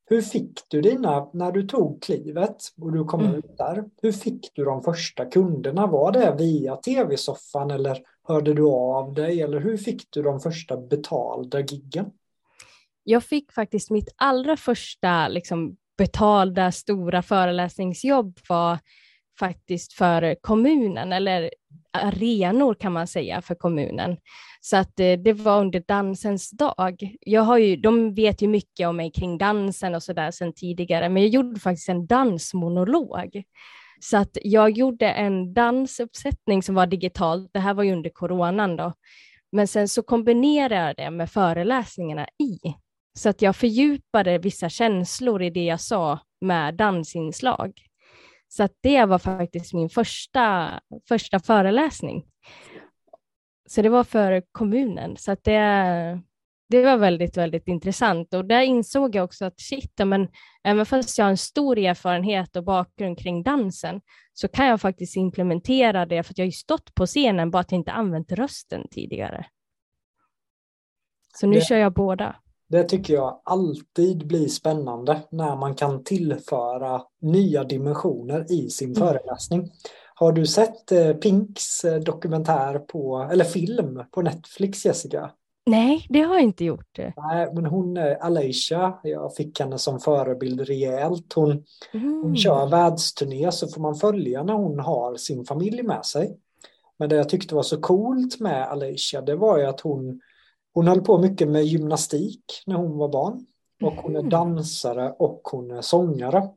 hur 0.06 0.22
fick 0.22 0.60
du 0.68 0.80
dina, 0.80 1.30
när 1.32 1.52
du 1.52 1.62
tog 1.62 2.02
klivet 2.02 2.56
och 2.80 2.92
du 2.92 3.04
kom 3.04 3.20
mm. 3.20 3.34
ut 3.34 3.56
där, 3.56 3.84
hur 4.02 4.12
fick 4.12 4.50
du 4.54 4.64
de 4.64 4.82
första 4.82 5.24
kunderna? 5.24 5.86
Var 5.86 6.12
det 6.12 6.34
via 6.38 6.76
tv-soffan 6.76 7.70
eller 7.70 8.02
hörde 8.22 8.54
du 8.54 8.66
av 8.66 9.14
dig 9.14 9.42
eller 9.42 9.60
hur 9.60 9.76
fick 9.76 10.06
du 10.10 10.22
de 10.22 10.40
första 10.40 10.76
betalda 10.76 11.60
giggen? 11.60 12.10
Jag 13.02 13.24
fick 13.24 13.52
faktiskt 13.52 13.90
mitt 13.90 14.14
allra 14.16 14.56
första 14.56 15.28
liksom, 15.28 15.76
betalda 15.98 16.72
stora 16.72 17.22
föreläsningsjobb 17.22 18.38
var 18.48 18.78
faktiskt 19.38 19.92
för 19.92 20.36
kommunen, 20.40 21.12
eller 21.12 21.50
arenor 21.92 22.74
kan 22.74 22.92
man 22.92 23.06
säga 23.06 23.42
för 23.42 23.54
kommunen. 23.54 24.16
Så 24.60 24.76
att 24.76 25.00
eh, 25.00 25.12
det 25.12 25.32
var 25.32 25.60
under 25.60 25.82
dansens 25.88 26.50
dag. 26.50 27.16
Jag 27.20 27.42
har 27.42 27.58
ju, 27.58 27.76
de 27.76 28.14
vet 28.14 28.42
ju 28.42 28.48
mycket 28.48 28.88
om 28.88 28.96
mig 28.96 29.12
kring 29.12 29.38
dansen 29.38 29.94
och 29.94 30.02
så 30.02 30.12
där 30.12 30.30
sedan 30.30 30.52
tidigare, 30.52 31.08
men 31.08 31.22
jag 31.22 31.30
gjorde 31.30 31.60
faktiskt 31.60 31.88
en 31.88 32.06
dansmonolog. 32.06 33.42
Så 34.00 34.16
att 34.16 34.38
jag 34.42 34.70
gjorde 34.70 35.10
en 35.10 35.54
dansuppsättning 35.54 36.62
som 36.62 36.74
var 36.74 36.86
digitalt. 36.86 37.50
Det 37.52 37.60
här 37.60 37.74
var 37.74 37.82
ju 37.82 37.92
under 37.92 38.10
coronan 38.10 38.76
då. 38.76 38.92
Men 39.52 39.68
sen 39.68 39.88
så 39.88 40.02
kombinerade 40.02 40.74
jag 40.74 40.96
det 40.96 41.10
med 41.10 41.30
föreläsningarna 41.30 42.26
i. 42.26 42.58
Så 43.18 43.28
att 43.28 43.42
jag 43.42 43.56
fördjupade 43.56 44.38
vissa 44.38 44.68
känslor 44.68 45.42
i 45.42 45.50
det 45.50 45.64
jag 45.64 45.80
sa 45.80 46.18
med 46.40 46.74
dansinslag. 46.74 47.72
Så 48.56 48.62
att 48.62 48.72
det 48.80 49.04
var 49.04 49.18
faktiskt 49.18 49.74
min 49.74 49.88
första, 49.88 50.80
första 51.08 51.40
föreläsning. 51.40 52.24
Så 53.66 53.82
det 53.82 53.88
var 53.88 54.04
för 54.04 54.42
kommunen. 54.52 55.16
Så 55.16 55.32
att 55.32 55.44
det, 55.44 55.60
det 56.68 56.84
var 56.84 56.96
väldigt, 56.96 57.36
väldigt 57.36 57.68
intressant. 57.68 58.34
Och 58.34 58.44
där 58.44 58.60
insåg 58.60 59.14
jag 59.14 59.24
också 59.24 59.44
att 59.44 59.60
shit, 59.60 60.00
men 60.04 60.28
även 60.64 60.86
fast 60.86 61.18
jag 61.18 61.24
har 61.24 61.30
en 61.30 61.36
stor 61.36 61.78
erfarenhet 61.78 62.56
och 62.56 62.64
bakgrund 62.64 63.18
kring 63.18 63.42
dansen 63.42 64.00
så 64.32 64.48
kan 64.48 64.66
jag 64.66 64.80
faktiskt 64.80 65.16
implementera 65.16 66.06
det, 66.06 66.22
för 66.22 66.32
att 66.32 66.38
jag 66.38 66.44
har 66.44 66.48
ju 66.48 66.52
stått 66.52 66.94
på 66.94 67.06
scenen, 67.06 67.50
bara 67.50 67.60
att 67.60 67.72
jag 67.72 67.78
inte 67.78 67.92
använt 67.92 68.32
rösten 68.32 68.88
tidigare. 68.90 69.46
Så 71.34 71.46
nu 71.46 71.54
det, 71.54 71.64
kör 71.64 71.76
jag 71.76 71.92
båda. 71.92 72.36
Det 72.74 72.84
tycker 72.84 73.14
jag 73.14 73.40
alltid 73.44 74.26
blir 74.26 74.48
spännande 74.48 75.20
när 75.30 75.56
man 75.56 75.74
kan 75.74 76.04
tillföra 76.04 77.02
nya 77.20 77.64
dimensioner 77.64 78.52
i 78.52 78.70
sin 78.70 78.88
mm. 78.88 78.98
föreläsning. 78.98 79.70
Har 80.14 80.32
du 80.32 80.46
sett 80.46 80.92
eh, 80.92 81.12
Pinks 81.12 81.84
eh, 81.84 82.00
dokumentär 82.00 82.78
på, 82.78 83.28
eller 83.32 83.44
film 83.44 84.02
på 84.10 84.22
Netflix, 84.22 84.84
Jessica? 84.86 85.30
Nej, 85.66 86.06
det 86.08 86.20
har 86.20 86.34
jag 86.34 86.42
inte 86.42 86.64
gjort. 86.64 86.98
Nej, 87.16 87.52
men 87.54 87.66
hon, 87.66 87.96
eh, 87.96 88.16
Alicia, 88.20 88.98
jag 89.02 89.34
fick 89.34 89.60
henne 89.60 89.78
som 89.78 90.00
förebild 90.00 90.60
rejält. 90.60 91.32
Hon, 91.32 91.50
mm. 91.92 92.22
hon 92.22 92.36
kör 92.36 92.66
världsturné 92.66 93.52
så 93.52 93.68
får 93.68 93.80
man 93.80 93.94
följa 93.94 94.42
när 94.42 94.54
hon 94.54 94.78
har 94.78 95.16
sin 95.16 95.44
familj 95.44 95.82
med 95.82 96.04
sig. 96.04 96.36
Men 96.98 97.08
det 97.08 97.16
jag 97.16 97.28
tyckte 97.28 97.54
var 97.54 97.62
så 97.62 97.80
coolt 97.80 98.40
med 98.40 98.68
Alicia, 98.68 99.20
det 99.20 99.36
var 99.36 99.58
ju 99.58 99.64
att 99.64 99.80
hon, 99.80 100.20
hon 100.74 100.88
höll 100.88 101.00
på 101.00 101.18
mycket 101.18 101.48
med 101.48 101.64
gymnastik 101.64 102.44
när 102.66 102.76
hon 102.76 102.98
var 102.98 103.08
barn. 103.08 103.46
Och 103.82 103.92
hon 103.92 104.14
är 104.16 104.20
mm. 104.20 104.30
dansare 104.30 105.14
och 105.18 105.40
hon 105.44 105.70
är 105.70 105.80
sångare. 105.80 106.48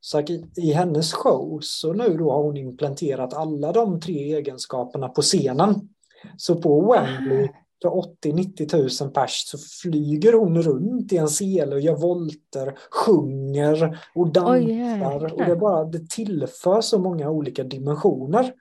Så 0.00 0.20
i, 0.56 0.72
hennes 0.72 1.12
show 1.12 1.58
så 1.62 1.92
nu 1.92 2.16
då 2.16 2.32
har 2.32 2.42
hon 2.42 2.56
implanterat 2.56 3.34
alla 3.34 3.72
de 3.72 4.00
tre 4.00 4.34
egenskaperna 4.34 5.08
på 5.08 5.22
scenen. 5.22 5.88
Så 6.36 6.54
på 6.54 6.92
Wembley 6.92 7.48
för 7.82 7.88
80-90 7.88 9.04
000 9.04 9.12
pers 9.12 9.44
så 9.46 9.58
flyger 9.58 10.32
hon 10.32 10.62
runt 10.62 11.12
i 11.12 11.16
en 11.16 11.28
sele 11.28 11.74
och 11.74 11.80
gör 11.80 11.96
volter, 11.96 12.78
sjunger 12.90 13.98
och 14.14 14.32
dansar. 14.32 15.26
Oh, 15.26 15.32
och 15.32 15.44
det, 15.44 15.56
bara, 15.56 15.84
det 15.84 16.10
tillför 16.10 16.80
så 16.80 16.98
många 16.98 17.30
olika 17.30 17.64
dimensioner. 17.64 18.52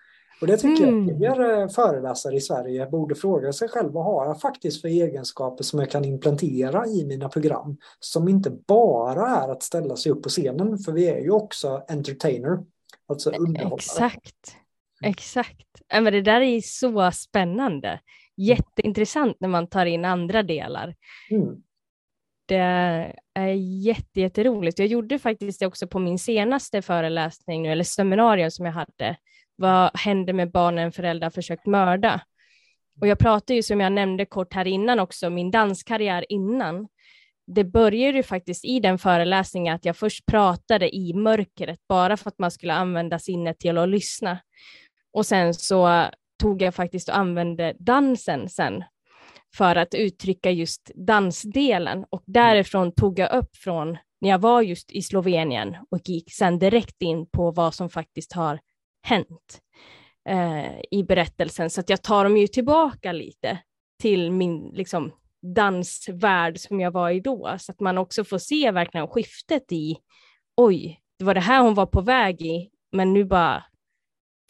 Och 0.41 0.47
det 0.47 0.57
tycker 0.57 0.87
mm. 0.87 1.21
jag 1.21 1.35
fler 1.35 1.61
eh, 1.61 1.67
föreläsare 1.67 2.35
i 2.35 2.41
Sverige 2.41 2.85
borde 2.85 3.15
fråga 3.15 3.53
sig 3.53 3.69
själva 3.69 4.03
har 4.03 4.25
jag 4.25 4.41
faktiskt 4.41 4.81
för 4.81 4.87
egenskaper 4.87 5.63
som 5.63 5.79
jag 5.79 5.91
kan 5.91 6.05
implementera 6.05 6.87
i 6.87 7.05
mina 7.05 7.29
program. 7.29 7.77
Som 7.99 8.27
inte 8.27 8.49
bara 8.49 9.27
är 9.27 9.49
att 9.49 9.63
ställa 9.63 9.95
sig 9.95 10.11
upp 10.11 10.23
på 10.23 10.29
scenen, 10.29 10.77
för 10.77 10.91
vi 10.91 11.09
är 11.09 11.19
ju 11.19 11.31
också 11.31 11.83
entertainer, 11.87 12.59
alltså 13.07 13.31
underhållare. 13.31 13.75
Exakt, 13.75 14.55
exakt. 15.03 15.67
Men 15.93 16.13
det 16.13 16.21
där 16.21 16.41
är 16.41 16.61
så 16.61 17.11
spännande 17.11 17.99
jätteintressant 18.37 19.37
när 19.39 19.49
man 19.49 19.67
tar 19.67 19.85
in 19.85 20.05
andra 20.05 20.43
delar. 20.43 20.95
Mm. 21.31 21.55
Det 22.45 22.55
är 23.33 23.53
jätte, 23.85 24.21
jätteroligt. 24.21 24.79
Jag 24.79 24.87
gjorde 24.87 25.19
faktiskt 25.19 25.59
det 25.59 25.67
också 25.67 25.87
på 25.87 25.99
min 25.99 26.19
senaste 26.19 26.81
föreläsning, 26.81 27.67
eller 27.67 27.83
seminarium 27.83 28.51
som 28.51 28.65
jag 28.65 28.73
hade. 28.73 29.17
Vad 29.57 29.97
händer 29.99 30.33
med 30.33 30.51
barnen 30.51 30.91
föräldrar 30.91 31.29
försökt 31.29 31.65
mörda? 31.65 32.21
Och 33.01 33.07
jag 33.07 33.19
pratade 33.19 33.53
ju 33.53 33.63
som 33.63 33.79
jag 33.79 33.91
nämnde 33.91 34.25
kort 34.25 34.53
här 34.53 34.67
innan 34.67 34.99
också, 34.99 35.29
min 35.29 35.51
danskarriär 35.51 36.25
innan. 36.29 36.87
Det 37.47 37.63
började 37.63 38.17
ju 38.17 38.23
faktiskt 38.23 38.65
i 38.65 38.79
den 38.79 38.97
föreläsningen 38.97 39.75
att 39.75 39.85
jag 39.85 39.97
först 39.97 40.25
pratade 40.25 40.95
i 40.95 41.13
mörkret 41.13 41.79
bara 41.89 42.17
för 42.17 42.29
att 42.29 42.39
man 42.39 42.51
skulle 42.51 42.73
använda 42.73 43.19
sinnet 43.19 43.59
till 43.59 43.77
att 43.77 43.89
lyssna. 43.89 44.39
Och 45.13 45.25
sen 45.25 45.53
så 45.53 46.05
tog 46.41 46.61
jag 46.61 46.75
faktiskt 46.75 47.09
och 47.09 47.17
använde 47.17 47.75
dansen 47.79 48.49
sen 48.49 48.83
för 49.55 49.75
att 49.75 49.93
uttrycka 49.93 50.51
just 50.51 50.91
dansdelen 50.95 52.05
och 52.09 52.23
därifrån 52.25 52.91
tog 52.91 53.19
jag 53.19 53.33
upp 53.33 53.57
från 53.57 53.97
när 54.21 54.29
jag 54.29 54.39
var 54.39 54.61
just 54.61 54.91
i 54.91 55.01
Slovenien 55.01 55.75
och 55.89 55.99
gick 56.05 56.33
sen 56.33 56.59
direkt 56.59 57.01
in 57.01 57.29
på 57.29 57.51
vad 57.51 57.73
som 57.73 57.89
faktiskt 57.89 58.33
har 58.33 58.59
hänt 59.03 59.61
eh, 60.29 60.79
i 60.91 61.03
berättelsen. 61.03 61.69
Så 61.69 61.81
att 61.81 61.89
jag 61.89 62.03
tar 62.03 62.23
dem 62.23 62.37
ju 62.37 62.47
tillbaka 62.47 63.11
lite 63.11 63.59
till 64.01 64.31
min 64.31 64.71
liksom, 64.73 65.11
dansvärld 65.55 66.59
som 66.59 66.79
jag 66.79 66.91
var 66.91 67.09
i 67.09 67.19
då, 67.19 67.55
så 67.59 67.71
att 67.71 67.79
man 67.79 67.97
också 67.97 68.23
får 68.23 68.37
se 68.37 68.71
verkligen 68.71 69.07
skiftet 69.07 69.71
i 69.71 69.97
oj, 70.57 70.99
det 71.19 71.25
var 71.25 71.33
det 71.33 71.39
här 71.39 71.61
hon 71.61 71.73
var 71.73 71.85
på 71.85 72.01
väg 72.01 72.41
i, 72.41 72.69
men 72.91 73.13
nu 73.13 73.25
bara 73.25 73.63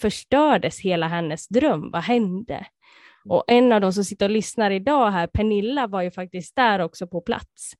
förstördes 0.02 0.80
hela 0.80 1.08
hennes 1.08 1.48
dröm? 1.48 1.92
Vad 1.92 2.04
hände? 2.04 2.54
Mm. 2.54 3.38
Och 3.38 3.44
en 3.48 3.72
av 3.72 3.82
de 3.82 3.94
som 3.94 4.04
sitter 4.04 4.26
och 4.26 4.32
lyssnar 4.32 4.72
idag 4.72 5.12
här, 5.12 5.28
Pernilla, 5.28 5.88
var 5.88 6.02
ju 6.02 6.12
faktiskt 6.12 6.56
där 6.56 6.80
också 6.80 7.08
på 7.08 7.22
plats. 7.22 7.74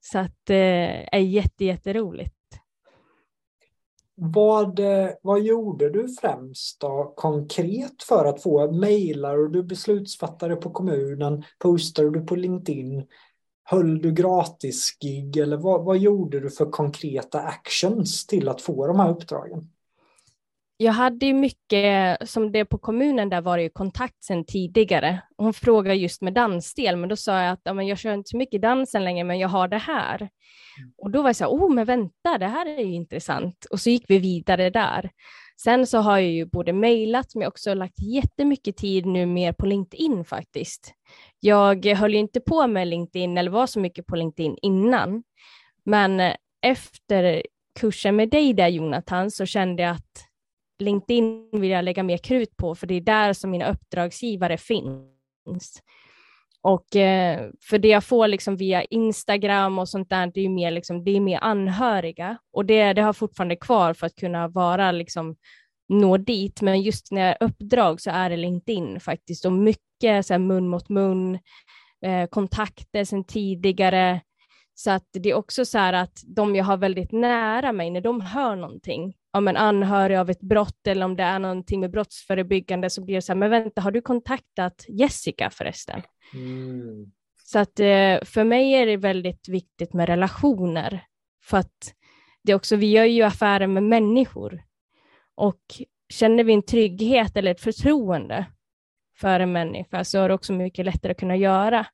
Så 0.00 0.18
att 0.18 0.36
det 0.46 1.08
eh, 1.12 1.18
är 1.18 1.18
jätte, 1.18 1.64
jätteroligt. 1.64 2.34
Vad, 4.14 4.78
eh, 4.78 5.10
vad 5.22 5.42
gjorde 5.42 5.90
du 5.90 6.08
främst 6.20 6.80
då, 6.80 7.12
konkret 7.16 8.02
för 8.08 8.24
att 8.24 8.42
få 8.42 8.72
mejlar 8.72 9.38
och 9.38 9.50
du 9.50 9.62
beslutsfattare 9.62 10.56
på 10.56 10.70
kommunen? 10.70 11.44
Postade 11.58 12.10
du 12.10 12.20
på 12.20 12.36
LinkedIn? 12.36 13.06
Höll 13.64 14.02
du 14.02 14.12
gratis 14.12 14.96
gig 15.00 15.36
eller 15.36 15.56
vad, 15.56 15.84
vad 15.84 15.98
gjorde 15.98 16.40
du 16.40 16.50
för 16.50 16.70
konkreta 16.70 17.40
actions 17.40 18.26
till 18.26 18.48
att 18.48 18.60
få 18.60 18.86
de 18.86 19.00
här 19.00 19.10
uppdragen? 19.10 19.70
Jag 20.82 20.92
hade 20.92 21.26
ju 21.26 21.34
mycket, 21.34 22.18
som 22.28 22.52
det 22.52 22.64
på 22.64 22.78
kommunen 22.78 23.28
där 23.28 23.40
var 23.40 23.56
det 23.56 23.62
ju 23.62 23.70
kontakt 23.70 24.24
sedan 24.24 24.44
tidigare. 24.44 25.22
Hon 25.36 25.54
frågade 25.54 25.96
just 25.96 26.22
med 26.22 26.34
dansdel, 26.34 26.96
men 26.96 27.08
då 27.08 27.16
sa 27.16 27.42
jag 27.42 27.52
att 27.52 27.60
ja, 27.64 27.72
men 27.72 27.86
jag 27.86 27.98
kör 27.98 28.14
inte 28.14 28.28
så 28.28 28.36
mycket 28.36 28.62
dansen 28.62 29.04
längre, 29.04 29.24
men 29.24 29.38
jag 29.38 29.48
har 29.48 29.68
det 29.68 29.78
här. 29.78 30.16
Mm. 30.16 30.92
Och 30.98 31.10
då 31.10 31.22
var 31.22 31.28
jag 31.28 31.36
så 31.36 31.44
här, 31.44 31.50
oh 31.50 31.74
men 31.74 31.84
vänta, 31.84 32.38
det 32.38 32.46
här 32.46 32.66
är 32.66 32.84
ju 32.84 32.94
intressant. 32.94 33.64
Och 33.70 33.80
så 33.80 33.90
gick 33.90 34.04
vi 34.08 34.18
vidare 34.18 34.70
där. 34.70 35.10
Sen 35.62 35.86
så 35.86 35.98
har 35.98 36.18
jag 36.18 36.30
ju 36.30 36.46
både 36.46 36.72
mejlat, 36.72 37.34
men 37.34 37.48
också 37.48 37.74
lagt 37.74 37.98
jättemycket 37.98 38.76
tid 38.76 39.06
nu 39.06 39.26
mer 39.26 39.52
på 39.52 39.66
LinkedIn 39.66 40.24
faktiskt. 40.24 40.92
jag 41.40 41.86
höll 41.86 42.12
ju 42.12 42.18
inte 42.18 42.40
på 42.40 42.66
med 42.66 42.88
LinkedIn 42.88 43.38
eller 43.38 43.50
var 43.50 43.66
så 43.66 43.80
mycket 43.80 44.06
på 44.06 44.16
LinkedIn 44.16 44.56
innan. 44.62 45.22
Men 45.84 46.34
efter 46.62 47.42
kursen 47.80 48.16
med 48.16 48.30
dig 48.30 48.52
där 48.52 48.68
Jonathan 48.68 49.30
så 49.30 49.46
kände 49.46 49.82
jag 49.82 49.92
att 49.92 50.31
LinkedIn 50.82 51.48
vill 51.52 51.70
jag 51.70 51.84
lägga 51.84 52.02
mer 52.02 52.18
krut 52.18 52.56
på 52.56 52.74
för 52.74 52.86
det 52.86 52.94
är 52.94 53.00
där 53.00 53.32
som 53.32 53.50
mina 53.50 53.70
uppdragsgivare 53.70 54.56
finns. 54.56 55.82
Och 56.62 56.96
eh, 56.96 57.50
för 57.60 57.78
det 57.78 57.88
jag 57.88 58.04
får 58.04 58.28
liksom 58.28 58.56
via 58.56 58.84
Instagram 58.84 59.78
och 59.78 59.88
sånt 59.88 60.10
där, 60.10 60.30
det 60.34 60.40
är 60.40 60.48
mer, 60.48 60.70
liksom, 60.70 61.04
det 61.04 61.10
är 61.10 61.20
mer 61.20 61.38
anhöriga 61.42 62.38
och 62.52 62.66
det, 62.66 62.92
det 62.92 63.02
har 63.02 63.12
fortfarande 63.12 63.56
kvar 63.56 63.94
för 63.94 64.06
att 64.06 64.14
kunna 64.14 64.48
vara 64.48 64.92
liksom, 64.92 65.36
nå 65.88 66.16
dit. 66.16 66.62
Men 66.62 66.82
just 66.82 67.12
när 67.12 67.20
jag 67.20 67.30
är 67.30 67.46
uppdrag 67.46 68.00
så 68.00 68.10
är 68.10 68.30
det 68.30 68.36
LinkedIn 68.36 69.00
faktiskt 69.00 69.44
och 69.44 69.52
mycket 69.52 70.26
så 70.26 70.34
här, 70.34 70.38
mun 70.38 70.68
mot 70.68 70.88
mun, 70.88 71.38
eh, 72.04 72.26
kontakter 72.30 73.04
sedan 73.04 73.24
tidigare. 73.24 74.20
Så 74.74 74.90
att 74.90 75.06
det 75.12 75.30
är 75.30 75.34
också 75.34 75.64
så 75.64 75.78
här 75.78 75.92
att 75.92 76.22
de 76.26 76.56
jag 76.56 76.64
har 76.64 76.76
väldigt 76.76 77.12
nära 77.12 77.72
mig, 77.72 77.90
när 77.90 78.00
de 78.00 78.20
hör 78.20 78.56
någonting, 78.56 79.14
om 79.32 79.48
en 79.48 79.56
anhörig 79.56 80.16
av 80.16 80.30
ett 80.30 80.40
brott 80.40 80.86
eller 80.86 81.04
om 81.04 81.16
det 81.16 81.22
är 81.22 81.38
någonting 81.38 81.80
med 81.80 81.90
brottsförebyggande 81.90 82.90
så 82.90 83.04
blir 83.04 83.14
det 83.14 83.22
så 83.22 83.32
här, 83.32 83.38
men 83.38 83.50
vänta, 83.50 83.80
har 83.80 83.90
du 83.90 84.00
kontaktat 84.00 84.84
Jessica 84.88 85.50
förresten? 85.50 86.02
Mm. 86.34 87.12
Så 87.44 87.58
att 87.58 87.80
eh, 87.80 88.24
för 88.24 88.44
mig 88.44 88.72
är 88.72 88.86
det 88.86 88.96
väldigt 88.96 89.48
viktigt 89.48 89.92
med 89.92 90.08
relationer. 90.08 91.04
För 91.44 91.58
att 91.58 91.94
det 92.42 92.52
är 92.52 92.56
också, 92.56 92.76
vi 92.76 92.90
gör 92.90 93.04
ju 93.04 93.22
affärer 93.22 93.66
med 93.66 93.82
människor. 93.82 94.62
Och 95.34 95.60
känner 96.08 96.44
vi 96.44 96.52
en 96.52 96.62
trygghet 96.62 97.36
eller 97.36 97.50
ett 97.50 97.60
förtroende 97.60 98.46
för 99.16 99.40
en 99.40 99.52
människa 99.52 100.04
så 100.04 100.18
är 100.18 100.28
det 100.28 100.34
också 100.34 100.52
mycket 100.52 100.84
lättare 100.84 101.12
att 101.12 101.18
kunna 101.18 101.36
göra 101.36 101.86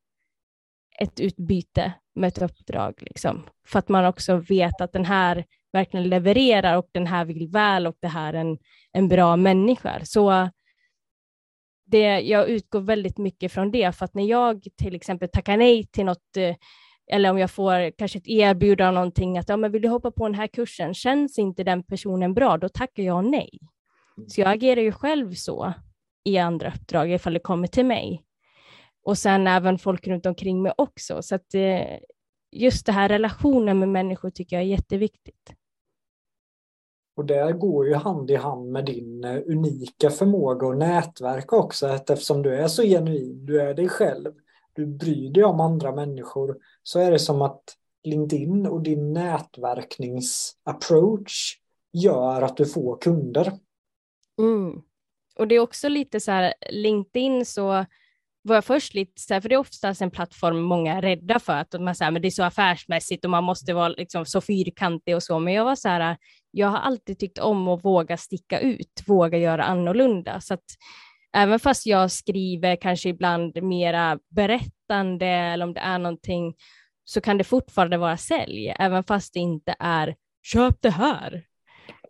ett 0.98 1.20
utbyte 1.20 1.92
med 2.14 2.28
ett 2.28 2.42
uppdrag. 2.42 2.94
Liksom. 3.00 3.46
För 3.66 3.78
att 3.78 3.88
man 3.88 4.04
också 4.04 4.36
vet 4.36 4.80
att 4.80 4.92
den 4.92 5.04
här 5.04 5.44
verkligen 5.72 6.08
levererar 6.08 6.76
och 6.76 6.88
den 6.92 7.06
här 7.06 7.24
vill 7.24 7.48
väl 7.48 7.86
och 7.86 7.96
det 8.00 8.08
här 8.08 8.32
är 8.32 8.38
en, 8.38 8.58
en 8.92 9.08
bra 9.08 9.36
människa. 9.36 10.00
Så 10.04 10.48
det, 11.86 12.20
jag 12.20 12.48
utgår 12.48 12.80
väldigt 12.80 13.18
mycket 13.18 13.52
från 13.52 13.70
det, 13.70 13.92
för 13.92 14.04
att 14.04 14.14
när 14.14 14.24
jag 14.24 14.66
till 14.76 14.94
exempel 14.94 15.28
tackar 15.28 15.56
nej 15.56 15.86
till 15.86 16.04
något, 16.04 16.36
eh, 16.36 16.56
eller 17.12 17.30
om 17.30 17.38
jag 17.38 17.50
får 17.50 17.90
kanske 17.90 18.18
ett 18.18 18.28
erbjudande 18.28 18.88
om 18.88 18.94
någonting, 18.94 19.38
att 19.38 19.48
ja, 19.48 19.56
men 19.56 19.72
vill 19.72 19.82
du 19.82 19.88
hoppa 19.88 20.10
på 20.10 20.26
den 20.26 20.34
här 20.34 20.46
kursen, 20.46 20.94
känns 20.94 21.38
inte 21.38 21.64
den 21.64 21.82
personen 21.82 22.34
bra, 22.34 22.56
då 22.58 22.68
tackar 22.68 23.02
jag 23.02 23.24
nej. 23.24 23.58
Så 24.28 24.40
jag 24.40 24.50
agerar 24.50 24.80
ju 24.80 24.92
själv 24.92 25.34
så 25.34 25.72
i 26.24 26.38
andra 26.38 26.68
uppdrag, 26.68 27.12
ifall 27.12 27.32
det 27.32 27.40
kommer 27.40 27.66
till 27.66 27.86
mig. 27.86 28.24
Och 29.02 29.18
sen 29.18 29.46
även 29.46 29.78
folk 29.78 30.06
runt 30.06 30.26
omkring 30.26 30.62
mig 30.62 30.72
också. 30.76 31.22
Så 31.22 31.34
att 31.34 31.54
eh, 31.54 31.98
just 32.50 32.86
det 32.86 32.92
här 32.92 33.08
relationen 33.08 33.78
med 33.78 33.88
människor 33.88 34.30
tycker 34.30 34.56
jag 34.56 34.62
är 34.62 34.68
jätteviktigt. 34.68 35.52
Och 37.16 37.24
det 37.24 37.52
går 37.52 37.86
ju 37.86 37.94
hand 37.94 38.30
i 38.30 38.36
hand 38.36 38.72
med 38.72 38.84
din 38.84 39.24
eh, 39.24 39.40
unika 39.46 40.10
förmåga 40.10 40.66
och 40.66 40.76
nätverk 40.76 41.52
också 41.52 41.88
eftersom 41.88 42.42
du 42.42 42.54
är 42.54 42.68
så 42.68 42.82
genuin, 42.82 43.46
du 43.46 43.60
är 43.60 43.74
dig 43.74 43.88
själv, 43.88 44.32
du 44.72 44.86
bryr 44.86 45.30
dig 45.30 45.44
om 45.44 45.60
andra 45.60 45.92
människor 45.92 46.58
så 46.82 47.00
är 47.00 47.10
det 47.10 47.18
som 47.18 47.42
att 47.42 47.62
LinkedIn 48.04 48.66
och 48.66 48.82
din 48.82 49.12
nätverkningsapproach 49.12 51.58
gör 51.92 52.42
att 52.42 52.56
du 52.56 52.66
får 52.66 53.00
kunder. 53.00 53.52
Mm. 54.38 54.82
Och 55.36 55.48
det 55.48 55.54
är 55.54 55.60
också 55.60 55.88
lite 55.88 56.20
så 56.20 56.30
här, 56.30 56.54
LinkedIn 56.70 57.46
så 57.46 57.84
var 58.42 58.54
jag 58.54 58.64
först 58.64 58.94
lite 58.94 59.20
så 59.20 59.34
här, 59.34 59.40
för 59.40 59.48
det 59.48 59.54
är 59.54 59.58
oftast 59.58 60.02
en 60.02 60.10
plattform 60.10 60.60
många 60.60 60.96
är 60.96 61.02
rädda 61.02 61.38
för, 61.38 61.52
att 61.52 61.80
man 61.80 61.94
säger 61.94 62.10
men 62.10 62.22
det 62.22 62.28
är 62.28 62.30
så 62.30 62.42
affärsmässigt 62.42 63.24
och 63.24 63.30
man 63.30 63.44
måste 63.44 63.74
vara 63.74 63.88
liksom 63.88 64.26
så 64.26 64.40
fyrkantig 64.40 65.16
och 65.16 65.22
så, 65.22 65.38
men 65.38 65.54
jag 65.54 65.64
var 65.64 65.76
så 65.76 65.88
här, 65.88 66.16
jag 66.50 66.68
har 66.68 66.78
alltid 66.78 67.18
tyckt 67.18 67.38
om 67.38 67.68
att 67.68 67.84
våga 67.84 68.16
sticka 68.16 68.60
ut, 68.60 69.02
våga 69.06 69.38
göra 69.38 69.64
annorlunda, 69.64 70.40
så 70.40 70.54
att 70.54 70.64
även 71.36 71.60
fast 71.60 71.86
jag 71.86 72.10
skriver 72.10 72.76
kanske 72.76 73.08
ibland 73.08 73.62
mera 73.62 74.18
berättande 74.30 75.26
eller 75.26 75.66
om 75.66 75.74
det 75.74 75.80
är 75.80 75.98
någonting, 75.98 76.54
så 77.04 77.20
kan 77.20 77.38
det 77.38 77.44
fortfarande 77.44 77.96
vara 77.96 78.16
sälj, 78.16 78.74
även 78.78 79.04
fast 79.04 79.34
det 79.34 79.40
inte 79.40 79.74
är 79.78 80.14
köp 80.42 80.76
det 80.80 80.90
här, 80.90 81.28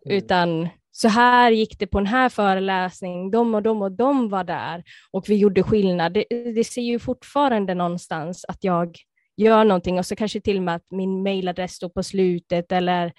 mm. 0.05 0.17
utan 0.17 0.69
så 0.91 1.07
här 1.07 1.51
gick 1.51 1.79
det 1.79 1.87
på 1.87 1.99
den 1.99 2.07
här 2.07 2.29
föreläsningen, 2.29 3.31
de 3.31 3.55
och 3.55 3.63
de 3.63 3.81
och 3.81 3.91
de 3.91 4.29
var 4.29 4.43
där 4.43 4.83
och 5.11 5.29
vi 5.29 5.35
gjorde 5.35 5.63
skillnad. 5.63 6.13
Det, 6.13 6.25
det 6.55 6.63
ser 6.63 6.81
ju 6.81 6.99
fortfarande 6.99 7.73
någonstans 7.73 8.45
att 8.47 8.63
jag 8.63 8.97
gör 9.37 9.63
någonting 9.63 9.99
och 9.99 10.05
så 10.05 10.15
kanske 10.15 10.41
till 10.41 10.57
och 10.57 10.63
med 10.63 10.75
att 10.75 10.91
min 10.91 11.23
mailadress 11.23 11.73
står 11.73 11.89
på 11.89 12.03
slutet 12.03 12.71
eller 12.71 13.13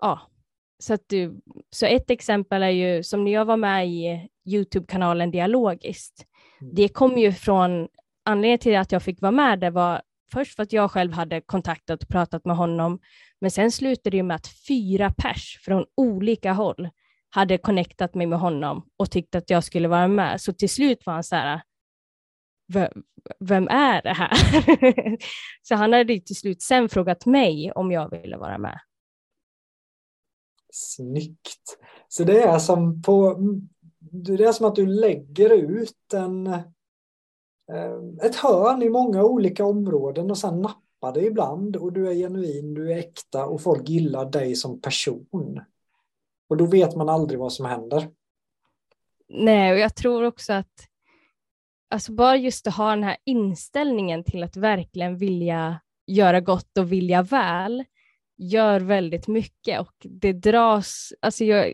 ja. 0.00 0.20
Så, 0.78 0.94
att 0.94 1.02
du, 1.06 1.40
så 1.70 1.86
ett 1.86 2.10
exempel 2.10 2.62
är 2.62 2.70
ju 2.70 3.02
som 3.02 3.24
när 3.24 3.32
jag 3.32 3.44
var 3.44 3.56
med 3.56 3.88
i 3.88 4.28
Youtube-kanalen 4.48 5.30
Dialogiskt. 5.30 6.26
Mm. 6.60 6.74
Det 6.74 6.88
kom 6.88 7.18
ju 7.18 7.32
från 7.32 7.88
anledningen 8.24 8.58
till 8.58 8.76
att 8.76 8.92
jag 8.92 9.02
fick 9.02 9.20
vara 9.20 9.32
med 9.32 9.58
det 9.58 9.70
var 9.70 10.02
först 10.32 10.56
för 10.56 10.62
att 10.62 10.72
jag 10.72 10.90
själv 10.90 11.12
hade 11.12 11.40
kontaktat 11.40 12.02
och 12.02 12.08
pratat 12.08 12.44
med 12.44 12.56
honom, 12.56 12.98
men 13.40 13.50
sen 13.50 13.72
slutade 13.72 14.10
det 14.10 14.16
ju 14.16 14.22
med 14.22 14.34
att 14.34 14.48
fyra 14.68 15.12
pers 15.18 15.58
från 15.64 15.84
olika 15.96 16.52
håll 16.52 16.88
hade 17.36 17.58
connectat 17.58 18.14
mig 18.14 18.26
med 18.26 18.38
honom 18.38 18.88
och 18.96 19.10
tyckte 19.10 19.38
att 19.38 19.50
jag 19.50 19.64
skulle 19.64 19.88
vara 19.88 20.08
med. 20.08 20.40
Så 20.40 20.52
till 20.52 20.68
slut 20.68 21.06
var 21.06 21.12
han 21.12 21.24
så 21.24 21.36
här, 21.36 21.62
vem 23.38 23.68
är 23.68 24.02
det 24.02 24.12
här? 24.12 24.30
så 25.62 25.74
han 25.74 25.92
hade 25.92 26.20
till 26.20 26.36
slut 26.36 26.62
sen 26.62 26.88
frågat 26.88 27.26
mig 27.26 27.72
om 27.72 27.92
jag 27.92 28.10
ville 28.10 28.36
vara 28.36 28.58
med. 28.58 28.80
Snyggt. 30.72 31.78
Så 32.08 32.24
det 32.24 32.42
är 32.42 32.58
som 32.58 33.02
på 33.02 33.38
det 33.98 34.44
är 34.44 34.52
som 34.52 34.66
att 34.66 34.74
du 34.74 34.86
lägger 34.86 35.50
ut 35.50 36.12
en, 36.14 36.46
eh, 36.46 36.62
ett 38.22 38.36
hörn 38.36 38.82
i 38.82 38.90
många 38.90 39.24
olika 39.24 39.64
områden 39.64 40.30
och 40.30 40.38
sen 40.38 40.62
nappar 40.62 41.14
det 41.14 41.26
ibland 41.26 41.76
och 41.76 41.92
du 41.92 42.08
är 42.08 42.14
genuin, 42.14 42.74
du 42.74 42.92
är 42.92 42.96
äkta 42.96 43.46
och 43.46 43.62
folk 43.62 43.88
gillar 43.88 44.30
dig 44.30 44.54
som 44.54 44.80
person. 44.80 45.60
Och 46.48 46.56
då 46.56 46.66
vet 46.66 46.96
man 46.96 47.08
aldrig 47.08 47.40
vad 47.40 47.52
som 47.52 47.66
händer. 47.66 48.08
Nej, 49.28 49.72
och 49.72 49.78
jag 49.78 49.94
tror 49.94 50.24
också 50.24 50.52
att 50.52 50.88
alltså 51.90 52.12
bara 52.12 52.36
just 52.36 52.66
att 52.66 52.74
ha 52.74 52.90
den 52.90 53.04
här 53.04 53.16
inställningen 53.24 54.24
till 54.24 54.42
att 54.42 54.56
verkligen 54.56 55.18
vilja 55.18 55.80
göra 56.06 56.40
gott 56.40 56.78
och 56.78 56.92
vilja 56.92 57.22
väl 57.22 57.84
gör 58.38 58.80
väldigt 58.80 59.28
mycket 59.28 59.80
och 59.80 59.94
det 60.00 60.32
dras, 60.32 61.12
alltså 61.20 61.44
jag, 61.44 61.72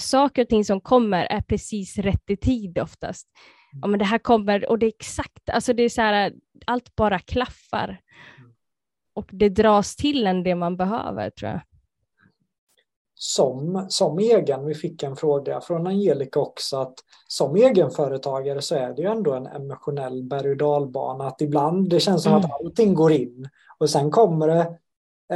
saker 0.00 0.42
och 0.42 0.48
ting 0.48 0.64
som 0.64 0.80
kommer 0.80 1.24
är 1.24 1.40
precis 1.40 1.98
rätt 1.98 2.30
i 2.30 2.36
tid 2.36 2.78
oftast. 2.78 3.28
Mm. 3.72 3.80
Ja, 3.80 3.88
men 3.88 3.98
det 3.98 4.04
här 4.04 4.18
kommer 4.18 4.70
och 4.70 4.78
det 4.78 4.86
är 4.86 4.92
exakt, 4.98 5.50
alltså 5.50 5.72
det 5.72 5.82
är 5.82 5.88
så 5.88 6.02
här, 6.02 6.32
allt 6.66 6.96
bara 6.96 7.18
klaffar. 7.18 7.88
Mm. 8.38 8.52
Och 9.14 9.28
det 9.32 9.48
dras 9.48 9.96
till 9.96 10.26
en 10.26 10.42
det 10.42 10.54
man 10.54 10.76
behöver 10.76 11.30
tror 11.30 11.50
jag 11.50 11.60
som, 13.18 13.86
som 13.88 14.18
egen, 14.18 14.66
vi 14.66 14.74
fick 14.74 15.02
en 15.02 15.16
fråga 15.16 15.60
från 15.60 15.86
Angelica 15.86 16.40
också, 16.40 16.76
att 16.76 16.94
som 17.28 17.56
egenföretagare 17.56 18.62
så 18.62 18.74
är 18.74 18.94
det 18.94 19.02
ju 19.02 19.08
ändå 19.08 19.34
en 19.34 19.46
emotionell 19.46 20.22
berg 20.22 20.50
och 20.50 20.56
dalbana. 20.56 21.26
Att 21.26 21.40
ibland 21.40 21.88
det 21.90 22.00
känns 22.00 22.22
som 22.22 22.32
mm. 22.32 22.44
att 22.44 22.60
allting 22.60 22.94
går 22.94 23.12
in 23.12 23.48
och 23.78 23.90
sen 23.90 24.10
kommer 24.10 24.48
det 24.48 24.78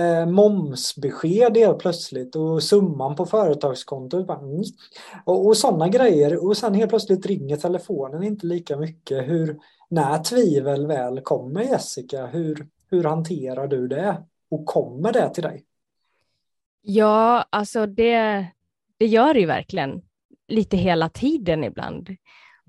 eh, 0.01 0.27
momsbesked 0.27 1.57
helt 1.57 1.79
plötsligt 1.79 2.37
och 2.37 2.63
summan 2.63 3.17
på 3.17 3.27
företagskontot. 3.27 4.31
Mm. 4.31 4.63
och, 5.25 5.47
och 5.47 5.57
sådana 5.57 5.89
grejer 5.89 6.47
och 6.47 6.57
sen 6.57 6.75
helt 6.75 6.91
plötsligt 6.91 7.27
ringer 7.27 7.57
telefonen 7.57 8.23
inte 8.23 8.47
lika 8.47 8.77
mycket. 8.77 9.29
Hur, 9.29 9.59
när 9.89 10.23
tvivel 10.23 10.87
väl 10.87 11.21
kommer 11.21 11.63
Jessica, 11.63 12.27
hur, 12.27 12.67
hur 12.91 13.05
hanterar 13.05 13.67
du 13.67 13.89
det? 13.89 14.23
Och 14.51 14.67
kommer 14.67 15.13
det 15.13 15.35
till 15.35 15.43
dig? 15.43 15.65
Ja, 16.83 17.45
alltså 17.51 17.87
det, 17.87 18.47
det 18.99 19.07
gör 19.07 19.35
det 19.35 19.41
ju 19.41 19.47
verkligen 19.47 20.03
lite 20.49 20.77
hela 20.77 21.09
tiden 21.09 21.65
ibland. 21.65 22.09
Mm. 22.09 22.19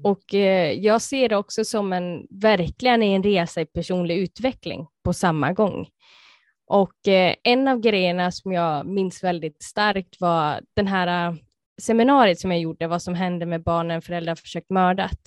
Och 0.04 0.34
eh, 0.34 0.72
jag 0.72 1.02
ser 1.02 1.30
det 1.30 1.36
också 1.38 1.66
som 1.66 1.94
en, 1.94 2.28
verkligen 2.30 3.04
en 3.04 3.24
resa 3.24 3.62
i 3.62 3.66
personlig 3.66 4.18
utveckling 4.18 4.88
på 5.04 5.14
samma 5.14 5.54
gång. 5.54 5.88
Och 6.68 7.08
eh, 7.08 7.36
en 7.44 7.68
av 7.68 7.80
grejerna 7.80 8.32
som 8.32 8.52
jag 8.52 8.86
minns 8.86 9.24
väldigt 9.24 9.64
starkt 9.64 10.22
var 10.22 10.62
den 10.76 10.88
här 10.88 11.30
uh, 11.30 11.38
seminariet 11.82 12.40
som 12.40 12.52
jag 12.52 12.60
gjorde, 12.60 12.88
vad 12.88 13.02
som 13.02 13.14
hände 13.14 13.46
med 13.46 13.64
barnen 13.64 14.02
föräldrar 14.02 14.36
försökt 14.36 14.70
mördat. 14.70 15.20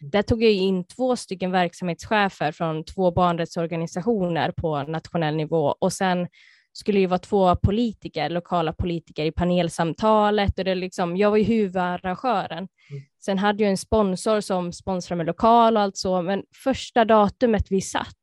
Mm. 0.00 0.10
Där 0.10 0.22
tog 0.22 0.42
jag 0.42 0.52
in 0.52 0.84
två 0.84 1.16
stycken 1.16 1.50
verksamhetschefer 1.50 2.52
från 2.52 2.84
två 2.84 3.10
barnrättsorganisationer 3.10 4.52
på 4.52 4.82
nationell 4.82 5.36
nivå 5.36 5.74
och 5.80 5.92
sen 5.92 6.28
skulle 6.76 7.00
ju 7.00 7.06
vara 7.06 7.18
två 7.18 7.56
politiker, 7.56 8.30
lokala 8.30 8.72
politiker 8.72 9.24
i 9.24 9.32
panelsamtalet 9.32 10.58
och 10.58 10.64
det 10.64 10.74
liksom, 10.74 11.16
jag 11.16 11.30
var 11.30 11.36
ju 11.36 11.44
huvudarrangören. 11.44 12.68
Mm. 12.90 13.02
Sen 13.18 13.38
hade 13.38 13.62
jag 13.62 13.70
en 13.70 13.76
sponsor 13.76 14.40
som 14.40 14.72
sponsrade 14.72 15.16
med 15.16 15.26
lokal 15.26 15.76
och 15.76 15.82
allt 15.82 15.96
så, 15.96 16.22
men 16.22 16.42
första 16.64 17.04
datumet 17.04 17.70
vi 17.70 17.80
satt 17.80 18.16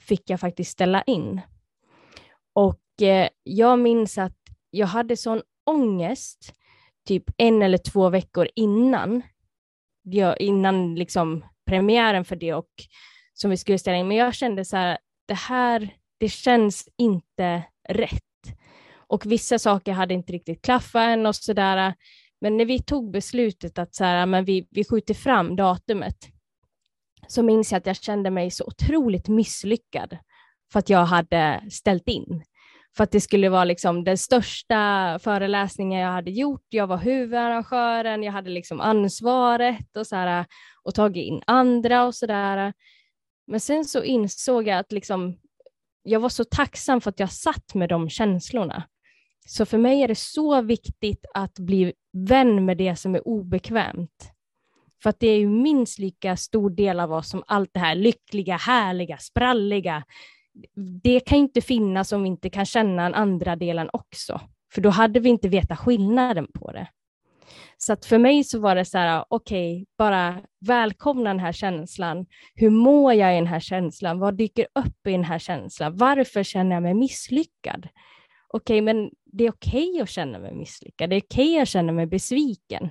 fick 0.00 0.30
jag 0.30 0.40
faktiskt 0.40 0.70
ställa 0.70 1.02
in. 1.02 1.40
Och 2.52 3.02
eh, 3.02 3.28
jag 3.42 3.78
minns 3.78 4.18
att 4.18 4.38
jag 4.70 4.86
hade 4.86 5.16
sån 5.16 5.42
ångest 5.66 6.54
typ 7.06 7.24
en 7.36 7.62
eller 7.62 7.78
två 7.78 8.08
veckor 8.08 8.48
innan, 8.54 9.22
innan 10.38 10.94
liksom 10.94 11.44
premiären 11.66 12.24
för 12.24 12.36
det 12.36 12.54
och 12.54 12.70
som 13.34 13.50
vi 13.50 13.56
skulle 13.56 13.78
ställa 13.78 13.96
in. 13.96 14.08
Men 14.08 14.16
jag 14.16 14.34
kände 14.34 14.64
så 14.64 14.76
här, 14.76 14.98
det 15.26 15.34
här, 15.34 15.96
det 16.22 16.28
känns 16.28 16.88
inte 16.98 17.62
rätt. 17.88 18.56
Och 18.94 19.26
vissa 19.26 19.58
saker 19.58 19.92
hade 19.92 20.14
inte 20.14 20.32
riktigt 20.32 20.62
klaffat 20.62 21.00
än 21.00 21.26
och 21.26 21.36
sådär. 21.36 21.94
Men 22.40 22.56
när 22.56 22.64
vi 22.64 22.82
tog 22.82 23.10
beslutet 23.10 23.78
att 23.78 23.94
så 23.94 24.04
här, 24.04 24.26
men 24.26 24.44
vi, 24.44 24.68
vi 24.70 24.84
skjuter 24.84 25.14
fram 25.14 25.56
datumet, 25.56 26.16
så 27.28 27.42
minns 27.42 27.72
jag 27.72 27.78
att 27.78 27.86
jag 27.86 27.96
kände 27.96 28.30
mig 28.30 28.50
så 28.50 28.64
otroligt 28.64 29.28
misslyckad 29.28 30.18
för 30.72 30.78
att 30.78 30.88
jag 30.88 31.04
hade 31.04 31.64
ställt 31.70 32.08
in. 32.08 32.44
För 32.96 33.04
att 33.04 33.10
det 33.10 33.20
skulle 33.20 33.48
vara 33.48 33.64
liksom 33.64 34.04
den 34.04 34.18
största 34.18 35.18
föreläsningen 35.22 36.00
jag 36.00 36.12
hade 36.12 36.30
gjort. 36.30 36.66
Jag 36.68 36.86
var 36.86 36.98
huvudarrangören, 36.98 38.22
jag 38.22 38.32
hade 38.32 38.50
liksom 38.50 38.80
ansvaret 38.80 39.96
och, 39.96 40.06
så 40.06 40.16
här, 40.16 40.46
och 40.82 40.94
tagit 40.94 41.26
in 41.26 41.42
andra 41.46 42.04
och 42.04 42.14
sådär. 42.14 42.72
Men 43.46 43.60
sen 43.60 43.84
så 43.84 44.02
insåg 44.02 44.68
jag 44.68 44.78
att 44.78 44.92
liksom, 44.92 45.36
jag 46.02 46.20
var 46.20 46.28
så 46.28 46.44
tacksam 46.44 47.00
för 47.00 47.10
att 47.10 47.20
jag 47.20 47.32
satt 47.32 47.74
med 47.74 47.88
de 47.88 48.08
känslorna. 48.08 48.84
Så 49.46 49.66
för 49.66 49.78
mig 49.78 50.02
är 50.02 50.08
det 50.08 50.18
så 50.18 50.62
viktigt 50.62 51.26
att 51.34 51.58
bli 51.58 51.92
vän 52.12 52.64
med 52.64 52.78
det 52.78 52.96
som 52.96 53.14
är 53.14 53.28
obekvämt. 53.28 54.32
För 55.02 55.10
att 55.10 55.20
det 55.20 55.26
är 55.26 55.38
ju 55.38 55.48
minst 55.48 55.98
lika 55.98 56.36
stor 56.36 56.70
del 56.70 57.00
av 57.00 57.12
oss 57.12 57.28
som 57.28 57.42
allt 57.46 57.70
det 57.72 57.80
här 57.80 57.94
lyckliga, 57.94 58.56
härliga, 58.56 59.18
spralliga. 59.18 60.04
Det 61.02 61.20
kan 61.20 61.38
inte 61.38 61.60
finnas 61.60 62.12
om 62.12 62.22
vi 62.22 62.28
inte 62.28 62.50
kan 62.50 62.66
känna 62.66 63.02
den 63.02 63.14
andra 63.14 63.56
delen 63.56 63.90
också. 63.92 64.40
För 64.74 64.80
då 64.80 64.90
hade 64.90 65.20
vi 65.20 65.28
inte 65.28 65.48
vetat 65.48 65.78
skillnaden 65.78 66.46
på 66.54 66.72
det. 66.72 66.88
Så 67.84 67.92
att 67.92 68.04
för 68.06 68.18
mig 68.18 68.44
så 68.44 68.60
var 68.60 68.74
det 68.74 68.84
så 68.84 68.98
här, 68.98 69.24
okej, 69.28 69.74
okay, 69.74 69.86
bara 69.98 70.42
välkomna 70.60 71.30
den 71.30 71.40
här 71.40 71.52
känslan. 71.52 72.26
Hur 72.54 72.70
mår 72.70 73.12
jag 73.14 73.32
i 73.32 73.36
den 73.36 73.46
här 73.46 73.60
känslan? 73.60 74.18
Vad 74.18 74.36
dyker 74.36 74.66
upp 74.74 75.06
i 75.06 75.10
den 75.10 75.24
här 75.24 75.38
känslan? 75.38 75.96
Varför 75.96 76.42
känner 76.42 76.76
jag 76.76 76.82
mig 76.82 76.94
misslyckad? 76.94 77.88
Okej, 78.48 78.74
okay, 78.74 78.82
men 78.82 79.10
det 79.24 79.44
är 79.44 79.50
okej 79.50 79.90
okay 79.90 80.00
att 80.00 80.08
känna 80.08 80.38
mig 80.38 80.54
misslyckad. 80.54 81.10
Det 81.10 81.16
är 81.16 81.22
okej 81.22 81.60
att 81.60 81.68
känna 81.68 81.92
mig 81.92 82.06
besviken. 82.06 82.90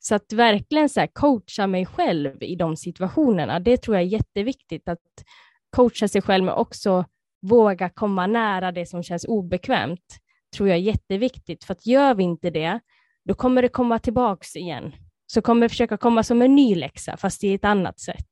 Så 0.00 0.14
att 0.14 0.32
verkligen 0.32 0.88
så 0.88 1.06
coacha 1.12 1.66
mig 1.66 1.86
själv 1.86 2.42
i 2.42 2.56
de 2.56 2.76
situationerna, 2.76 3.60
det 3.60 3.76
tror 3.76 3.96
jag 3.96 4.02
är 4.02 4.08
jätteviktigt. 4.08 4.88
Att 4.88 5.24
coacha 5.70 6.08
sig 6.08 6.22
själv 6.22 6.44
men 6.44 6.54
också 6.54 7.04
våga 7.42 7.88
komma 7.88 8.26
nära 8.26 8.72
det 8.72 8.86
som 8.86 9.02
känns 9.02 9.24
obekvämt, 9.24 10.18
tror 10.56 10.68
jag 10.68 10.78
är 10.78 10.82
jätteviktigt. 10.82 11.64
För 11.64 11.72
att 11.72 11.86
gör 11.86 12.14
vi 12.14 12.22
inte 12.22 12.50
det, 12.50 12.80
då 13.26 13.34
kommer 13.34 13.62
det 13.62 13.68
komma 13.68 13.98
tillbaks 13.98 14.56
igen. 14.56 14.92
Så 15.26 15.42
kommer 15.42 15.62
det 15.62 15.68
försöka 15.68 15.96
komma 15.96 16.22
som 16.22 16.42
en 16.42 16.54
ny 16.54 16.74
läxa, 16.74 17.16
fast 17.16 17.44
i 17.44 17.54
ett 17.54 17.64
annat 17.64 18.00
sätt. 18.00 18.26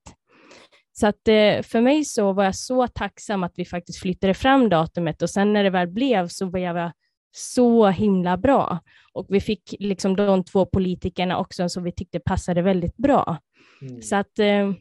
Så 0.93 1.07
att 1.07 1.29
eh, 1.29 1.63
för 1.63 1.81
mig 1.81 2.05
så 2.05 2.33
var 2.33 2.45
jag 2.45 2.57
så 2.57 2.89
tacksam 2.89 3.43
att 3.43 3.53
vi 3.57 3.65
faktiskt 3.65 3.99
flyttade 3.99 4.35
fram 4.35 4.69
datumet 4.69 5.23
och 5.23 5.31
sen 5.31 5.53
när 5.53 5.65
det 5.65 5.71
väl 5.71 5.89
blev 5.89 6.29
så 6.29 6.47
var 6.47 6.59
jag 6.59 6.93
så 7.33 7.89
himla 7.89 8.37
bra. 8.37 8.79
Och 9.13 9.27
vi 9.29 9.41
fick 9.41 9.75
liksom 9.79 10.17
de 10.17 10.45
två 10.45 10.67
politikerna 10.67 11.39
också 11.39 11.69
som 11.69 11.85
vi 11.85 11.93
tyckte 11.93 12.21
passade 12.21 12.63
väldigt 12.63 12.97
bra. 12.97 13.39
Mm. 13.83 14.03
Så 14.03 14.17
att 14.17 14.39
eh, 14.39 14.73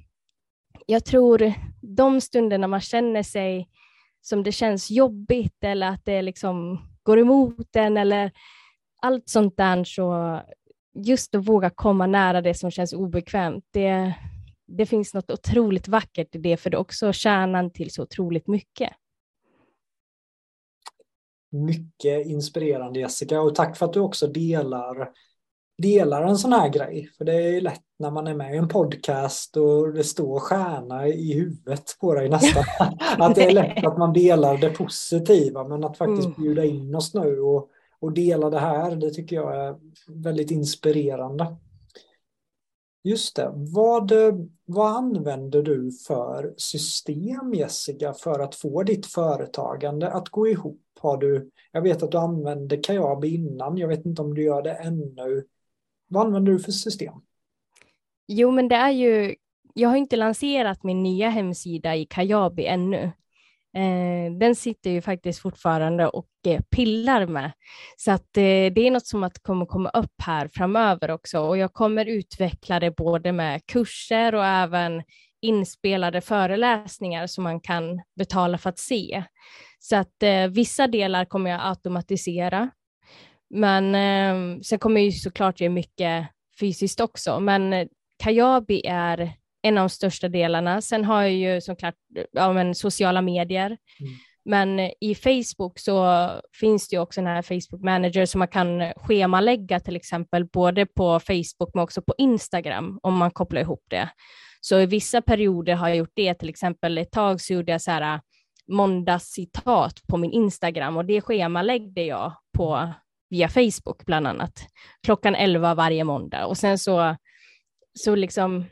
jag 0.86 1.05
tror 1.05 1.53
de 1.82 2.22
stunderna 2.22 2.68
man 2.68 2.82
känner 2.82 3.24
sig 3.24 3.70
som 4.22 4.43
det 4.43 4.51
känns 4.51 4.91
jobbigt 4.91 5.64
eller 5.64 5.88
att 5.88 6.05
det 6.05 6.22
liksom 6.22 6.82
går 7.03 7.20
emot 7.20 7.76
en 7.76 7.97
eller 7.97 8.32
allt 9.04 9.30
sånt 9.30 9.58
där 9.58 9.84
så 9.84 10.39
just 10.93 11.36
att 11.36 11.45
våga 11.45 11.70
komma 11.70 12.08
nära 12.08 12.41
det 12.41 12.54
som 12.54 12.72
känns 12.72 12.93
obekvämt, 12.93 13.66
det, 13.72 14.14
det 14.68 14.86
finns 14.86 15.14
något 15.14 15.32
otroligt 15.32 15.88
vackert 15.88 16.36
i 16.36 16.38
det, 16.38 16.58
för 16.58 16.70
det 16.70 16.78
är 16.78 16.80
också 16.80 17.14
kärnan 17.14 17.72
till 17.72 17.93
så 17.93 18.04
otroligt 18.04 18.47
mycket. 18.47 18.89
Mycket 21.51 22.28
inspirerande 22.28 22.99
Jessica 22.99 23.41
och 23.41 23.56
tack 23.56 23.78
för 23.78 23.86
att 23.86 23.93
du 23.93 23.99
också 23.99 24.28
delar, 24.28 25.10
delar 25.78 26.24
en 26.24 26.38
sån 26.38 26.54
här 26.54 26.70
grej. 26.70 27.10
För 27.18 27.26
det 27.26 27.34
är 27.34 27.62
lätt 27.62 27.84
när 27.99 28.12
man 28.12 28.28
är 28.28 28.36
med 28.36 28.54
i 28.54 28.58
en 28.58 28.68
podcast 28.68 29.58
och 29.58 29.93
det 29.93 30.04
står 30.04 30.39
stjärna 30.39 31.08
i 31.08 31.34
huvudet 31.34 31.97
på 31.99 32.14
dig 32.14 32.30
nästan. 32.30 32.64
att 33.20 33.36
det 33.36 33.43
är 33.43 33.54
lätt 33.54 33.86
att 33.86 33.97
man 33.97 34.14
delar 34.14 34.58
det 34.58 34.70
positiva 34.70 35.68
men 35.68 35.84
att 35.84 35.97
faktiskt 35.97 36.26
mm. 36.26 36.43
bjuda 36.43 36.66
in 36.66 36.95
oss 36.95 37.14
nu 37.14 37.39
och 37.39 37.70
och 38.04 38.14
dela 38.14 38.49
det 38.49 38.60
här. 38.60 38.95
Det 38.95 39.10
tycker 39.10 39.36
jag 39.36 39.56
är 39.56 39.76
väldigt 40.08 40.51
inspirerande. 40.51 41.56
Just 43.04 43.36
det. 43.36 43.51
Vad, 43.54 44.12
vad 44.66 44.95
använder 44.95 45.62
du 45.62 45.91
för 46.08 46.54
system 46.58 47.54
Jessica 47.54 48.14
för 48.14 48.39
att 48.39 48.56
få 48.56 48.84
ditt 48.84 49.06
företagande 49.06 50.12
att 50.12 50.30
gå 50.30 50.47
ihop? 50.47 50.82
Har 50.99 51.18
du, 51.18 51.49
jag 51.72 51.82
vet 51.82 52.04
att 52.04 52.12
du 52.12 52.18
använde 52.18 52.78
Kajabi 52.78 53.36
innan. 53.36 53.78
Jag 53.78 53.88
vet 53.88 54.06
inte 54.06 54.22
om 54.22 54.34
du 54.34 54.43
gör 54.43 54.62
det 54.62 54.74
ännu. 54.74 55.43
Vad 56.08 56.26
använder 56.26 56.51
du 56.51 56.60
för 56.60 56.72
system? 56.72 57.14
Jo, 58.28 58.51
men 58.51 58.68
det 58.68 58.76
är 58.76 58.91
ju 58.91 59.36
jag 59.74 59.89
har 59.89 59.95
inte 59.95 60.16
lanserat 60.16 60.84
min 60.84 61.04
nya 61.04 61.30
hemsida 61.30 61.95
i 61.95 62.06
Kajabi 62.06 62.66
ännu, 62.66 63.12
Eh, 63.78 64.32
den 64.40 64.56
sitter 64.56 64.90
ju 64.90 65.02
faktiskt 65.02 65.40
fortfarande 65.40 66.08
och 66.08 66.28
eh, 66.48 66.62
pillar 66.62 67.26
med. 67.28 67.52
Så 67.98 68.12
att 68.12 68.38
eh, 68.38 68.44
det 68.44 68.88
är 68.88 68.92
något 68.92 69.08
som 69.08 69.24
att 69.24 69.44
kommer 69.44 69.66
komma 69.66 69.90
upp 69.90 70.22
här 70.24 70.50
framöver 70.54 71.12
också 71.12 71.40
och 71.40 71.58
jag 71.58 71.74
kommer 71.74 72.06
utveckla 72.06 72.80
det 72.80 72.92
både 72.92 73.32
med 73.32 73.66
kurser 73.66 74.36
och 74.36 74.46
även 74.46 75.04
inspelade 75.42 76.22
föreläsningar 76.22 77.28
som 77.28 77.44
man 77.44 77.60
kan 77.60 78.02
betala 78.16 78.58
för 78.58 78.70
att 78.70 78.80
se. 78.80 79.24
Så 79.80 79.96
att 79.96 80.24
eh, 80.24 80.48
vissa 80.48 80.88
delar 80.88 81.26
kommer 81.26 81.52
jag 81.52 81.62
automatisera. 81.64 82.70
Men 83.50 83.96
eh, 83.96 84.60
sen 84.62 84.80
kommer 84.80 85.02
jag 85.02 85.06
ju 85.06 85.12
såklart 85.12 85.62
ge 85.62 85.70
mycket 85.70 86.28
fysiskt 86.60 87.00
också. 87.00 87.40
Men 87.40 87.74
eh, 87.74 87.88
Kajabi 88.24 88.82
är 88.86 89.34
en 89.64 89.78
av 89.78 89.84
de 89.84 89.89
största 89.89 90.30
delarna. 90.30 90.82
Sen 90.82 91.05
har 91.05 91.22
jag 91.22 91.32
ju 91.32 91.61
såklart 91.61 91.95
ja, 92.32 92.53
men, 92.53 92.76
sociala 92.76 93.22
medier. 93.22 93.66
Mm. 93.68 94.14
Men 94.45 94.80
i 94.80 95.16
Facebook 95.16 95.80
så 95.80 96.30
finns 96.59 96.89
det 96.89 96.95
ju 96.95 97.01
också 97.01 97.22
den 97.22 97.28
här 97.28 97.41
Facebook 97.41 97.84
Manager 97.84 98.26
som 98.26 98.39
man 98.39 98.47
kan 98.47 98.93
schemalägga 98.95 99.80
till 99.80 99.95
exempel 99.95 100.45
både 100.45 100.86
på 100.86 101.20
Facebook 101.20 101.74
men 101.74 101.84
också 101.84 102.01
på 102.01 102.14
Instagram 102.18 102.99
om 103.03 103.18
man 103.18 103.32
kopplar 103.32 103.61
ihop 103.61 103.84
det. 103.89 104.09
Så 104.61 104.80
i 104.80 104.86
vissa 104.86 105.22
perioder 105.22 105.76
har 105.76 105.88
jag 105.88 105.97
gjort 105.97 106.14
det, 106.14 106.34
till 106.34 106.49
exempel 106.49 106.97
ett 106.97 107.11
tag 107.11 107.41
så 107.41 107.53
gjorde 107.53 107.72
jag 107.72 107.82
så 107.82 107.91
här 107.91 108.22
måndagscitat 108.68 110.01
på 110.07 110.18
min 110.18 110.32
Instagram 110.32 110.97
och 110.97 111.05
det 111.05 111.22
schemaläggde 111.22 112.03
jag 112.03 112.34
på 112.57 112.93
via 113.30 113.49
Facebook 113.49 114.05
bland 114.05 114.28
annat 114.28 114.53
klockan 115.03 115.36
11 115.36 115.76
varje 115.76 116.03
måndag 116.03 116.45
och 116.45 116.57
sen 116.57 116.80
så, 116.80 117.16
så 117.99 118.16
liksom 118.16 118.66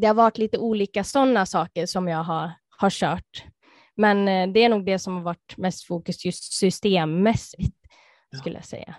det 0.00 0.06
har 0.06 0.14
varit 0.14 0.38
lite 0.38 0.58
olika 0.58 1.04
sådana 1.04 1.46
saker 1.46 1.86
som 1.86 2.08
jag 2.08 2.24
har, 2.24 2.52
har 2.68 2.90
kört. 2.90 3.44
Men 3.94 4.28
eh, 4.28 4.52
det 4.52 4.64
är 4.64 4.68
nog 4.68 4.84
det 4.84 4.98
som 4.98 5.14
har 5.14 5.22
varit 5.22 5.56
mest 5.56 5.84
fokus 5.84 6.24
just 6.24 6.52
systemmässigt, 6.52 7.76
skulle 8.40 8.54
jag 8.54 8.64
säga. 8.64 8.94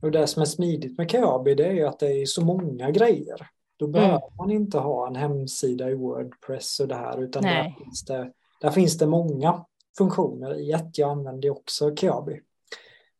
Och 0.00 0.10
det 0.10 0.26
som 0.26 0.42
är 0.42 0.46
smidigt 0.46 0.98
med 0.98 1.10
Kajabi 1.10 1.54
det 1.54 1.66
är 1.66 1.72
ju 1.72 1.86
att 1.86 1.98
det 1.98 2.22
är 2.22 2.26
så 2.26 2.44
många 2.44 2.90
grejer. 2.90 3.48
Då 3.76 3.86
mm. 3.86 3.92
behöver 3.92 4.36
man 4.36 4.50
inte 4.50 4.78
ha 4.78 5.06
en 5.06 5.16
hemsida 5.16 5.90
i 5.90 5.94
Wordpress 5.94 6.80
och 6.80 6.88
det 6.88 6.94
här, 6.94 7.22
utan 7.22 7.42
där 7.42 7.74
finns, 7.78 8.04
det, 8.04 8.32
där 8.60 8.70
finns 8.70 8.98
det 8.98 9.06
många 9.06 9.64
funktioner 9.98 10.54
i 10.60 10.72
ett. 10.72 10.98
Jag 10.98 11.10
använder 11.10 11.50
också 11.50 11.90
Kajabi. 11.90 12.40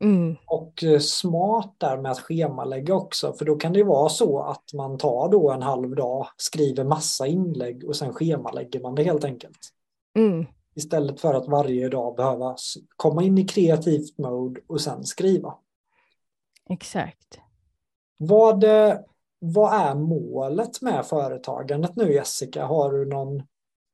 Mm. 0.00 0.36
Och 0.46 0.84
eh, 0.84 0.98
smart 0.98 1.74
där 1.78 1.96
med 1.96 2.10
att 2.12 2.20
schemalägga 2.20 2.94
också, 2.94 3.32
för 3.32 3.44
då 3.44 3.56
kan 3.56 3.72
det 3.72 3.84
vara 3.84 4.08
så 4.08 4.40
att 4.40 4.72
man 4.74 4.98
tar 4.98 5.28
då 5.28 5.50
en 5.50 5.62
halv 5.62 5.94
dag, 5.94 6.26
skriver 6.36 6.84
massa 6.84 7.26
inlägg 7.26 7.84
och 7.84 7.96
sen 7.96 8.12
schemalägger 8.12 8.80
man 8.80 8.94
det 8.94 9.02
helt 9.02 9.24
enkelt. 9.24 9.58
Mm. 10.18 10.46
Istället 10.74 11.20
för 11.20 11.34
att 11.34 11.48
varje 11.48 11.88
dag 11.88 12.16
behöva 12.16 12.56
komma 12.96 13.22
in 13.22 13.38
i 13.38 13.44
kreativt 13.44 14.18
mode 14.18 14.60
och 14.66 14.80
sen 14.80 15.04
skriva. 15.04 15.54
Exakt. 16.70 17.38
Vad, 18.16 18.64
eh, 18.64 18.94
vad 19.38 19.74
är 19.74 19.94
målet 19.94 20.82
med 20.82 21.06
företagandet 21.06 21.96
nu 21.96 22.12
Jessica? 22.12 22.66
Har 22.66 22.92
du 22.92 23.06
någon 23.06 23.42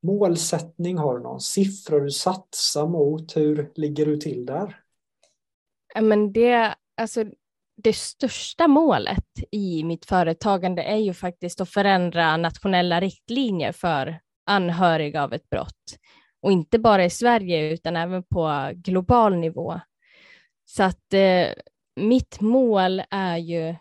målsättning? 0.03 0.99
Har 0.99 1.17
du 1.17 1.23
någon 1.23 1.41
siffra 1.41 2.01
du 2.01 2.11
satsar 2.11 2.87
mot? 2.87 3.37
Hur 3.37 3.73
ligger 3.75 4.07
du 4.07 4.17
till 4.17 4.47
där? 4.47 4.82
Men 6.01 6.33
det, 6.33 6.75
alltså, 6.97 7.25
det 7.83 7.93
största 7.93 8.69
målet 8.69 9.25
i 9.51 9.85
mitt 9.85 10.05
företagande 10.05 10.83
är 10.83 10.97
ju 10.97 11.15
faktiskt 11.15 11.61
att 11.61 11.71
förändra 11.71 12.37
nationella 12.37 13.01
riktlinjer 13.01 13.73
för 13.73 14.21
anhöriga 14.47 15.23
av 15.23 15.33
ett 15.33 15.51
brott. 15.51 15.97
Och 16.43 16.53
inte 16.53 16.79
bara 16.79 17.05
i 17.05 17.11
Sverige 17.11 17.73
utan 17.73 17.97
även 17.97 18.23
på 18.23 18.71
global 18.75 19.37
nivå. 19.37 19.81
Så 20.65 20.83
att 20.83 21.15
eh, 21.15 21.47
mitt 21.97 22.41
mål 22.41 23.03
är 23.11 23.37
ju, 23.37 23.75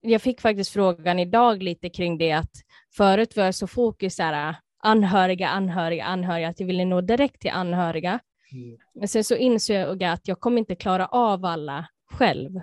jag 0.00 0.22
fick 0.22 0.40
faktiskt 0.40 0.70
frågan 0.70 1.18
idag 1.18 1.62
lite 1.62 1.90
kring 1.90 2.18
det 2.18 2.32
att 2.32 2.52
förut 2.96 3.36
var 3.36 3.44
jag 3.44 3.54
så 3.54 3.66
fokus 3.66 4.18
här, 4.18 4.56
anhöriga, 4.82 5.48
anhöriga, 5.48 6.04
anhöriga, 6.04 6.48
att 6.48 6.60
jag 6.60 6.66
ville 6.66 6.84
nå 6.84 7.00
direkt 7.00 7.40
till 7.40 7.50
anhöriga. 7.50 8.20
Mm. 8.54 8.78
Men 8.94 9.08
sen 9.08 9.24
så 9.24 9.36
insåg 9.36 10.02
jag 10.02 10.12
att 10.12 10.28
jag 10.28 10.40
kommer 10.40 10.58
inte 10.58 10.74
klara 10.74 11.06
av 11.06 11.44
alla 11.44 11.88
själv. 12.10 12.60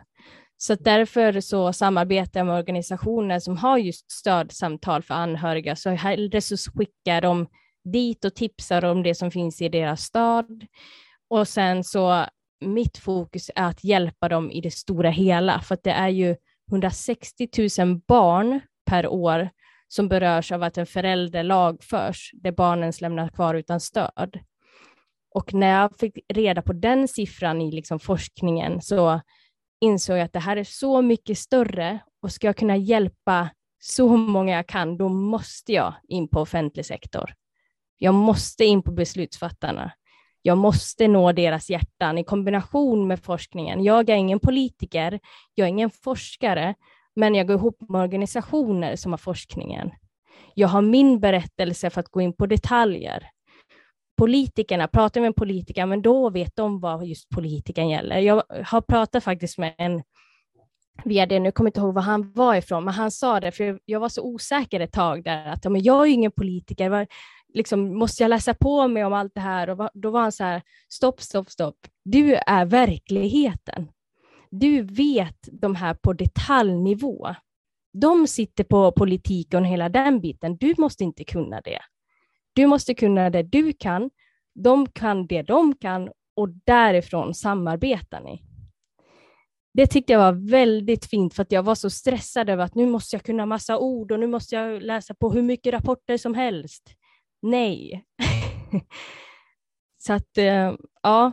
Så 0.58 0.76
därför 0.76 1.42
så 1.42 1.74
samarbetar 1.74 2.40
jag 2.40 2.48
med 2.48 2.56
organisationer 2.56 3.40
som 3.40 3.58
har 3.58 3.78
just 3.78 4.12
stödsamtal 4.12 5.04
för 5.04 5.14
anhöriga, 5.14 5.76
så 5.76 5.90
hellre 5.90 6.42
så 6.42 6.56
skickar 6.58 7.22
de 7.22 7.48
dit 7.84 8.26
och 8.26 8.36
tipsar 8.36 8.86
om 8.86 9.04
det 9.04 9.16
som 9.16 9.32
finns 9.32 9.62
i 9.62 9.70
deras 9.70 10.02
stad. 10.02 10.66
Och 11.30 11.48
sen 11.48 11.84
så 11.84 12.26
mitt 12.66 12.98
fokus 12.98 13.52
är 13.56 13.64
att 13.64 13.84
hjälpa 13.84 14.30
dem 14.30 14.52
i 14.52 14.62
det 14.62 14.72
stora 14.72 15.10
hela, 15.10 15.62
för 15.62 15.74
att 15.74 15.84
det 15.84 15.92
är 15.92 16.10
ju 16.10 16.36
160 16.72 17.50
000 17.80 18.02
barn 18.08 18.60
per 18.86 19.08
år 19.08 19.50
som 19.88 20.08
berörs 20.08 20.52
av 20.52 20.64
att 20.64 20.78
en 20.78 20.86
förälder 20.86 21.44
lagförs, 21.44 22.32
där 22.34 22.52
barnen 22.52 22.94
lämnas 23.02 23.32
kvar 23.32 23.56
utan 23.56 23.80
stöd. 23.80 24.40
Och 25.36 25.54
när 25.54 25.82
jag 25.82 25.98
fick 26.00 26.20
reda 26.34 26.62
på 26.62 26.74
den 26.74 27.08
siffran 27.08 27.62
i 27.62 27.72
liksom 27.72 28.00
forskningen 28.00 28.82
så 28.82 29.22
insåg 29.82 30.18
jag 30.18 30.26
att 30.26 30.34
det 30.34 30.40
här 30.40 30.58
är 30.58 30.64
så 30.64 31.02
mycket 31.02 31.38
större 31.38 32.00
och 32.22 32.32
ska 32.32 32.48
jag 32.48 32.58
kunna 32.58 32.78
hjälpa 32.78 33.50
så 33.80 34.08
många 34.08 34.56
jag 34.56 34.68
kan, 34.68 34.98
då 34.98 35.10
måste 35.10 35.74
jag 35.74 35.94
in 36.08 36.28
på 36.28 36.42
offentlig 36.42 36.86
sektor. 36.86 37.34
Jag 37.98 38.14
måste 38.14 38.66
in 38.66 38.84
på 38.84 38.92
beslutsfattarna. 38.92 39.92
Jag 40.42 40.58
måste 40.58 41.08
nå 41.08 41.32
deras 41.32 41.70
hjärtan 41.70 42.18
i 42.18 42.24
kombination 42.24 43.08
med 43.08 43.20
forskningen. 43.20 43.84
Jag 43.84 44.10
är 44.10 44.16
ingen 44.16 44.40
politiker, 44.40 45.20
jag 45.56 45.66
är 45.66 45.70
ingen 45.70 45.90
forskare, 45.90 46.76
men 47.16 47.36
jag 47.36 47.48
går 47.48 47.56
ihop 47.56 47.78
med 47.90 48.02
organisationer 48.02 48.96
som 48.96 49.12
har 49.12 49.18
forskningen. 49.18 49.92
Jag 50.54 50.68
har 50.68 50.82
min 50.82 51.20
berättelse 51.20 51.90
för 51.90 52.00
att 52.02 52.10
gå 52.10 52.22
in 52.22 52.34
på 52.34 52.46
detaljer. 52.46 53.30
Politikerna, 54.22 54.88
pratar 54.88 55.22
med 55.22 55.28
en 55.28 55.34
politiker, 55.34 55.86
men 55.86 56.02
då 56.02 56.30
vet 56.30 56.56
de 56.56 56.80
vad 56.80 57.06
just 57.06 57.30
politiken 57.30 57.90
gäller. 57.90 58.18
Jag 58.20 58.44
har 58.66 58.82
pratat 58.82 59.24
faktiskt 59.24 59.58
med 59.58 59.76
en 59.78 60.04
vd, 61.06 61.40
nu 61.40 61.52
kommer 61.52 61.68
jag 61.68 61.70
inte 61.70 61.80
ihåg 61.80 61.94
var 61.94 62.02
han 62.02 62.32
var 62.32 62.56
ifrån, 62.56 62.84
men 62.84 62.94
han 62.94 63.12
sa 63.12 63.40
det, 63.40 63.52
för 63.52 63.80
jag 63.86 64.00
var 64.00 64.10
så 64.10 64.22
osäker 64.22 64.80
ett 64.80 64.92
tag 64.92 65.24
där, 65.24 65.46
att 65.46 65.64
men 65.64 65.84
jag 65.84 66.02
är 66.02 66.06
ju 66.06 66.12
ingen 66.12 66.32
politiker, 66.32 67.08
liksom, 67.54 67.98
måste 67.98 68.24
jag 68.24 68.30
läsa 68.30 68.54
på 68.54 68.88
mig 68.88 69.06
om 69.06 69.14
allt 69.14 69.32
det 69.36 69.42
här? 69.42 69.70
Och 69.70 69.90
då 69.94 70.10
var 70.12 70.22
han 70.22 70.32
så 70.32 70.44
här, 70.44 70.62
stopp, 70.90 71.22
stopp, 71.22 71.50
stopp, 71.50 71.78
du 72.04 72.36
är 72.36 72.66
verkligheten. 72.66 73.88
Du 74.50 74.82
vet 74.82 75.50
de 75.52 75.76
här 75.76 75.94
på 75.94 76.14
detaljnivå. 76.14 77.36
De 77.94 78.28
sitter 78.28 78.64
på 78.64 78.92
politiken 78.92 79.64
och 79.64 79.70
hela 79.70 79.90
den 79.90 80.22
biten. 80.22 80.58
Du 80.58 80.76
måste 80.78 81.04
inte 81.04 81.24
kunna 81.24 81.62
det. 81.62 81.80
Du 82.54 82.68
måste 82.68 82.94
kunna 82.94 83.30
det 83.30 83.44
du 83.44 83.74
kan. 83.74 84.10
De 84.56 84.88
kan 84.90 85.28
det 85.28 85.42
de 85.42 85.76
kan 85.76 86.10
och 86.36 86.50
därifrån 86.50 87.34
samarbetar 87.34 88.22
ni. 88.22 88.44
Det 89.74 89.88
tyckte 89.88 90.14
jag 90.14 90.20
var 90.20 90.50
väldigt 90.50 91.06
fint 91.06 91.34
för 91.34 91.42
att 91.42 91.52
jag 91.52 91.64
var 91.64 91.76
så 91.76 91.90
stressad 91.90 92.50
över 92.50 92.64
att 92.64 92.76
nu 92.76 92.86
måste 92.86 93.16
jag 93.16 93.24
kunna 93.24 93.46
massa 93.46 93.78
ord 93.78 94.12
och 94.12 94.20
nu 94.20 94.28
måste 94.28 94.56
jag 94.56 94.82
läsa 94.82 95.14
på 95.14 95.32
hur 95.32 95.42
mycket 95.42 95.74
rapporter 95.74 96.18
som 96.18 96.34
helst. 96.34 96.96
Nej. 97.42 98.06
så 99.98 100.14
att, 100.14 100.38
eh, 100.38 100.76
ja, 101.04 101.32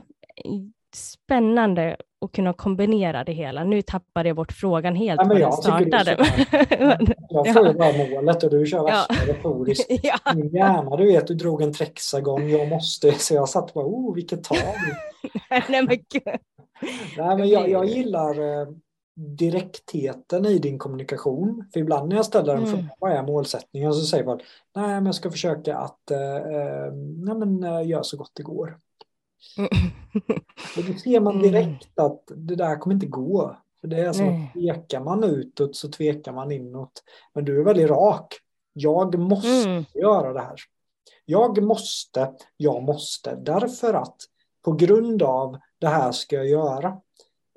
spännande 0.94 1.96
att 2.20 2.32
kunna 2.32 2.52
kombinera 2.52 3.24
det 3.24 3.32
hela. 3.32 3.64
Nu 3.64 3.82
tappade 3.82 4.28
jag 4.28 4.36
bort 4.36 4.52
frågan 4.52 4.96
helt. 4.96 5.20
Ja, 5.20 5.28
men 5.28 5.38
jag, 5.38 5.54
startade. 5.54 6.10
jag 7.28 7.52
får 7.52 7.66
ju 7.66 7.74
bara 7.74 7.92
målet 7.92 8.42
och 8.42 8.50
du 8.50 8.66
kör 8.66 8.84
värsta 8.84 9.14
ja. 9.14 9.32
retoriskt. 9.32 9.86
ja. 10.02 10.18
Min 10.34 10.48
hjärna, 10.48 10.96
du 10.96 11.06
vet, 11.06 11.26
du 11.26 11.34
drog 11.34 11.62
en 11.62 11.72
trexagon, 11.72 12.48
jag 12.48 12.68
måste, 12.68 13.12
så 13.12 13.34
jag 13.34 13.48
satt 13.48 13.74
bara, 13.74 13.86
oh, 13.86 14.14
vilket 14.14 14.44
tag. 14.44 14.58
Nej, 15.50 15.62
men 15.68 15.86
gud. 15.88 16.22
Nej, 17.18 17.36
men 17.36 17.48
jag, 17.48 17.68
jag 17.68 17.86
gillar 17.86 18.60
eh, 18.60 18.68
direktheten 19.18 20.46
i 20.46 20.58
din 20.58 20.78
kommunikation. 20.78 21.64
För 21.72 21.80
ibland 21.80 22.08
när 22.08 22.16
jag 22.16 22.24
ställer 22.24 22.52
en 22.52 22.58
mm. 22.58 22.70
fråga, 22.70 22.88
vad 23.00 23.12
är 23.12 23.22
målsättningen? 23.22 23.94
Så 23.94 24.06
säger 24.06 24.24
man, 24.24 24.40
nej 24.74 24.94
men 24.94 25.06
jag 25.06 25.14
ska 25.14 25.30
försöka 25.30 25.78
att 25.78 26.10
eh, 26.10 26.36
eh 26.36 26.92
nej, 27.16 27.34
men, 27.34 27.64
eh, 27.64 27.88
göra 27.88 28.02
så 28.02 28.16
gott 28.16 28.32
det 28.34 28.42
går. 28.42 28.78
Och 30.76 30.84
då 30.84 30.98
ser 30.98 31.20
man 31.20 31.34
mm. 31.34 31.42
direkt 31.42 31.98
att 31.98 32.22
det 32.36 32.54
där 32.56 32.78
kommer 32.78 32.94
inte 32.94 33.06
gå. 33.06 33.56
För 33.80 33.88
det 33.88 34.00
är 34.00 34.12
som 34.12 34.28
att 34.28 34.54
tvekar 34.54 35.00
man 35.00 35.24
utåt 35.24 35.76
så 35.76 35.88
tvekar 35.88 36.32
man 36.32 36.52
inåt. 36.52 37.02
Men 37.34 37.44
du 37.44 37.60
är 37.60 37.64
väldigt 37.64 37.90
rak. 37.90 38.34
Jag 38.72 39.18
måste 39.18 39.70
mm. 39.70 39.84
göra 39.94 40.32
det 40.32 40.40
här. 40.40 40.56
Jag 41.24 41.62
måste, 41.62 42.32
jag 42.56 42.82
måste, 42.82 43.34
därför 43.34 43.94
att 43.94 44.16
på 44.64 44.72
grund 44.72 45.22
av 45.22 45.58
det 45.78 45.88
här 45.88 46.12
ska 46.12 46.36
jag 46.36 46.48
göra. 46.48 47.00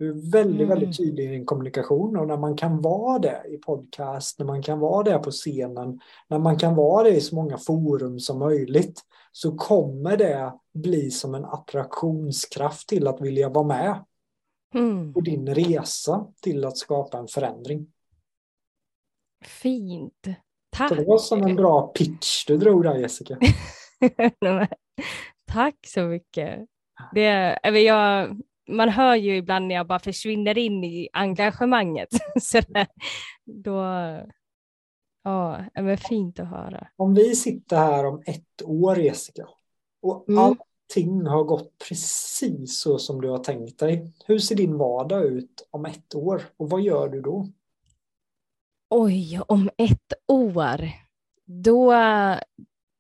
Du 0.02 0.10
är 0.10 0.32
väldigt, 0.32 0.56
mm. 0.56 0.70
väldigt 0.70 0.98
tydlig 0.98 1.24
i 1.24 1.28
din 1.28 1.46
kommunikation 1.46 2.18
och 2.18 2.28
när 2.28 2.38
man 2.38 2.56
kan 2.56 2.82
vara 2.82 3.20
det 3.20 3.44
i 3.50 3.58
podcast, 3.58 4.40
när 4.40 4.46
man 4.46 4.62
kan 4.62 4.80
vara 4.80 5.04
det 5.04 5.20
på 5.20 5.32
scenen, 5.32 6.00
när 6.28 6.40
man 6.40 6.58
kan 6.58 6.76
vara 6.76 7.04
det 7.04 7.10
i 7.10 7.22
så 7.22 7.36
många 7.36 7.58
forum 7.58 8.20
som 8.20 8.40
möjligt 8.40 9.02
så 9.32 9.58
kommer 9.58 10.18
det 10.18 10.54
bli 10.74 11.12
som 11.12 11.36
en 11.36 11.46
attraktionskraft 11.46 12.90
till 12.90 13.08
att 13.08 13.22
vilja 13.22 13.50
vara 13.50 13.68
med 13.68 14.06
mm. 14.76 15.14
på 15.14 15.22
din 15.22 15.56
resa 15.56 16.28
till 16.42 16.66
att 16.66 16.78
skapa 16.78 17.18
en 17.18 17.28
förändring. 17.28 17.88
Fint. 19.46 20.28
Tack. 20.70 20.90
Så 20.90 20.96
det 20.96 21.06
var 21.06 21.18
som 21.18 21.44
en 21.44 21.56
bra 21.56 21.88
pitch 21.88 22.46
du 22.46 22.58
drog 22.58 22.84
där 22.84 22.96
Jessica. 22.96 23.38
Tack 25.52 25.76
så 25.88 26.02
mycket. 26.02 26.60
Det, 27.14 27.60
jag, 27.64 28.42
man 28.72 28.90
hör 28.90 29.16
ju 29.16 29.38
ibland 29.38 29.68
när 29.68 29.76
jag 29.76 29.88
bara 29.88 30.00
försvinner 30.00 30.58
in 30.58 30.84
i 30.84 31.10
engagemanget. 31.14 32.10
Så 32.42 32.62
då, 33.46 33.82
ja, 35.24 35.66
det 35.74 35.80
är 35.80 35.98
fint 35.98 36.40
att 36.40 36.48
höra. 36.48 36.88
Om 36.96 37.14
vi 37.14 37.36
sitter 37.36 37.78
här 37.78 38.06
om 38.06 38.24
ett 38.26 38.62
år 38.64 39.00
Jessica 39.00 39.48
och 40.02 40.30
mm. 40.30 40.44
allting 40.44 41.26
har 41.26 41.44
gått 41.44 41.78
precis 41.90 42.80
så 42.80 43.00
som 43.00 43.22
du 43.22 43.30
har 43.30 43.38
tänkt 43.38 43.80
dig. 43.80 44.14
Hur 44.26 44.40
ser 44.40 44.56
din 44.56 44.78
vardag 44.78 45.26
ut 45.26 45.68
om 45.72 45.86
ett 45.86 46.16
år 46.16 46.42
och 46.58 46.70
vad 46.70 46.82
gör 46.82 47.10
du 47.10 47.22
då? 47.22 47.48
Oj, 48.90 49.40
om 49.48 49.70
ett 49.78 50.14
år. 50.28 50.92
Då, 51.46 51.94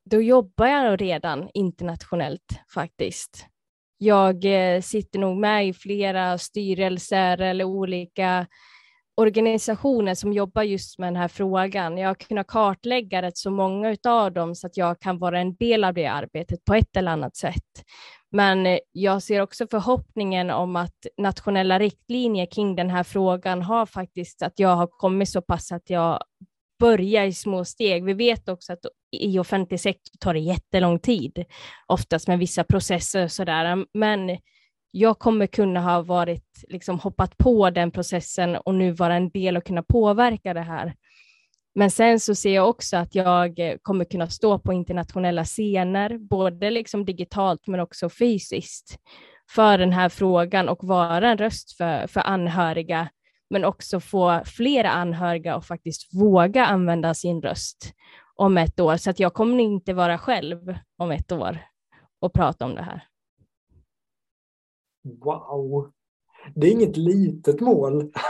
då 0.05 0.21
jobbar 0.21 0.67
jag 0.67 1.01
redan 1.01 1.49
internationellt 1.53 2.59
faktiskt. 2.73 3.50
Jag 4.03 4.45
eh, 4.45 4.81
sitter 4.81 5.19
nog 5.19 5.37
med 5.37 5.67
i 5.67 5.73
flera 5.73 6.37
styrelser 6.37 7.41
eller 7.41 7.63
olika 7.63 8.47
organisationer 9.15 10.15
som 10.15 10.33
jobbar 10.33 10.63
just 10.63 10.99
med 10.99 11.07
den 11.07 11.15
här 11.15 11.27
frågan. 11.27 11.97
Jag 11.97 12.07
har 12.09 12.15
kunnat 12.15 12.47
kartlägga 12.47 13.21
rätt 13.21 13.37
så 13.37 13.51
många 13.51 13.97
av 14.07 14.31
dem 14.33 14.55
så 14.55 14.67
att 14.67 14.77
jag 14.77 14.99
kan 14.99 15.19
vara 15.19 15.39
en 15.39 15.55
del 15.55 15.83
av 15.83 15.93
det 15.93 16.05
arbetet 16.05 16.65
på 16.65 16.73
ett 16.73 16.97
eller 16.97 17.11
annat 17.11 17.35
sätt. 17.35 17.83
Men 18.31 18.65
eh, 18.65 18.79
jag 18.91 19.23
ser 19.23 19.41
också 19.41 19.67
förhoppningen 19.71 20.49
om 20.49 20.75
att 20.75 21.07
nationella 21.17 21.79
riktlinjer 21.79 22.45
kring 22.45 22.75
den 22.75 22.89
här 22.89 23.03
frågan 23.03 23.61
har 23.61 23.85
faktiskt 23.85 24.41
att 24.41 24.59
jag 24.59 24.75
har 24.75 24.87
kommit 24.87 25.29
så 25.29 25.41
pass 25.41 25.71
att 25.71 25.89
jag 25.89 26.19
börja 26.81 27.25
i 27.25 27.33
små 27.33 27.65
steg. 27.65 28.05
Vi 28.05 28.13
vet 28.13 28.49
också 28.49 28.73
att 28.73 28.85
i 29.11 29.39
offentlig 29.39 29.79
sektor 29.79 30.17
tar 30.19 30.33
det 30.33 30.39
jättelång 30.39 30.99
tid, 30.99 31.45
oftast 31.87 32.27
med 32.27 32.39
vissa 32.39 32.63
processer 32.63 33.23
och 33.23 33.31
sådär. 33.31 33.85
Men 33.93 34.37
jag 34.91 35.19
kommer 35.19 35.47
kunna 35.47 35.81
ha 35.81 36.01
varit, 36.01 36.63
liksom 36.67 36.99
hoppat 36.99 37.37
på 37.37 37.69
den 37.69 37.91
processen 37.91 38.55
och 38.55 38.75
nu 38.75 38.91
vara 38.91 39.15
en 39.15 39.29
del 39.29 39.57
och 39.57 39.65
kunna 39.65 39.83
påverka 39.83 40.53
det 40.53 40.61
här. 40.61 40.95
Men 41.75 41.91
sen 41.91 42.19
så 42.19 42.35
ser 42.35 42.55
jag 42.55 42.69
också 42.69 42.97
att 42.97 43.15
jag 43.15 43.59
eh, 43.59 43.75
kommer 43.81 44.05
kunna 44.05 44.27
stå 44.27 44.59
på 44.59 44.73
internationella 44.73 45.45
scener, 45.45 46.17
både 46.17 46.69
liksom 46.69 47.05
digitalt 47.05 47.67
men 47.67 47.79
också 47.79 48.09
fysiskt, 48.09 48.97
för 49.55 49.77
den 49.77 49.93
här 49.93 50.09
frågan 50.09 50.69
och 50.69 50.83
vara 50.83 51.31
en 51.31 51.37
röst 51.37 51.77
för, 51.77 52.07
för 52.07 52.21
anhöriga, 52.21 53.09
men 53.51 53.65
också 53.65 53.99
få 53.99 54.41
flera 54.45 54.89
anhöriga 54.89 55.55
att 55.55 55.65
faktiskt 55.65 56.13
våga 56.13 56.65
använda 56.65 57.13
sin 57.13 57.41
röst 57.41 57.93
om 58.35 58.57
ett 58.57 58.79
år. 58.79 58.97
Så 58.97 59.09
att 59.09 59.19
jag 59.19 59.33
kommer 59.33 59.59
inte 59.59 59.93
vara 59.93 60.17
själv 60.17 60.75
om 60.97 61.11
ett 61.11 61.31
år 61.31 61.57
och 62.19 62.33
prata 62.33 62.65
om 62.65 62.75
det 62.75 62.81
här. 62.81 63.03
Wow! 65.03 65.91
Det 66.55 66.67
är 66.67 66.71
inget 66.71 66.97
litet 66.97 67.61
mål. 67.61 68.11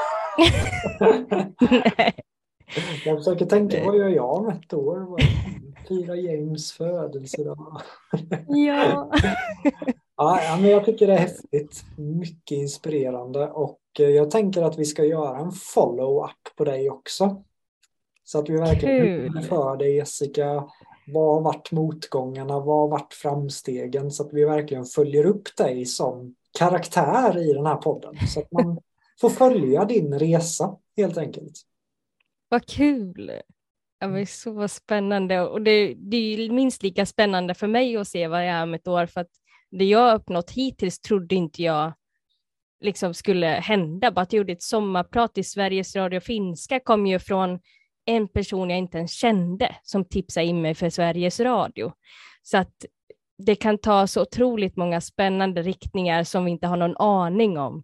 Jag 3.05 3.17
försöker 3.17 3.45
tänka, 3.45 3.86
vad 3.86 3.97
gör 3.97 4.09
jag 4.09 4.34
om 4.34 4.49
ett 4.49 4.74
år? 4.74 5.17
Fira 5.88 6.15
James 6.15 6.72
födelsedag. 6.72 7.82
Ja. 8.47 9.11
Ja, 10.24 10.57
men 10.61 10.69
jag 10.69 10.86
tycker 10.86 11.07
det 11.07 11.13
är 11.13 11.17
häftigt. 11.17 11.84
Mycket 11.97 12.57
inspirerande 12.57 13.47
och 13.47 13.80
eh, 13.99 14.09
jag 14.09 14.32
tänker 14.32 14.61
att 14.61 14.80
vi 14.80 14.86
ska 14.86 15.05
göra 15.05 15.39
en 15.39 15.51
follow-up 15.51 16.55
på 16.55 16.63
dig 16.63 16.89
också. 16.89 17.43
Så 18.24 18.39
att 18.39 18.49
vi 18.49 18.57
verkligen 18.57 19.34
Kul. 19.34 19.41
för 19.41 19.78
dig 19.78 19.95
Jessica. 19.95 20.69
Vad 21.07 21.36
har 21.36 21.41
varit 21.41 21.72
motgångarna? 21.72 22.59
Vad 22.59 22.80
har 22.80 22.88
varit 22.88 23.13
framstegen? 23.13 24.11
Så 24.11 24.24
att 24.24 24.34
vi 24.34 24.45
verkligen 24.45 24.86
följer 24.86 25.26
upp 25.26 25.57
dig 25.57 25.86
som 25.86 26.36
karaktär 26.59 27.38
i 27.38 27.53
den 27.53 27.65
här 27.65 27.76
podden. 27.76 28.15
Så 28.28 28.39
att 28.39 28.51
man 28.51 28.80
får 29.22 29.30
följa 29.30 29.86
din 29.86 30.19
resa 30.19 30.78
helt 30.97 31.17
enkelt. 31.17 31.53
Vad 32.49 32.65
kul! 32.65 33.32
Ja, 33.99 34.07
men 34.07 34.28
så 34.28 34.67
spännande 34.67 35.41
och 35.41 35.61
det, 35.61 35.93
det 35.93 36.17
är 36.17 36.49
minst 36.49 36.84
lika 36.84 37.05
spännande 37.05 37.53
för 37.53 37.67
mig 37.67 37.97
att 37.97 38.07
se 38.07 38.28
vad 38.28 38.39
jag 38.39 38.49
är 38.49 38.63
om 38.63 38.74
ett 38.74 38.88
år 38.88 39.05
för 39.05 39.22
att 39.22 39.40
det 39.72 39.86
jag 39.86 39.99
har 39.99 40.15
uppnått 40.15 40.51
hittills 40.51 40.99
trodde 40.99 41.36
inte 41.36 41.63
jag 41.63 41.93
liksom 42.82 43.13
skulle 43.13 43.47
hända. 43.47 44.11
Bara 44.11 44.22
att 44.22 44.34
jag 44.34 44.38
gjorde 44.38 44.53
ett 44.53 44.63
sommarprat 44.63 45.38
i 45.38 45.43
Sveriges 45.43 45.95
Radio 45.95 46.19
Finska 46.19 46.80
kom 46.80 47.07
ju 47.07 47.19
från 47.19 47.59
en 48.05 48.28
person 48.28 48.69
jag 48.69 48.80
inte 48.80 48.97
ens 48.97 49.11
kände 49.11 49.76
som 49.84 50.05
tipsade 50.05 50.45
in 50.45 50.61
mig 50.61 50.76
för 50.76 50.89
Sveriges 50.89 51.39
Radio. 51.39 51.93
Så 52.41 52.57
att 52.57 52.86
det 53.38 53.55
kan 53.55 53.78
ta 53.78 54.07
så 54.07 54.22
otroligt 54.22 54.76
många 54.76 55.01
spännande 55.01 55.61
riktningar 55.61 56.24
som 56.24 56.45
vi 56.45 56.51
inte 56.51 56.67
har 56.67 56.78
någon 56.78 56.97
aning 56.97 57.57
om 57.57 57.84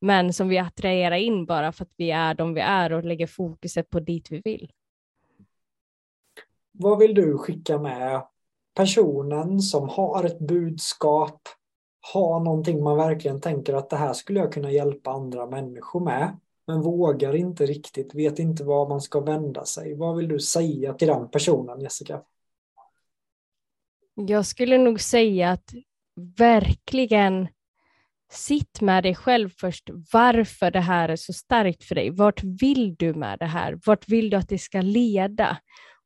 men 0.00 0.32
som 0.32 0.48
vi 0.48 0.58
attraherar 0.58 1.16
in 1.16 1.46
bara 1.46 1.72
för 1.72 1.84
att 1.84 1.92
vi 1.96 2.10
är 2.10 2.34
de 2.34 2.54
vi 2.54 2.60
är 2.60 2.92
och 2.92 3.04
lägger 3.04 3.26
fokuset 3.26 3.90
på 3.90 4.00
dit 4.00 4.30
vi 4.30 4.40
vill. 4.44 4.70
Vad 6.72 6.98
vill 6.98 7.14
du 7.14 7.38
skicka 7.38 7.78
med 7.78 8.26
personen 8.74 9.60
som 9.60 9.88
har 9.88 10.24
ett 10.24 10.38
budskap, 10.38 11.40
har 12.12 12.40
någonting 12.40 12.82
man 12.82 12.96
verkligen 12.96 13.40
tänker 13.40 13.74
att 13.74 13.90
det 13.90 13.96
här 13.96 14.12
skulle 14.12 14.40
jag 14.40 14.52
kunna 14.52 14.70
hjälpa 14.70 15.10
andra 15.10 15.46
människor 15.46 16.00
med, 16.00 16.38
men 16.66 16.82
vågar 16.82 17.36
inte 17.36 17.66
riktigt, 17.66 18.14
vet 18.14 18.38
inte 18.38 18.64
var 18.64 18.88
man 18.88 19.00
ska 19.00 19.20
vända 19.20 19.64
sig. 19.64 19.94
Vad 19.94 20.16
vill 20.16 20.28
du 20.28 20.40
säga 20.40 20.94
till 20.94 21.08
den 21.08 21.28
personen, 21.30 21.80
Jessica? 21.80 22.22
Jag 24.14 24.46
skulle 24.46 24.78
nog 24.78 25.00
säga 25.00 25.50
att 25.50 25.74
verkligen 26.38 27.48
sitt 28.32 28.80
med 28.80 29.02
dig 29.02 29.14
själv 29.14 29.50
först, 29.56 29.90
varför 30.12 30.70
det 30.70 30.80
här 30.80 31.08
är 31.08 31.16
så 31.16 31.32
starkt 31.32 31.84
för 31.84 31.94
dig. 31.94 32.10
Vart 32.10 32.42
vill 32.42 32.94
du 32.94 33.14
med 33.14 33.38
det 33.38 33.46
här? 33.46 33.78
Vart 33.86 34.08
vill 34.08 34.30
du 34.30 34.36
att 34.36 34.48
det 34.48 34.58
ska 34.58 34.80
leda? 34.80 35.58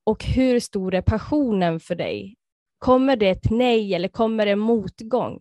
Och 0.05 0.25
hur 0.25 0.61
stor 0.61 0.95
är 0.95 1.03
passionen 1.03 1.81
för 1.81 1.95
dig? 1.95 2.37
Kommer 2.79 3.17
det 3.17 3.29
ett 3.29 3.51
nej 3.51 3.95
eller 3.95 4.09
kommer 4.09 4.47
det 4.47 4.57
motgång? 4.57 5.41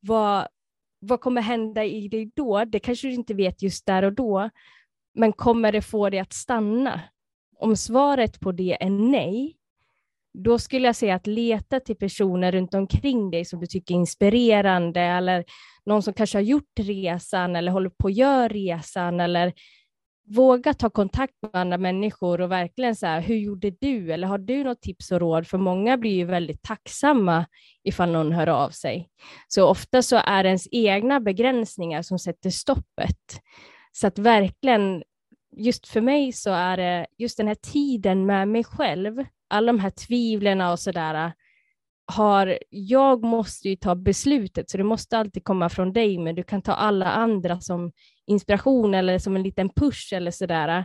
Vad, 0.00 0.48
vad 0.98 1.20
kommer 1.20 1.42
hända 1.42 1.84
i 1.84 2.08
dig 2.08 2.30
då? 2.36 2.64
Det 2.64 2.78
kanske 2.78 3.08
du 3.08 3.14
inte 3.14 3.34
vet 3.34 3.62
just 3.62 3.86
där 3.86 4.02
och 4.02 4.12
då, 4.12 4.50
men 5.14 5.32
kommer 5.32 5.72
det 5.72 5.82
få 5.82 6.10
dig 6.10 6.20
att 6.20 6.32
stanna? 6.32 7.00
Om 7.58 7.76
svaret 7.76 8.40
på 8.40 8.52
det 8.52 8.82
är 8.82 8.90
nej, 8.90 9.56
då 10.38 10.58
skulle 10.58 10.86
jag 10.86 10.96
säga 10.96 11.14
att 11.14 11.26
leta 11.26 11.80
till 11.80 11.96
personer 11.96 12.52
runt 12.52 12.74
omkring 12.74 13.30
dig 13.30 13.44
som 13.44 13.60
du 13.60 13.66
tycker 13.66 13.94
är 13.94 13.98
inspirerande 13.98 15.00
eller 15.00 15.44
någon 15.86 16.02
som 16.02 16.14
kanske 16.14 16.38
har 16.38 16.42
gjort 16.42 16.78
resan 16.78 17.56
eller 17.56 17.72
håller 17.72 17.90
på 17.90 18.08
att 18.08 18.16
göra 18.16 18.48
resan 18.48 19.20
eller 19.20 19.52
våga 20.26 20.74
ta 20.74 20.90
kontakt 20.90 21.34
med 21.42 21.50
andra 21.54 21.78
människor 21.78 22.40
och 22.40 22.50
verkligen 22.50 22.96
så 22.96 23.06
här, 23.06 23.20
hur 23.20 23.36
gjorde 23.36 23.70
du? 23.70 24.12
Eller 24.12 24.28
har 24.28 24.38
du 24.38 24.64
något 24.64 24.82
tips 24.82 25.12
och 25.12 25.20
råd? 25.20 25.46
För 25.46 25.58
många 25.58 25.96
blir 25.96 26.14
ju 26.14 26.24
väldigt 26.24 26.62
tacksamma 26.62 27.46
ifall 27.84 28.12
någon 28.12 28.32
hör 28.32 28.46
av 28.46 28.70
sig. 28.70 29.08
Så 29.48 29.68
ofta 29.68 30.02
så 30.02 30.16
är 30.16 30.42
det 30.42 30.48
ens 30.48 30.68
egna 30.70 31.20
begränsningar 31.20 32.02
som 32.02 32.18
sätter 32.18 32.50
stoppet. 32.50 33.40
Så 33.92 34.06
att 34.06 34.18
verkligen, 34.18 35.02
just 35.56 35.88
för 35.88 36.00
mig 36.00 36.32
så 36.32 36.50
är 36.50 36.76
det 36.76 37.06
just 37.18 37.36
den 37.36 37.48
här 37.48 37.56
tiden 37.72 38.26
med 38.26 38.48
mig 38.48 38.64
själv, 38.64 39.24
alla 39.48 39.72
de 39.72 39.80
här 39.80 39.90
tvivlen 39.90 40.60
och 40.60 40.80
sådär, 40.80 41.32
har, 42.12 42.58
jag 42.70 43.24
måste 43.24 43.68
ju 43.68 43.76
ta 43.76 43.94
beslutet, 43.94 44.70
så 44.70 44.76
det 44.78 44.84
måste 44.84 45.18
alltid 45.18 45.44
komma 45.44 45.68
från 45.68 45.92
dig, 45.92 46.18
men 46.18 46.34
du 46.34 46.42
kan 46.42 46.62
ta 46.62 46.72
alla 46.72 47.06
andra 47.06 47.60
som 47.60 47.92
inspiration 48.26 48.94
eller 48.94 49.18
som 49.18 49.36
en 49.36 49.42
liten 49.42 49.68
push 49.68 50.14
eller 50.14 50.30
sådär. 50.30 50.84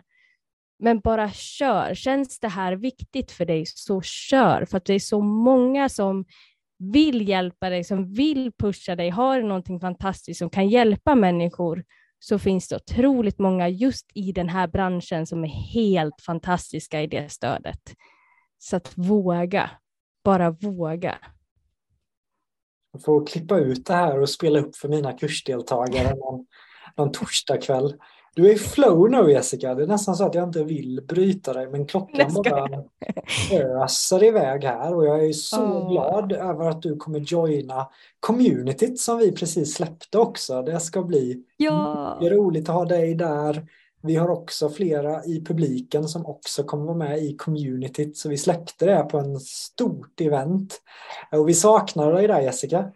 Men 0.79 0.99
bara 0.99 1.31
kör. 1.31 1.93
Känns 1.93 2.39
det 2.39 2.47
här 2.47 2.73
viktigt 2.73 3.31
för 3.31 3.45
dig, 3.45 3.65
så 3.65 4.01
kör. 4.01 4.65
För 4.65 4.77
att 4.77 4.85
det 4.85 4.93
är 4.93 4.99
så 4.99 5.21
många 5.21 5.89
som 5.89 6.25
vill 6.77 7.29
hjälpa 7.29 7.69
dig, 7.69 7.83
som 7.83 8.13
vill 8.13 8.51
pusha 8.59 8.95
dig. 8.95 9.09
Har 9.09 9.41
du 9.41 9.47
någonting 9.47 9.79
fantastiskt 9.79 10.37
som 10.37 10.49
kan 10.49 10.69
hjälpa 10.69 11.15
människor 11.15 11.83
så 12.23 12.39
finns 12.39 12.67
det 12.67 12.75
otroligt 12.75 13.39
många 13.39 13.69
just 13.69 14.05
i 14.13 14.31
den 14.31 14.49
här 14.49 14.67
branschen 14.67 15.27
som 15.27 15.43
är 15.43 15.73
helt 15.73 16.21
fantastiska 16.21 17.01
i 17.01 17.07
det 17.07 17.31
stödet. 17.31 17.95
Så 18.57 18.75
att 18.75 18.97
våga, 18.97 19.69
bara 20.23 20.51
våga. 20.51 21.17
Jag 22.91 23.03
får 23.03 23.25
klippa 23.25 23.59
ut 23.59 23.85
det 23.85 23.93
här 23.93 24.19
och 24.21 24.29
spela 24.29 24.59
upp 24.59 24.75
för 24.75 24.89
mina 24.89 25.13
kursdeltagare 25.13 26.15
någon, 26.15 26.45
någon 26.97 27.11
torsdagkväll. 27.11 27.93
Du 28.35 28.49
är 28.49 28.53
i 28.53 28.57
flow 28.57 29.09
nu 29.11 29.31
Jessica. 29.31 29.75
Det 29.75 29.83
är 29.83 29.87
nästan 29.87 30.15
så 30.15 30.25
att 30.25 30.35
jag 30.35 30.43
inte 30.43 30.63
vill 30.63 31.01
bryta 31.07 31.53
dig 31.53 31.67
men 31.69 31.85
klockan 31.87 32.33
bara 32.33 32.83
öser 33.51 34.23
iväg 34.23 34.63
här 34.63 34.95
och 34.95 35.05
jag 35.05 35.25
är 35.25 35.33
så 35.33 35.61
Oh. 35.61 35.91
glad 35.91 36.31
över 36.31 36.69
att 36.69 36.81
du 36.81 36.95
kommer 36.95 37.19
joina 37.19 37.89
communityt 38.19 38.99
som 38.99 39.17
vi 39.17 39.31
precis 39.31 39.73
släppte 39.73 40.17
också. 40.17 40.61
Det 40.61 40.79
ska 40.79 41.01
bli 41.03 41.43
Ja, 41.57 42.17
roligt 42.21 42.69
att 42.69 42.75
ha 42.75 42.85
dig 42.85 43.15
där. 43.15 43.65
Vi 44.03 44.15
har 44.15 44.29
också 44.29 44.69
flera 44.69 45.25
i 45.25 45.43
publiken 45.45 46.07
som 46.07 46.25
också 46.25 46.63
kommer 46.63 46.85
vara 46.85 46.97
med 46.97 47.23
i 47.23 47.35
communityt 47.37 48.17
så 48.17 48.29
vi 48.29 48.37
släppte 48.37 48.85
det 48.85 49.03
på 49.11 49.17
en 49.17 49.39
stort 49.39 50.21
event. 50.21 50.81
Och 51.31 51.49
vi 51.49 51.53
saknar 51.53 52.13
dig 52.13 52.27
där 52.27 52.41
Jessica. 52.41 52.91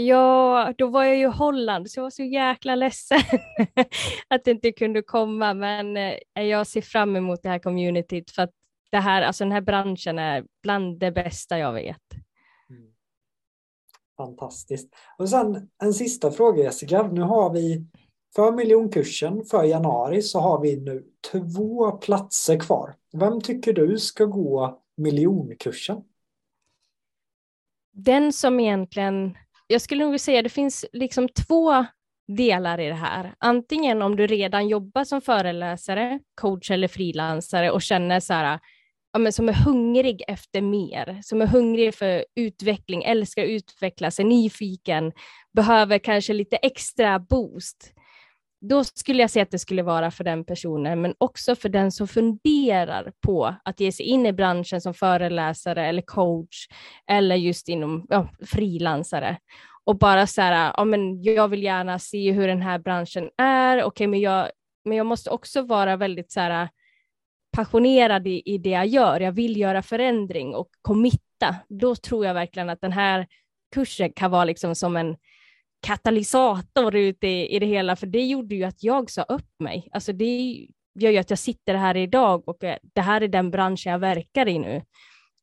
Ja, 0.00 0.72
då 0.78 0.86
var 0.86 1.04
jag 1.04 1.16
ju 1.16 1.22
i 1.22 1.26
Holland 1.26 1.90
så 1.90 1.98
jag 1.98 2.02
var 2.02 2.10
så 2.10 2.22
jäkla 2.22 2.74
ledsen 2.74 3.20
att 4.28 4.44
det 4.44 4.50
inte 4.50 4.72
kunde 4.72 5.02
komma. 5.02 5.54
Men 5.54 5.96
eh, 5.96 6.42
jag 6.42 6.66
ser 6.66 6.80
fram 6.80 7.16
emot 7.16 7.42
det 7.42 7.48
här 7.48 7.58
communityt 7.58 8.30
för 8.30 8.42
att 8.42 8.50
det 8.90 8.98
här, 8.98 9.22
alltså 9.22 9.44
den 9.44 9.52
här 9.52 9.60
branschen 9.60 10.18
är 10.18 10.44
bland 10.62 10.98
det 10.98 11.12
bästa 11.12 11.58
jag 11.58 11.72
vet. 11.72 12.02
Fantastiskt. 14.16 14.94
Och 15.18 15.28
sen 15.28 15.68
en 15.82 15.94
sista 15.94 16.30
fråga 16.30 16.62
Jessica. 16.62 17.02
Nu 17.02 17.20
har 17.20 17.52
vi 17.52 17.86
för 18.36 18.52
miljonkursen 18.52 19.44
för 19.44 19.64
januari 19.64 20.22
så 20.22 20.40
har 20.40 20.60
vi 20.60 20.76
nu 20.76 21.06
två 21.32 21.90
platser 21.90 22.58
kvar. 22.58 22.94
Vem 23.12 23.40
tycker 23.40 23.72
du 23.72 23.98
ska 23.98 24.24
gå 24.24 24.82
miljonkursen? 24.96 26.02
Den 27.92 28.32
som 28.32 28.60
egentligen, 28.60 29.36
jag 29.66 29.80
skulle 29.80 30.04
nog 30.04 30.20
säga 30.20 30.42
det 30.42 30.48
finns 30.48 30.84
liksom 30.92 31.28
två 31.28 31.86
delar 32.28 32.80
i 32.80 32.88
det 32.88 32.94
här. 32.94 33.34
Antingen 33.38 34.02
om 34.02 34.16
du 34.16 34.26
redan 34.26 34.68
jobbar 34.68 35.04
som 35.04 35.20
föreläsare, 35.20 36.20
coach 36.40 36.70
eller 36.70 36.88
frilansare 36.88 37.70
och 37.70 37.82
känner 37.82 38.20
så 38.20 38.34
här, 38.34 38.60
ja, 39.12 39.18
men 39.18 39.32
som 39.32 39.48
är 39.48 39.52
hungrig 39.52 40.22
efter 40.28 40.60
mer, 40.60 41.20
som 41.22 41.42
är 41.42 41.46
hungrig 41.46 41.94
för 41.94 42.24
utveckling, 42.34 43.04
älskar 43.04 43.42
att 43.42 43.48
utvecklas, 43.48 44.18
är 44.18 44.24
nyfiken, 44.24 45.12
behöver 45.52 45.98
kanske 45.98 46.32
lite 46.32 46.56
extra 46.56 47.18
boost. 47.18 47.92
Då 48.60 48.84
skulle 48.84 49.22
jag 49.22 49.30
säga 49.30 49.42
att 49.42 49.50
det 49.50 49.58
skulle 49.58 49.82
vara 49.82 50.10
för 50.10 50.24
den 50.24 50.44
personen, 50.44 51.00
men 51.00 51.14
också 51.18 51.56
för 51.56 51.68
den 51.68 51.92
som 51.92 52.08
funderar 52.08 53.12
på 53.20 53.54
att 53.64 53.80
ge 53.80 53.92
sig 53.92 54.06
in 54.06 54.26
i 54.26 54.32
branschen 54.32 54.80
som 54.80 54.94
föreläsare 54.94 55.86
eller 55.86 56.02
coach 56.02 56.68
eller 57.10 57.36
just 57.36 57.68
inom 57.68 58.06
ja, 58.08 58.28
frilansare. 58.46 59.38
Och 59.84 59.98
bara 59.98 60.26
så 60.26 60.42
här, 60.42 60.72
ja, 60.76 60.84
men 60.84 61.22
jag 61.22 61.48
vill 61.48 61.62
gärna 61.62 61.98
se 61.98 62.32
hur 62.32 62.48
den 62.48 62.62
här 62.62 62.78
branschen 62.78 63.30
är, 63.36 63.82
okej, 63.82 64.06
men, 64.06 64.20
jag, 64.20 64.50
men 64.84 64.96
jag 64.96 65.06
måste 65.06 65.30
också 65.30 65.62
vara 65.62 65.96
väldigt 65.96 66.32
så 66.32 66.40
här, 66.40 66.62
äh, 66.62 66.68
passionerad 67.56 68.26
i, 68.26 68.42
i 68.44 68.58
det 68.58 68.70
jag 68.70 68.86
gör, 68.86 69.20
jag 69.20 69.32
vill 69.32 69.56
göra 69.56 69.82
förändring 69.82 70.54
och 70.54 70.68
committa, 70.82 71.56
då 71.68 71.94
tror 71.94 72.26
jag 72.26 72.34
verkligen 72.34 72.70
att 72.70 72.80
den 72.80 72.92
här 72.92 73.26
kursen 73.74 74.12
kan 74.12 74.30
vara 74.30 74.44
liksom 74.44 74.74
som 74.74 74.96
en 74.96 75.16
katalysator 75.80 76.96
ut 76.96 77.24
i, 77.24 77.56
i 77.56 77.58
det 77.58 77.66
hela, 77.66 77.96
för 77.96 78.06
det 78.06 78.26
gjorde 78.26 78.54
ju 78.54 78.64
att 78.64 78.82
jag 78.82 79.10
sa 79.10 79.22
upp 79.22 79.60
mig. 79.60 79.88
Alltså 79.92 80.12
det 80.12 80.66
gör 80.94 81.10
ju 81.10 81.18
att 81.18 81.30
jag 81.30 81.38
sitter 81.38 81.74
här 81.74 81.96
idag 81.96 82.48
och 82.48 82.64
eh, 82.64 82.76
det 82.94 83.00
här 83.00 83.20
är 83.20 83.28
den 83.28 83.50
bransch 83.50 83.86
jag 83.86 83.98
verkar 83.98 84.48
i 84.48 84.58
nu. 84.58 84.82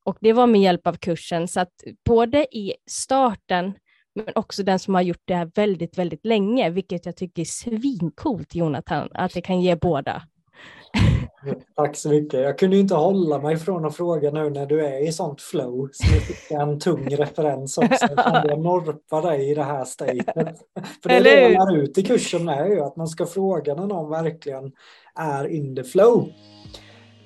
Och 0.05 0.17
det 0.21 0.33
var 0.33 0.47
med 0.47 0.61
hjälp 0.61 0.87
av 0.87 0.93
kursen, 0.93 1.47
så 1.47 1.59
att 1.59 1.73
både 2.05 2.57
i 2.57 2.73
starten 2.89 3.73
men 4.15 4.29
också 4.35 4.63
den 4.63 4.79
som 4.79 4.95
har 4.95 5.01
gjort 5.01 5.21
det 5.25 5.35
här 5.35 5.51
väldigt, 5.55 5.97
väldigt 5.97 6.25
länge, 6.25 6.69
vilket 6.69 7.05
jag 7.05 7.15
tycker 7.15 7.41
är 7.41 7.45
svincoolt, 7.45 8.55
Jonathan, 8.55 9.09
att 9.13 9.33
det 9.33 9.41
kan 9.41 9.61
ge 9.61 9.75
båda. 9.75 10.23
Tack 11.75 11.95
så 11.95 12.09
mycket. 12.09 12.39
Jag 12.39 12.59
kunde 12.59 12.77
inte 12.77 12.95
hålla 12.95 13.39
mig 13.39 13.57
från 13.57 13.85
att 13.85 13.95
fråga 13.95 14.31
nu 14.31 14.49
när 14.49 14.65
du 14.65 14.85
är 14.85 15.07
i 15.07 15.11
sånt 15.11 15.41
flow. 15.41 15.89
Så 15.91 16.13
nu 16.13 16.19
fick 16.19 16.51
jag 16.51 16.61
en 16.61 16.79
tung 16.79 17.15
referens 17.15 17.77
också. 17.77 18.07
Jag 18.43 18.59
norpa 18.59 19.21
dig 19.21 19.51
i 19.51 19.55
det 19.55 19.63
här 19.63 19.85
statet. 19.85 20.57
För 21.03 21.09
det 21.09 21.15
är 21.15 21.23
det 21.23 21.41
jag 21.41 21.51
lär 21.51 21.77
ut 21.77 21.97
i 21.97 22.03
kursen 22.03 22.45
med 22.45 22.69
ju, 22.69 22.81
att 22.81 22.95
man 22.95 23.07
ska 23.07 23.25
fråga 23.25 23.75
när 23.75 23.87
någon 23.87 24.09
verkligen 24.09 24.71
är 25.15 25.47
in 25.47 25.75
the 25.75 25.83
flow. 25.83 26.29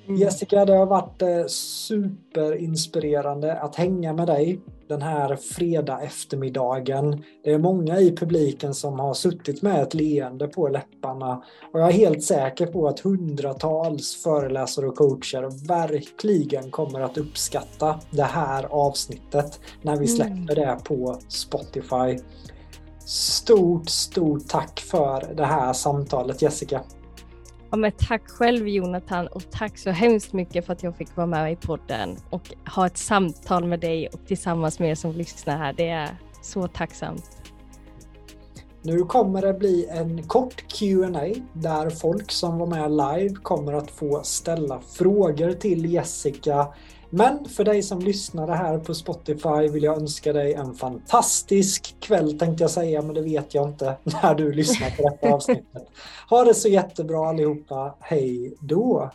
Mm. 0.08 0.20
Jessica, 0.20 0.64
det 0.64 0.76
har 0.76 0.86
varit 0.86 1.22
eh, 1.22 1.44
superinspirerande 1.46 3.60
att 3.60 3.76
hänga 3.76 4.12
med 4.12 4.26
dig 4.26 4.60
den 4.88 5.02
här 5.02 5.36
fredag 5.36 6.00
eftermiddagen. 6.00 7.24
Det 7.44 7.52
är 7.52 7.58
många 7.58 7.98
i 7.98 8.16
publiken 8.16 8.74
som 8.74 9.00
har 9.00 9.14
suttit 9.14 9.62
med 9.62 9.82
ett 9.82 9.94
leende 9.94 10.48
på 10.48 10.68
läpparna 10.68 11.42
och 11.72 11.80
jag 11.80 11.88
är 11.88 11.92
helt 11.92 12.24
säker 12.24 12.66
på 12.66 12.88
att 12.88 13.00
hundratals 13.00 14.22
föreläsare 14.22 14.86
och 14.86 14.96
coacher 14.96 15.66
verkligen 15.68 16.70
kommer 16.70 17.00
att 17.00 17.18
uppskatta 17.18 18.00
det 18.10 18.22
här 18.22 18.64
avsnittet 18.64 19.60
när 19.82 19.96
vi 19.96 20.04
mm. 20.04 20.16
släpper 20.16 20.54
det 20.54 20.78
på 20.84 21.18
Spotify. 21.28 22.18
Stort, 23.06 23.88
stort 23.88 24.48
tack 24.48 24.80
för 24.80 25.34
det 25.34 25.44
här 25.44 25.72
samtalet 25.72 26.42
Jessica. 26.42 26.82
Ja, 27.70 27.76
men 27.76 27.92
tack 27.92 28.28
själv 28.28 28.68
Jonathan 28.68 29.26
och 29.26 29.50
tack 29.50 29.78
så 29.78 29.90
hemskt 29.90 30.32
mycket 30.32 30.66
för 30.66 30.72
att 30.72 30.82
jag 30.82 30.96
fick 30.96 31.16
vara 31.16 31.26
med 31.26 31.52
i 31.52 31.56
podden 31.56 32.16
och 32.30 32.54
ha 32.74 32.86
ett 32.86 32.96
samtal 32.96 33.64
med 33.64 33.80
dig 33.80 34.08
och 34.08 34.26
tillsammans 34.26 34.78
med 34.78 34.90
er 34.90 34.94
som 34.94 35.12
lyssnar 35.12 35.58
här. 35.58 35.72
Det 35.72 35.88
är 35.88 36.16
så 36.42 36.68
tacksamt. 36.68 37.30
Nu 38.82 38.98
kommer 38.98 39.42
det 39.42 39.54
bli 39.54 39.86
en 39.90 40.22
kort 40.22 40.64
Q&A 40.78 41.34
där 41.52 41.90
folk 41.90 42.30
som 42.30 42.58
var 42.58 42.66
med 42.66 42.90
live 42.90 43.34
kommer 43.34 43.72
att 43.72 43.90
få 43.90 44.20
ställa 44.22 44.80
frågor 44.80 45.52
till 45.52 45.92
Jessica 45.92 46.66
men 47.10 47.44
för 47.44 47.64
dig 47.64 47.82
som 47.82 48.00
lyssnade 48.00 48.54
här 48.54 48.78
på 48.78 48.94
Spotify 48.94 49.68
vill 49.72 49.82
jag 49.82 49.96
önska 49.96 50.32
dig 50.32 50.54
en 50.54 50.74
fantastisk 50.74 51.96
kväll 52.00 52.38
tänkte 52.38 52.64
jag 52.64 52.70
säga, 52.70 53.02
men 53.02 53.14
det 53.14 53.22
vet 53.22 53.54
jag 53.54 53.68
inte 53.68 53.96
när 54.22 54.34
du 54.34 54.52
lyssnar 54.52 54.90
på 54.90 55.08
detta 55.08 55.34
avsnittet. 55.34 55.88
Ha 56.30 56.44
det 56.44 56.54
så 56.54 56.68
jättebra 56.68 57.28
allihopa. 57.28 57.94
Hej 58.00 58.54
då! 58.60 59.10